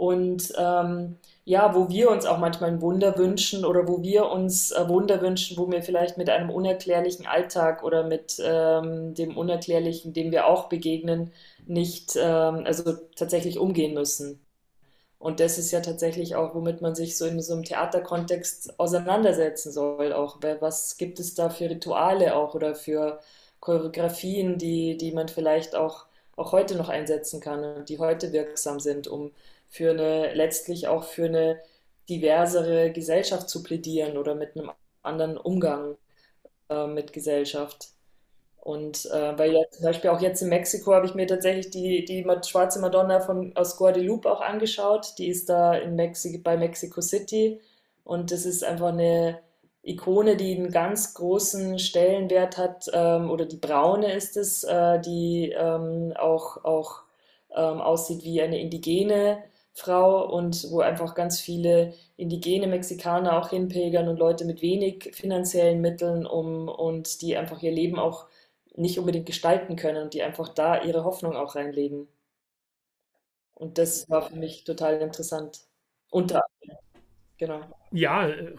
Und 0.00 0.54
ähm, 0.56 1.18
ja, 1.44 1.74
wo 1.74 1.90
wir 1.90 2.10
uns 2.10 2.24
auch 2.24 2.38
manchmal 2.38 2.70
ein 2.70 2.80
Wunder 2.80 3.18
wünschen 3.18 3.66
oder 3.66 3.86
wo 3.86 4.02
wir 4.02 4.30
uns 4.30 4.70
äh, 4.70 4.88
Wunder 4.88 5.20
wünschen, 5.20 5.58
wo 5.58 5.70
wir 5.70 5.82
vielleicht 5.82 6.16
mit 6.16 6.30
einem 6.30 6.48
unerklärlichen 6.48 7.26
Alltag 7.26 7.82
oder 7.84 8.04
mit 8.04 8.40
ähm, 8.42 9.12
dem 9.12 9.36
Unerklärlichen, 9.36 10.14
dem 10.14 10.32
wir 10.32 10.46
auch 10.46 10.70
begegnen, 10.70 11.32
nicht 11.66 12.16
ähm, 12.16 12.62
also 12.64 12.94
tatsächlich 13.14 13.58
umgehen 13.58 13.92
müssen. 13.92 14.40
Und 15.18 15.40
das 15.40 15.58
ist 15.58 15.70
ja 15.70 15.80
tatsächlich 15.80 16.34
auch, 16.34 16.54
womit 16.54 16.80
man 16.80 16.94
sich 16.94 17.18
so 17.18 17.26
in 17.26 17.42
so 17.42 17.52
einem 17.52 17.64
Theaterkontext 17.64 18.80
auseinandersetzen 18.80 19.70
soll. 19.70 20.14
Auch 20.14 20.38
was 20.60 20.96
gibt 20.96 21.20
es 21.20 21.34
da 21.34 21.50
für 21.50 21.68
Rituale 21.68 22.36
auch 22.36 22.54
oder 22.54 22.74
für 22.74 23.20
Choreografien, 23.60 24.56
die, 24.56 24.96
die 24.96 25.12
man 25.12 25.28
vielleicht 25.28 25.74
auch, 25.76 26.06
auch 26.36 26.52
heute 26.52 26.76
noch 26.76 26.88
einsetzen 26.88 27.40
kann 27.42 27.62
und 27.64 27.90
die 27.90 27.98
heute 27.98 28.32
wirksam 28.32 28.80
sind, 28.80 29.06
um 29.06 29.32
für 29.70 29.90
eine, 29.92 30.34
letztlich 30.34 30.88
auch 30.88 31.04
für 31.04 31.26
eine 31.26 31.60
diversere 32.08 32.92
Gesellschaft 32.92 33.48
zu 33.48 33.62
plädieren 33.62 34.18
oder 34.18 34.34
mit 34.34 34.56
einem 34.56 34.70
anderen 35.02 35.38
Umgang 35.38 35.96
äh, 36.68 36.86
mit 36.86 37.12
Gesellschaft. 37.12 37.90
Und 38.60 39.06
äh, 39.06 39.38
weil 39.38 39.52
ja 39.54 39.60
zum 39.70 39.84
Beispiel 39.84 40.10
auch 40.10 40.20
jetzt 40.20 40.42
in 40.42 40.50
Mexiko 40.50 40.92
habe 40.92 41.06
ich 41.06 41.14
mir 41.14 41.26
tatsächlich 41.26 41.70
die, 41.70 42.04
die 42.04 42.26
schwarze 42.46 42.80
Madonna 42.80 43.20
von, 43.20 43.56
aus 43.56 43.76
Guadalupe 43.76 44.30
auch 44.30 44.42
angeschaut. 44.42 45.14
Die 45.18 45.28
ist 45.28 45.48
da 45.48 45.74
in 45.74 45.94
Mexi 45.96 46.38
bei 46.38 46.56
Mexico 46.56 47.00
City. 47.00 47.60
Und 48.04 48.32
das 48.32 48.44
ist 48.44 48.64
einfach 48.64 48.88
eine 48.88 49.38
Ikone, 49.82 50.36
die 50.36 50.56
einen 50.56 50.70
ganz 50.70 51.14
großen 51.14 51.78
Stellenwert 51.78 52.58
hat. 52.58 52.90
Ähm, 52.92 53.30
oder 53.30 53.46
die 53.46 53.56
braune 53.56 54.12
ist 54.12 54.36
es, 54.36 54.64
äh, 54.64 55.00
die 55.00 55.54
ähm, 55.56 56.12
auch, 56.18 56.62
auch 56.64 57.02
ähm, 57.54 57.80
aussieht 57.80 58.24
wie 58.24 58.42
eine 58.42 58.60
indigene 58.60 59.42
Frau 59.80 60.26
und 60.30 60.70
wo 60.70 60.80
einfach 60.80 61.14
ganz 61.14 61.40
viele 61.40 61.94
indigene 62.16 62.66
Mexikaner 62.66 63.38
auch 63.38 63.50
hinpilgern 63.50 64.08
und 64.08 64.18
Leute 64.18 64.44
mit 64.44 64.62
wenig 64.62 65.10
finanziellen 65.14 65.80
Mitteln 65.80 66.26
um 66.26 66.68
und 66.68 67.22
die 67.22 67.36
einfach 67.36 67.62
ihr 67.62 67.72
Leben 67.72 67.98
auch 67.98 68.26
nicht 68.76 68.98
unbedingt 68.98 69.26
gestalten 69.26 69.76
können 69.76 70.02
und 70.02 70.14
die 70.14 70.22
einfach 70.22 70.48
da 70.48 70.82
ihre 70.82 71.04
Hoffnung 71.04 71.36
auch 71.36 71.56
reinlegen. 71.56 72.08
Und 73.54 73.78
das 73.78 74.08
war 74.08 74.22
für 74.22 74.36
mich 74.36 74.64
total 74.64 75.00
interessant. 75.00 75.60
Unter 76.10 76.42
genau. 77.36 77.60
Ja, 77.92 78.28
äh, 78.28 78.54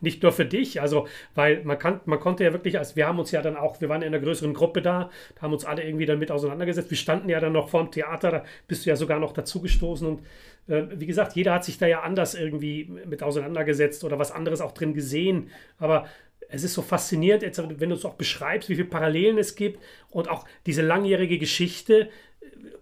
nicht 0.00 0.22
nur 0.22 0.32
für 0.32 0.44
dich, 0.44 0.80
also, 0.80 1.06
weil 1.34 1.62
man 1.64 1.78
kann, 1.78 2.00
man 2.04 2.20
konnte 2.20 2.44
ja 2.44 2.52
wirklich, 2.52 2.78
also 2.78 2.96
wir 2.96 3.06
haben 3.06 3.18
uns 3.18 3.30
ja 3.30 3.42
dann 3.42 3.56
auch, 3.56 3.80
wir 3.80 3.88
waren 3.88 4.02
in 4.02 4.08
einer 4.08 4.22
größeren 4.22 4.54
Gruppe 4.54 4.82
da, 4.82 5.10
da 5.34 5.42
haben 5.42 5.52
uns 5.52 5.64
alle 5.64 5.84
irgendwie 5.84 6.06
damit 6.06 6.30
auseinandergesetzt. 6.30 6.90
Wir 6.90 6.96
standen 6.96 7.28
ja 7.28 7.40
dann 7.40 7.52
noch 7.52 7.68
vorm 7.68 7.90
Theater, 7.90 8.30
da 8.30 8.44
bist 8.68 8.86
du 8.86 8.90
ja 8.90 8.96
sogar 8.96 9.18
noch 9.18 9.32
dazugestoßen 9.32 10.06
und 10.06 10.20
äh, 10.68 10.84
wie 10.94 11.06
gesagt, 11.06 11.36
jeder 11.36 11.54
hat 11.54 11.64
sich 11.64 11.78
da 11.78 11.86
ja 11.86 12.00
anders 12.00 12.34
irgendwie 12.34 12.90
mit 13.06 13.22
auseinandergesetzt 13.22 14.04
oder 14.04 14.18
was 14.18 14.32
anderes 14.32 14.60
auch 14.60 14.72
drin 14.72 14.94
gesehen. 14.94 15.50
Aber 15.78 16.06
es 16.48 16.64
ist 16.64 16.74
so 16.74 16.82
faszinierend, 16.82 17.42
jetzt, 17.42 17.62
wenn 17.80 17.90
du 17.90 17.94
es 17.94 18.04
auch 18.04 18.14
beschreibst, 18.14 18.68
wie 18.68 18.74
viele 18.74 18.88
Parallelen 18.88 19.38
es 19.38 19.54
gibt 19.54 19.80
und 20.10 20.28
auch 20.28 20.44
diese 20.66 20.82
langjährige 20.82 21.38
Geschichte, 21.38 22.08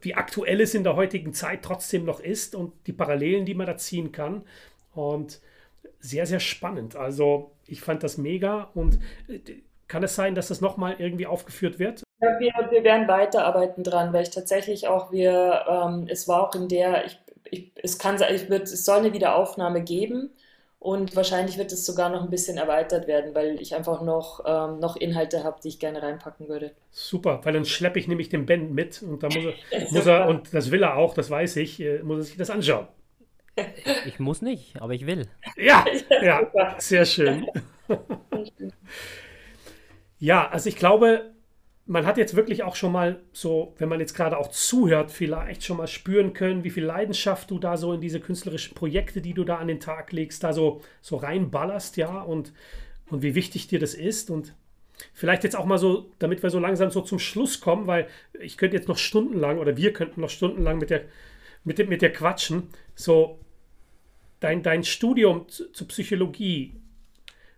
wie 0.00 0.14
aktuell 0.14 0.60
es 0.60 0.74
in 0.74 0.84
der 0.84 0.96
heutigen 0.96 1.32
Zeit 1.32 1.62
trotzdem 1.62 2.04
noch 2.04 2.20
ist 2.20 2.54
und 2.54 2.72
die 2.86 2.92
Parallelen, 2.92 3.44
die 3.44 3.54
man 3.54 3.66
da 3.66 3.76
ziehen 3.76 4.12
kann. 4.12 4.42
Und 4.94 5.40
sehr, 6.00 6.26
sehr 6.26 6.40
spannend. 6.40 6.96
Also 6.96 7.52
ich 7.66 7.80
fand 7.80 8.02
das 8.02 8.18
mega 8.18 8.70
und 8.74 8.98
äh, 9.28 9.40
kann 9.88 10.02
es 10.02 10.14
sein, 10.14 10.34
dass 10.34 10.48
das 10.48 10.60
nochmal 10.60 10.96
irgendwie 10.98 11.26
aufgeführt 11.26 11.78
wird? 11.78 12.02
Ja, 12.20 12.38
wir, 12.38 12.52
wir 12.70 12.84
werden 12.84 13.08
weiterarbeiten 13.08 13.82
dran, 13.82 14.12
weil 14.12 14.22
ich 14.22 14.30
tatsächlich 14.30 14.86
auch, 14.86 15.10
wir, 15.12 15.64
ähm, 15.68 16.06
es 16.08 16.28
war 16.28 16.42
auch 16.42 16.54
in 16.54 16.68
der, 16.68 17.06
ich, 17.06 17.18
ich, 17.50 17.72
es 17.82 17.98
kann 17.98 18.16
ich 18.30 18.50
wird, 18.50 18.64
es 18.64 18.84
soll 18.84 18.98
eine 18.98 19.12
Wiederaufnahme 19.12 19.82
geben 19.82 20.30
und 20.80 21.16
wahrscheinlich 21.16 21.58
wird 21.58 21.72
es 21.72 21.86
sogar 21.86 22.10
noch 22.10 22.22
ein 22.22 22.30
bisschen 22.30 22.58
erweitert 22.58 23.06
werden, 23.06 23.34
weil 23.34 23.60
ich 23.60 23.74
einfach 23.74 24.02
noch, 24.02 24.44
ähm, 24.46 24.78
noch 24.78 24.96
Inhalte 24.96 25.42
habe, 25.42 25.58
die 25.62 25.68
ich 25.68 25.78
gerne 25.78 26.02
reinpacken 26.02 26.48
würde. 26.48 26.72
Super, 26.90 27.40
weil 27.44 27.54
dann 27.54 27.64
schleppe 27.64 27.98
ich 27.98 28.08
nämlich 28.08 28.28
den 28.28 28.46
Band 28.46 28.72
mit 28.72 29.02
und 29.02 29.22
da 29.22 29.28
muss 29.28 29.44
er, 29.44 29.54
muss 29.90 30.06
er, 30.06 30.28
und 30.28 30.52
das 30.52 30.70
will 30.70 30.82
er 30.82 30.96
auch, 30.96 31.14
das 31.14 31.30
weiß 31.30 31.56
ich, 31.56 31.80
äh, 31.80 32.02
muss 32.02 32.18
er 32.18 32.24
sich 32.24 32.36
das 32.36 32.50
anschauen. 32.50 32.88
Ich 34.06 34.18
muss 34.18 34.42
nicht, 34.42 34.80
aber 34.80 34.94
ich 34.94 35.06
will. 35.06 35.26
Ja, 35.56 35.84
ja, 36.22 36.76
sehr 36.78 37.04
schön. 37.04 37.46
Ja, 40.18 40.48
also 40.48 40.68
ich 40.68 40.76
glaube, 40.76 41.32
man 41.86 42.04
hat 42.04 42.18
jetzt 42.18 42.36
wirklich 42.36 42.62
auch 42.62 42.76
schon 42.76 42.92
mal 42.92 43.20
so, 43.32 43.74
wenn 43.78 43.88
man 43.88 43.98
jetzt 43.98 44.14
gerade 44.14 44.36
auch 44.36 44.48
zuhört, 44.50 45.10
vielleicht 45.10 45.64
schon 45.64 45.78
mal 45.78 45.86
spüren 45.86 46.34
können, 46.34 46.62
wie 46.62 46.70
viel 46.70 46.84
Leidenschaft 46.84 47.50
du 47.50 47.58
da 47.58 47.78
so 47.78 47.94
in 47.94 48.00
diese 48.02 48.20
künstlerischen 48.20 48.74
Projekte, 48.74 49.22
die 49.22 49.32
du 49.32 49.42
da 49.42 49.56
an 49.56 49.68
den 49.68 49.80
Tag 49.80 50.12
legst, 50.12 50.44
da 50.44 50.52
so, 50.52 50.82
so 51.00 51.16
reinballerst, 51.16 51.96
ja, 51.96 52.20
und, 52.20 52.52
und 53.08 53.22
wie 53.22 53.34
wichtig 53.34 53.68
dir 53.68 53.78
das 53.78 53.94
ist. 53.94 54.28
Und 54.28 54.54
vielleicht 55.14 55.44
jetzt 55.44 55.56
auch 55.56 55.64
mal 55.64 55.78
so, 55.78 56.10
damit 56.18 56.42
wir 56.42 56.50
so 56.50 56.58
langsam 56.58 56.90
so 56.90 57.00
zum 57.00 57.18
Schluss 57.18 57.60
kommen, 57.60 57.86
weil 57.86 58.08
ich 58.38 58.58
könnte 58.58 58.76
jetzt 58.76 58.88
noch 58.88 58.98
stundenlang 58.98 59.58
oder 59.58 59.78
wir 59.78 59.94
könnten 59.94 60.20
noch 60.20 60.30
stundenlang 60.30 60.76
mit 60.76 60.90
der, 60.90 61.04
mit, 61.64 61.78
mit 61.88 62.02
der 62.02 62.12
quatschen. 62.12 62.68
So, 62.94 63.38
dein, 64.40 64.62
dein 64.62 64.84
Studium 64.84 65.48
zur 65.48 65.88
Psychologie, 65.88 66.74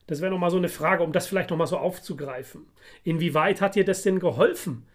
das 0.06 0.20
wäre 0.20 0.32
nochmal 0.32 0.50
so 0.50 0.56
eine 0.56 0.68
Frage, 0.68 1.04
um 1.04 1.12
das 1.12 1.26
vielleicht 1.26 1.50
nochmal 1.50 1.66
so 1.66 1.78
aufzugreifen. 1.78 2.66
Inwieweit 3.04 3.60
hat 3.60 3.76
dir 3.76 3.84
das 3.84 4.02
denn 4.02 4.18
geholfen 4.18 4.86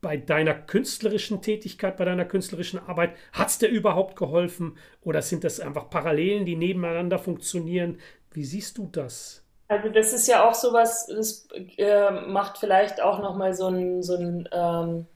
bei 0.00 0.16
deiner 0.16 0.54
künstlerischen 0.54 1.42
Tätigkeit, 1.42 1.96
bei 1.96 2.04
deiner 2.04 2.24
künstlerischen 2.24 2.78
Arbeit? 2.78 3.16
Hat 3.32 3.48
es 3.48 3.58
dir 3.58 3.68
überhaupt 3.68 4.16
geholfen 4.16 4.78
oder 5.02 5.20
sind 5.20 5.44
das 5.44 5.60
einfach 5.60 5.90
Parallelen, 5.90 6.46
die 6.46 6.56
nebeneinander 6.56 7.18
funktionieren? 7.18 7.98
Wie 8.30 8.44
siehst 8.44 8.78
du 8.78 8.88
das? 8.90 9.42
Also 9.68 9.88
das 9.88 10.12
ist 10.12 10.28
ja 10.28 10.48
auch 10.48 10.54
sowas, 10.54 11.06
das 11.08 11.48
äh, 11.76 12.10
macht 12.28 12.58
vielleicht 12.58 13.00
auch 13.02 13.18
nochmal 13.18 13.52
so 13.52 13.66
ein, 13.66 14.02
so 14.02 14.14
ein 14.14 14.48
ähm, 14.52 15.06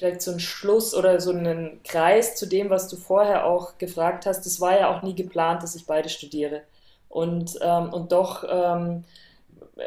vielleicht 0.00 0.22
so 0.22 0.30
ein 0.32 0.40
Schluss 0.40 0.94
oder 0.94 1.20
so 1.20 1.30
einen 1.30 1.82
Kreis 1.84 2.34
zu 2.34 2.46
dem, 2.46 2.70
was 2.70 2.88
du 2.88 2.96
vorher 2.96 3.46
auch 3.46 3.76
gefragt 3.76 4.24
hast. 4.24 4.46
Es 4.46 4.58
war 4.60 4.78
ja 4.80 4.96
auch 4.96 5.02
nie 5.02 5.14
geplant, 5.14 5.62
dass 5.62 5.74
ich 5.74 5.86
beide 5.86 6.08
studiere. 6.08 6.62
Und, 7.10 7.58
ähm, 7.60 7.92
und 7.92 8.10
doch 8.12 8.44
ähm, 8.48 9.04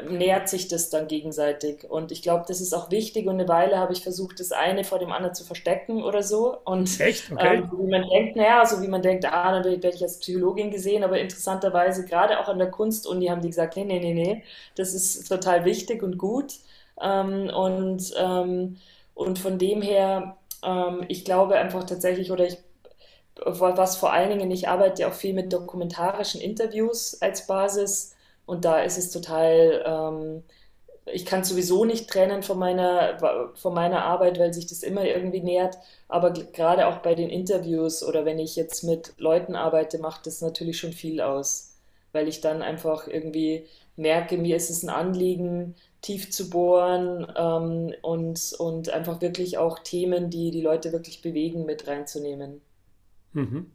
nähert 0.07 0.49
sich 0.49 0.67
das 0.67 0.91
dann 0.91 1.07
gegenseitig. 1.07 1.89
Und 1.89 2.11
ich 2.11 2.21
glaube, 2.21 2.45
das 2.47 2.61
ist 2.61 2.73
auch 2.73 2.91
wichtig. 2.91 3.25
Und 3.25 3.39
eine 3.39 3.47
Weile 3.47 3.79
habe 3.79 3.93
ich 3.93 4.03
versucht, 4.03 4.39
das 4.39 4.51
eine 4.51 4.83
vor 4.83 4.99
dem 4.99 5.11
anderen 5.11 5.33
zu 5.33 5.43
verstecken 5.45 6.03
oder 6.03 6.21
so. 6.21 6.57
Und 6.63 6.99
Echt? 6.99 7.31
Okay. 7.31 7.63
ähm, 7.63 7.71
wie 7.75 7.89
man 7.89 8.07
denkt, 8.07 8.35
naja, 8.35 8.63
so 8.67 8.83
wie 8.83 8.87
man 8.87 9.01
denkt, 9.01 9.25
ah, 9.25 9.51
dann 9.51 9.63
werde 9.65 9.89
ich 9.95 10.03
als 10.03 10.19
Psychologin 10.19 10.69
gesehen. 10.69 11.03
Aber 11.03 11.19
interessanterweise, 11.19 12.05
gerade 12.05 12.39
auch 12.39 12.47
an 12.49 12.59
der 12.59 12.69
Kunstuni 12.69 13.27
haben 13.27 13.41
die 13.41 13.49
gesagt, 13.49 13.77
nee, 13.77 13.83
nee, 13.85 13.99
nee, 13.99 14.13
nee, 14.13 14.43
das 14.75 14.93
ist 14.93 15.27
total 15.27 15.65
wichtig 15.65 16.03
und 16.03 16.19
gut. 16.19 16.53
Ähm, 17.01 17.49
und, 17.49 18.13
ähm, 18.15 18.77
und 19.13 19.39
von 19.39 19.57
dem 19.57 19.81
her, 19.81 20.37
ähm, 20.63 21.05
ich 21.07 21.25
glaube 21.25 21.55
einfach 21.55 21.83
tatsächlich, 21.83 22.31
oder 22.31 22.45
ich 22.45 22.57
was 23.35 23.97
vor 23.97 24.13
allen 24.13 24.29
Dingen, 24.29 24.51
ich 24.51 24.67
arbeite 24.67 25.07
auch 25.07 25.13
viel 25.13 25.33
mit 25.33 25.51
dokumentarischen 25.53 26.41
Interviews 26.41 27.21
als 27.21 27.47
Basis. 27.47 28.15
Und 28.45 28.65
da 28.65 28.81
ist 28.81 28.97
es 28.97 29.11
total, 29.11 29.83
ähm, 29.85 30.43
ich 31.05 31.25
kann 31.25 31.43
sowieso 31.43 31.85
nicht 31.85 32.09
trennen 32.09 32.43
von 32.43 32.59
meiner, 32.59 33.51
von 33.55 33.73
meiner 33.73 34.03
Arbeit, 34.05 34.39
weil 34.39 34.53
sich 34.53 34.67
das 34.67 34.83
immer 34.83 35.05
irgendwie 35.05 35.41
nähert, 35.41 35.77
aber 36.07 36.31
gerade 36.31 36.87
auch 36.87 36.97
bei 36.99 37.15
den 37.15 37.29
Interviews 37.29 38.03
oder 38.03 38.25
wenn 38.25 38.39
ich 38.39 38.55
jetzt 38.55 38.83
mit 38.83 39.13
Leuten 39.17 39.55
arbeite, 39.55 39.97
macht 39.99 40.27
das 40.27 40.41
natürlich 40.41 40.77
schon 40.77 40.93
viel 40.93 41.21
aus, 41.21 41.77
weil 42.11 42.27
ich 42.27 42.41
dann 42.41 42.61
einfach 42.61 43.07
irgendwie 43.07 43.65
merke, 43.95 44.37
mir 44.37 44.55
ist 44.57 44.69
es 44.69 44.83
ein 44.83 44.89
Anliegen, 44.89 45.75
tief 46.03 46.29
zu 46.29 46.49
bohren 46.49 47.25
ähm, 47.35 47.95
und, 48.01 48.53
und 48.59 48.89
einfach 48.89 49.21
wirklich 49.21 49.57
auch 49.57 49.79
Themen, 49.79 50.29
die 50.29 50.51
die 50.51 50.61
Leute 50.61 50.91
wirklich 50.91 51.21
bewegen, 51.23 51.65
mit 51.65 51.87
reinzunehmen. 51.87 52.61
Mhm. 53.31 53.71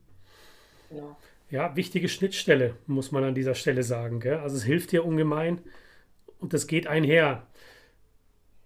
Genau. 0.90 1.16
Ja, 1.50 1.74
wichtige 1.74 2.08
Schnittstelle, 2.08 2.74
muss 2.86 3.10
man 3.10 3.24
an 3.24 3.34
dieser 3.34 3.54
Stelle 3.54 3.82
sagen. 3.82 4.20
Gell? 4.20 4.38
Also 4.38 4.56
es 4.56 4.62
hilft 4.62 4.92
dir 4.92 5.04
ungemein 5.04 5.62
und 6.38 6.52
das 6.52 6.66
geht 6.66 6.86
einher. 6.86 7.42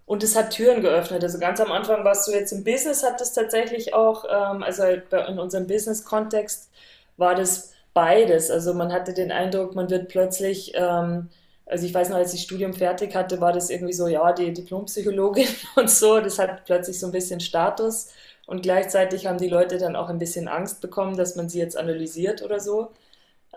Und 0.06 0.24
es 0.24 0.34
hat 0.34 0.50
Türen 0.50 0.82
geöffnet. 0.82 1.22
Also 1.22 1.38
ganz 1.38 1.60
am 1.60 1.70
Anfang 1.70 2.04
warst 2.04 2.26
du 2.26 2.32
jetzt 2.32 2.50
im 2.50 2.64
Business, 2.64 3.04
hat 3.04 3.20
es 3.20 3.32
tatsächlich 3.32 3.94
auch, 3.94 4.24
ähm, 4.24 4.64
also 4.64 4.82
in 4.82 5.38
unserem 5.38 5.68
Business-Kontext 5.68 6.68
war 7.16 7.36
das 7.36 7.72
beides. 7.94 8.50
Also 8.50 8.74
man 8.74 8.92
hatte 8.92 9.14
den 9.14 9.30
Eindruck, 9.30 9.76
man 9.76 9.88
wird 9.88 10.08
plötzlich, 10.08 10.72
ähm, 10.74 11.28
also 11.72 11.86
ich 11.86 11.94
weiß 11.94 12.10
noch, 12.10 12.16
als 12.16 12.34
ich 12.34 12.42
Studium 12.42 12.74
fertig 12.74 13.14
hatte, 13.14 13.40
war 13.40 13.52
das 13.52 13.70
irgendwie 13.70 13.94
so, 13.94 14.06
ja, 14.06 14.32
die 14.32 14.52
Diplompsychologin 14.52 15.48
und 15.76 15.90
so, 15.90 16.20
das 16.20 16.38
hat 16.38 16.66
plötzlich 16.66 17.00
so 17.00 17.06
ein 17.06 17.12
bisschen 17.12 17.40
Status. 17.40 18.10
Und 18.46 18.62
gleichzeitig 18.62 19.26
haben 19.26 19.38
die 19.38 19.48
Leute 19.48 19.78
dann 19.78 19.96
auch 19.96 20.10
ein 20.10 20.18
bisschen 20.18 20.48
Angst 20.48 20.82
bekommen, 20.82 21.16
dass 21.16 21.34
man 21.34 21.48
sie 21.48 21.58
jetzt 21.58 21.76
analysiert 21.76 22.42
oder 22.42 22.60
so. 22.60 22.92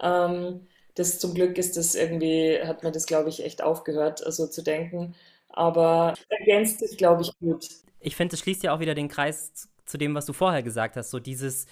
Ähm, 0.01 0.65
das 0.95 1.19
zum 1.19 1.33
Glück 1.33 1.57
ist 1.57 1.75
das 1.75 1.93
irgendwie, 1.93 2.57
hat 2.63 2.83
man 2.83 2.93
das, 2.93 3.05
glaube 3.05 3.27
ich, 3.27 3.43
echt 3.43 3.61
aufgehört, 3.61 4.19
so 4.19 4.25
also 4.25 4.47
zu 4.47 4.63
denken. 4.63 5.13
Aber 5.49 6.13
ergänzt 6.29 6.81
es, 6.83 6.95
glaube 6.95 7.23
ich, 7.23 7.37
gut. 7.39 7.67
Ich 7.99 8.15
finde, 8.15 8.35
es 8.35 8.39
schließt 8.39 8.63
ja 8.63 8.73
auch 8.73 8.79
wieder 8.79 8.95
den 8.95 9.09
Kreis 9.09 9.67
zu 9.85 9.97
dem, 9.97 10.15
was 10.15 10.25
du 10.25 10.31
vorher 10.31 10.63
gesagt 10.63 10.95
hast. 10.95 11.09
So 11.09 11.19
dieses, 11.19 11.65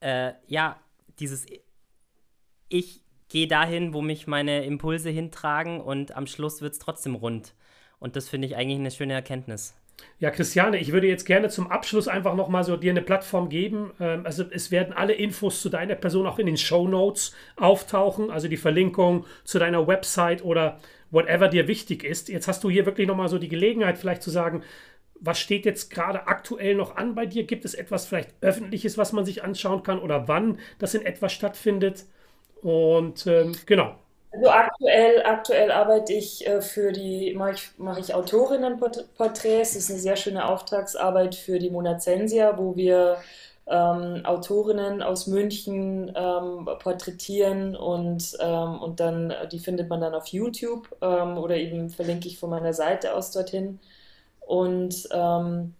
äh, 0.00 0.32
ja, 0.46 0.80
dieses 1.18 1.44
Ich 2.70 3.01
gehe 3.32 3.48
dahin, 3.48 3.94
wo 3.94 4.02
mich 4.02 4.26
meine 4.26 4.64
Impulse 4.66 5.08
hintragen 5.08 5.80
und 5.80 6.14
am 6.14 6.26
Schluss 6.26 6.60
wird 6.60 6.74
es 6.74 6.78
trotzdem 6.78 7.14
rund. 7.14 7.54
Und 7.98 8.14
das 8.14 8.28
finde 8.28 8.46
ich 8.46 8.56
eigentlich 8.56 8.78
eine 8.78 8.90
schöne 8.90 9.14
Erkenntnis. 9.14 9.74
Ja, 10.18 10.30
Christiane, 10.30 10.78
ich 10.78 10.92
würde 10.92 11.06
jetzt 11.06 11.24
gerne 11.24 11.48
zum 11.48 11.70
Abschluss 11.70 12.08
einfach 12.08 12.34
nochmal 12.34 12.64
so 12.64 12.76
dir 12.76 12.90
eine 12.90 13.00
Plattform 13.00 13.48
geben. 13.48 13.92
Ähm, 14.00 14.26
also 14.26 14.44
es 14.50 14.70
werden 14.70 14.92
alle 14.92 15.14
Infos 15.14 15.62
zu 15.62 15.70
deiner 15.70 15.94
Person 15.94 16.26
auch 16.26 16.38
in 16.38 16.46
den 16.46 16.58
Show 16.58 16.86
Notes 16.86 17.34
auftauchen, 17.56 18.30
also 18.30 18.48
die 18.48 18.56
Verlinkung 18.58 19.24
zu 19.44 19.58
deiner 19.58 19.86
Website 19.86 20.44
oder 20.44 20.78
whatever 21.10 21.48
dir 21.48 21.68
wichtig 21.68 22.04
ist. 22.04 22.28
Jetzt 22.28 22.48
hast 22.48 22.62
du 22.64 22.70
hier 22.70 22.84
wirklich 22.84 23.08
nochmal 23.08 23.28
so 23.28 23.38
die 23.38 23.48
Gelegenheit, 23.48 23.96
vielleicht 23.96 24.22
zu 24.22 24.30
sagen, 24.30 24.62
was 25.20 25.38
steht 25.38 25.64
jetzt 25.64 25.90
gerade 25.90 26.26
aktuell 26.26 26.74
noch 26.74 26.96
an 26.96 27.14
bei 27.14 27.24
dir? 27.24 27.44
Gibt 27.44 27.64
es 27.64 27.72
etwas 27.72 28.06
vielleicht 28.06 28.34
Öffentliches, 28.42 28.98
was 28.98 29.12
man 29.12 29.24
sich 29.24 29.42
anschauen 29.42 29.82
kann 29.84 30.00
oder 30.00 30.28
wann 30.28 30.58
das 30.78 30.94
in 30.94 31.06
etwas 31.06 31.32
stattfindet? 31.32 32.04
Und 32.62 33.26
ähm, 33.26 33.52
genau. 33.66 33.94
Also 34.32 34.48
aktuell, 34.48 35.22
aktuell 35.26 35.70
arbeite 35.70 36.14
ich 36.14 36.46
äh, 36.46 36.62
für 36.62 36.92
die, 36.92 37.34
mache 37.34 37.52
ich, 37.52 37.70
mache 37.76 38.00
ich 38.00 38.14
Autorinnenporträts. 38.14 39.74
Das 39.74 39.76
ist 39.76 39.90
eine 39.90 39.98
sehr 39.98 40.16
schöne 40.16 40.48
Auftragsarbeit 40.48 41.34
für 41.34 41.58
die 41.58 41.70
Monazensia, 41.70 42.56
wo 42.56 42.74
wir 42.74 43.18
ähm, 43.66 44.24
Autorinnen 44.24 45.02
aus 45.02 45.26
München 45.26 46.12
ähm, 46.16 46.68
porträtieren 46.78 47.76
und, 47.76 48.36
ähm, 48.40 48.80
und 48.80 49.00
dann, 49.00 49.34
die 49.50 49.58
findet 49.58 49.88
man 49.88 50.00
dann 50.00 50.14
auf 50.14 50.28
YouTube 50.28 50.88
ähm, 51.02 51.36
oder 51.36 51.56
eben 51.56 51.90
verlinke 51.90 52.26
ich 52.28 52.38
von 52.38 52.50
meiner 52.50 52.72
Seite 52.72 53.14
aus 53.14 53.30
dorthin. 53.32 53.80
Und 54.40 55.08
ähm, 55.12 55.74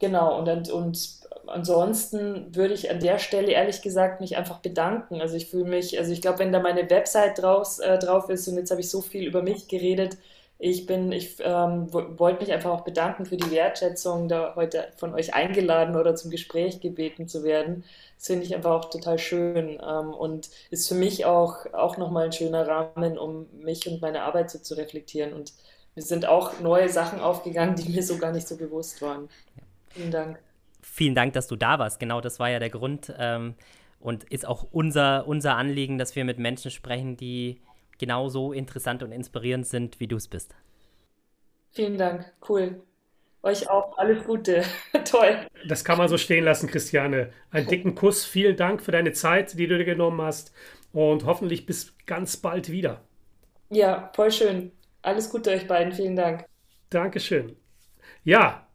genau, 0.00 0.38
und, 0.38 0.70
und 0.70 1.27
ansonsten 1.48 2.54
würde 2.54 2.74
ich 2.74 2.90
an 2.90 3.00
der 3.00 3.18
Stelle 3.18 3.52
ehrlich 3.52 3.82
gesagt 3.82 4.20
mich 4.20 4.36
einfach 4.36 4.60
bedanken. 4.60 5.20
Also 5.20 5.36
ich 5.36 5.50
fühle 5.50 5.64
mich, 5.64 5.98
also 5.98 6.12
ich 6.12 6.22
glaube, 6.22 6.40
wenn 6.40 6.52
da 6.52 6.60
meine 6.60 6.88
Website 6.90 7.38
draus, 7.38 7.78
äh, 7.78 7.98
drauf 7.98 8.28
ist 8.30 8.48
und 8.48 8.56
jetzt 8.56 8.70
habe 8.70 8.80
ich 8.80 8.90
so 8.90 9.00
viel 9.00 9.26
über 9.26 9.42
mich 9.42 9.68
geredet, 9.68 10.16
ich 10.60 10.86
bin, 10.86 11.12
ich 11.12 11.36
ähm, 11.40 11.92
wollte 11.92 12.40
mich 12.40 12.52
einfach 12.52 12.70
auch 12.70 12.80
bedanken 12.80 13.26
für 13.26 13.36
die 13.36 13.50
Wertschätzung, 13.52 14.28
da 14.28 14.54
heute 14.56 14.88
von 14.96 15.14
euch 15.14 15.32
eingeladen 15.32 15.94
oder 15.94 16.16
zum 16.16 16.32
Gespräch 16.32 16.80
gebeten 16.80 17.28
zu 17.28 17.44
werden. 17.44 17.84
Das 18.16 18.26
finde 18.26 18.44
ich 18.44 18.54
einfach 18.56 18.72
auch 18.72 18.90
total 18.90 19.18
schön 19.20 19.78
ähm, 19.80 20.12
und 20.12 20.50
ist 20.70 20.88
für 20.88 20.96
mich 20.96 21.24
auch, 21.26 21.72
auch 21.72 21.96
nochmal 21.96 22.26
ein 22.26 22.32
schöner 22.32 22.66
Rahmen, 22.66 23.18
um 23.18 23.46
mich 23.60 23.86
und 23.88 24.02
meine 24.02 24.22
Arbeit 24.22 24.50
so 24.50 24.58
zu 24.58 24.74
reflektieren. 24.74 25.32
Und 25.32 25.52
mir 25.94 26.02
sind 26.02 26.26
auch 26.26 26.58
neue 26.60 26.88
Sachen 26.88 27.20
aufgegangen, 27.20 27.76
die 27.76 27.90
mir 27.90 28.02
so 28.02 28.18
gar 28.18 28.32
nicht 28.32 28.48
so 28.48 28.56
bewusst 28.56 29.00
waren. 29.00 29.28
Vielen 29.90 30.10
Dank 30.10 30.40
vielen 30.90 31.14
Dank, 31.14 31.32
dass 31.32 31.46
du 31.46 31.56
da 31.56 31.78
warst. 31.78 32.00
Genau 32.00 32.20
das 32.20 32.38
war 32.38 32.50
ja 32.50 32.58
der 32.58 32.70
Grund 32.70 33.12
ähm, 33.18 33.54
und 34.00 34.24
ist 34.24 34.46
auch 34.46 34.66
unser, 34.70 35.26
unser 35.26 35.56
Anliegen, 35.56 35.98
dass 35.98 36.16
wir 36.16 36.24
mit 36.24 36.38
Menschen 36.38 36.70
sprechen, 36.70 37.16
die 37.16 37.60
genauso 37.98 38.52
interessant 38.52 39.02
und 39.02 39.12
inspirierend 39.12 39.66
sind, 39.66 40.00
wie 40.00 40.06
du 40.06 40.16
es 40.16 40.28
bist. 40.28 40.54
Vielen 41.72 41.98
Dank, 41.98 42.32
cool. 42.48 42.80
Euch 43.42 43.70
auch 43.70 43.96
alles 43.98 44.24
Gute. 44.24 44.64
Toll. 45.04 45.46
Das 45.68 45.84
kann 45.84 45.98
man 45.98 46.08
so 46.08 46.18
stehen 46.18 46.44
lassen, 46.44 46.68
Christiane. 46.68 47.30
Einen 47.50 47.68
dicken 47.68 47.94
Kuss. 47.94 48.24
Vielen 48.24 48.56
Dank 48.56 48.82
für 48.82 48.90
deine 48.90 49.12
Zeit, 49.12 49.56
die 49.58 49.68
du 49.68 49.78
dir 49.78 49.84
genommen 49.84 50.20
hast. 50.20 50.52
Und 50.92 51.24
hoffentlich 51.24 51.64
bis 51.64 51.94
ganz 52.06 52.36
bald 52.36 52.70
wieder. 52.70 53.02
Ja, 53.70 54.10
voll 54.14 54.32
schön. 54.32 54.72
Alles 55.02 55.30
Gute 55.30 55.50
euch 55.50 55.68
beiden. 55.68 55.92
Vielen 55.92 56.16
Dank. 56.16 56.46
Dankeschön. 56.90 57.54
Ja, 58.24 58.67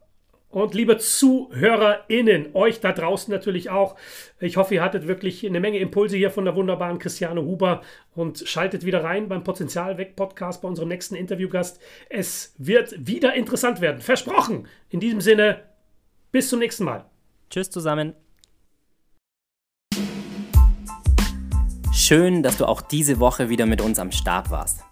und 0.54 0.72
liebe 0.72 0.98
ZuhörerInnen, 0.98 2.54
euch 2.54 2.80
da 2.80 2.92
draußen 2.92 3.32
natürlich 3.32 3.70
auch. 3.70 3.96
Ich 4.38 4.56
hoffe, 4.56 4.74
ihr 4.74 4.82
hattet 4.82 5.08
wirklich 5.08 5.44
eine 5.44 5.58
Menge 5.58 5.78
Impulse 5.78 6.16
hier 6.16 6.30
von 6.30 6.44
der 6.44 6.54
wunderbaren 6.54 7.00
Christiane 7.00 7.42
Huber 7.42 7.82
und 8.14 8.38
schaltet 8.46 8.84
wieder 8.84 9.02
rein 9.02 9.28
beim 9.28 9.42
Potenzialweg 9.42 10.14
Podcast 10.14 10.62
bei 10.62 10.68
unserem 10.68 10.88
nächsten 10.88 11.16
Interviewgast. 11.16 11.80
Es 12.08 12.54
wird 12.56 12.94
wieder 13.04 13.34
interessant 13.34 13.80
werden. 13.80 14.00
Versprochen. 14.00 14.68
In 14.90 15.00
diesem 15.00 15.20
Sinne, 15.20 15.62
bis 16.30 16.48
zum 16.48 16.60
nächsten 16.60 16.84
Mal. 16.84 17.04
Tschüss 17.50 17.70
zusammen. 17.70 18.14
Schön, 21.92 22.44
dass 22.44 22.58
du 22.58 22.66
auch 22.66 22.80
diese 22.80 23.18
Woche 23.18 23.48
wieder 23.48 23.66
mit 23.66 23.80
uns 23.80 23.98
am 23.98 24.12
Start 24.12 24.50
warst. 24.50 24.84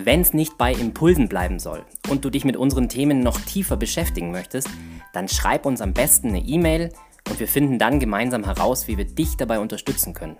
Wenn 0.00 0.20
es 0.20 0.32
nicht 0.32 0.56
bei 0.56 0.72
Impulsen 0.72 1.28
bleiben 1.28 1.58
soll 1.58 1.84
und 2.08 2.24
du 2.24 2.30
dich 2.30 2.44
mit 2.44 2.56
unseren 2.56 2.88
Themen 2.88 3.18
noch 3.18 3.40
tiefer 3.40 3.76
beschäftigen 3.76 4.30
möchtest, 4.30 4.68
dann 5.12 5.28
schreib 5.28 5.66
uns 5.66 5.80
am 5.80 5.92
besten 5.92 6.28
eine 6.28 6.38
E-Mail 6.38 6.92
und 7.28 7.40
wir 7.40 7.48
finden 7.48 7.80
dann 7.80 7.98
gemeinsam 7.98 8.44
heraus, 8.44 8.86
wie 8.86 8.96
wir 8.96 9.06
dich 9.06 9.36
dabei 9.36 9.58
unterstützen 9.58 10.14
können. 10.14 10.36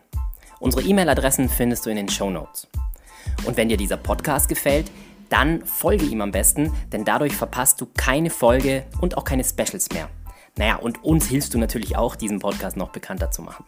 Unsere 0.60 0.84
E-Mail-Adressen 0.84 1.48
findest 1.48 1.84
du 1.84 1.90
in 1.90 1.96
den 1.96 2.08
Show 2.08 2.30
Notes. 2.30 2.68
Und 3.46 3.56
wenn 3.56 3.68
dir 3.68 3.76
dieser 3.76 3.96
Podcast 3.96 4.48
gefällt, 4.48 4.92
dann 5.28 5.64
folge 5.64 6.04
ihm 6.04 6.20
am 6.20 6.30
besten, 6.30 6.72
denn 6.92 7.04
dadurch 7.04 7.34
verpasst 7.34 7.80
du 7.80 7.88
keine 7.96 8.30
Folge 8.30 8.86
und 9.00 9.16
auch 9.16 9.24
keine 9.24 9.42
Specials 9.42 9.88
mehr. 9.92 10.08
Naja, 10.56 10.76
und 10.76 11.02
uns 11.02 11.26
hilfst 11.26 11.52
du 11.52 11.58
natürlich 11.58 11.96
auch, 11.96 12.14
diesen 12.14 12.38
Podcast 12.38 12.76
noch 12.76 12.90
bekannter 12.90 13.32
zu 13.32 13.42
machen. 13.42 13.64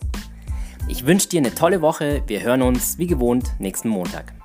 Ich 0.86 1.05
wünsche 1.05 1.28
dir 1.28 1.41
eine 1.41 1.53
tolle 1.53 1.82
Woche. 1.82 2.22
Wir 2.28 2.43
hören 2.43 2.62
uns 2.62 2.97
wie 2.99 3.09
gewohnt 3.09 3.57
nächsten 3.59 3.88
Montag. 3.88 4.39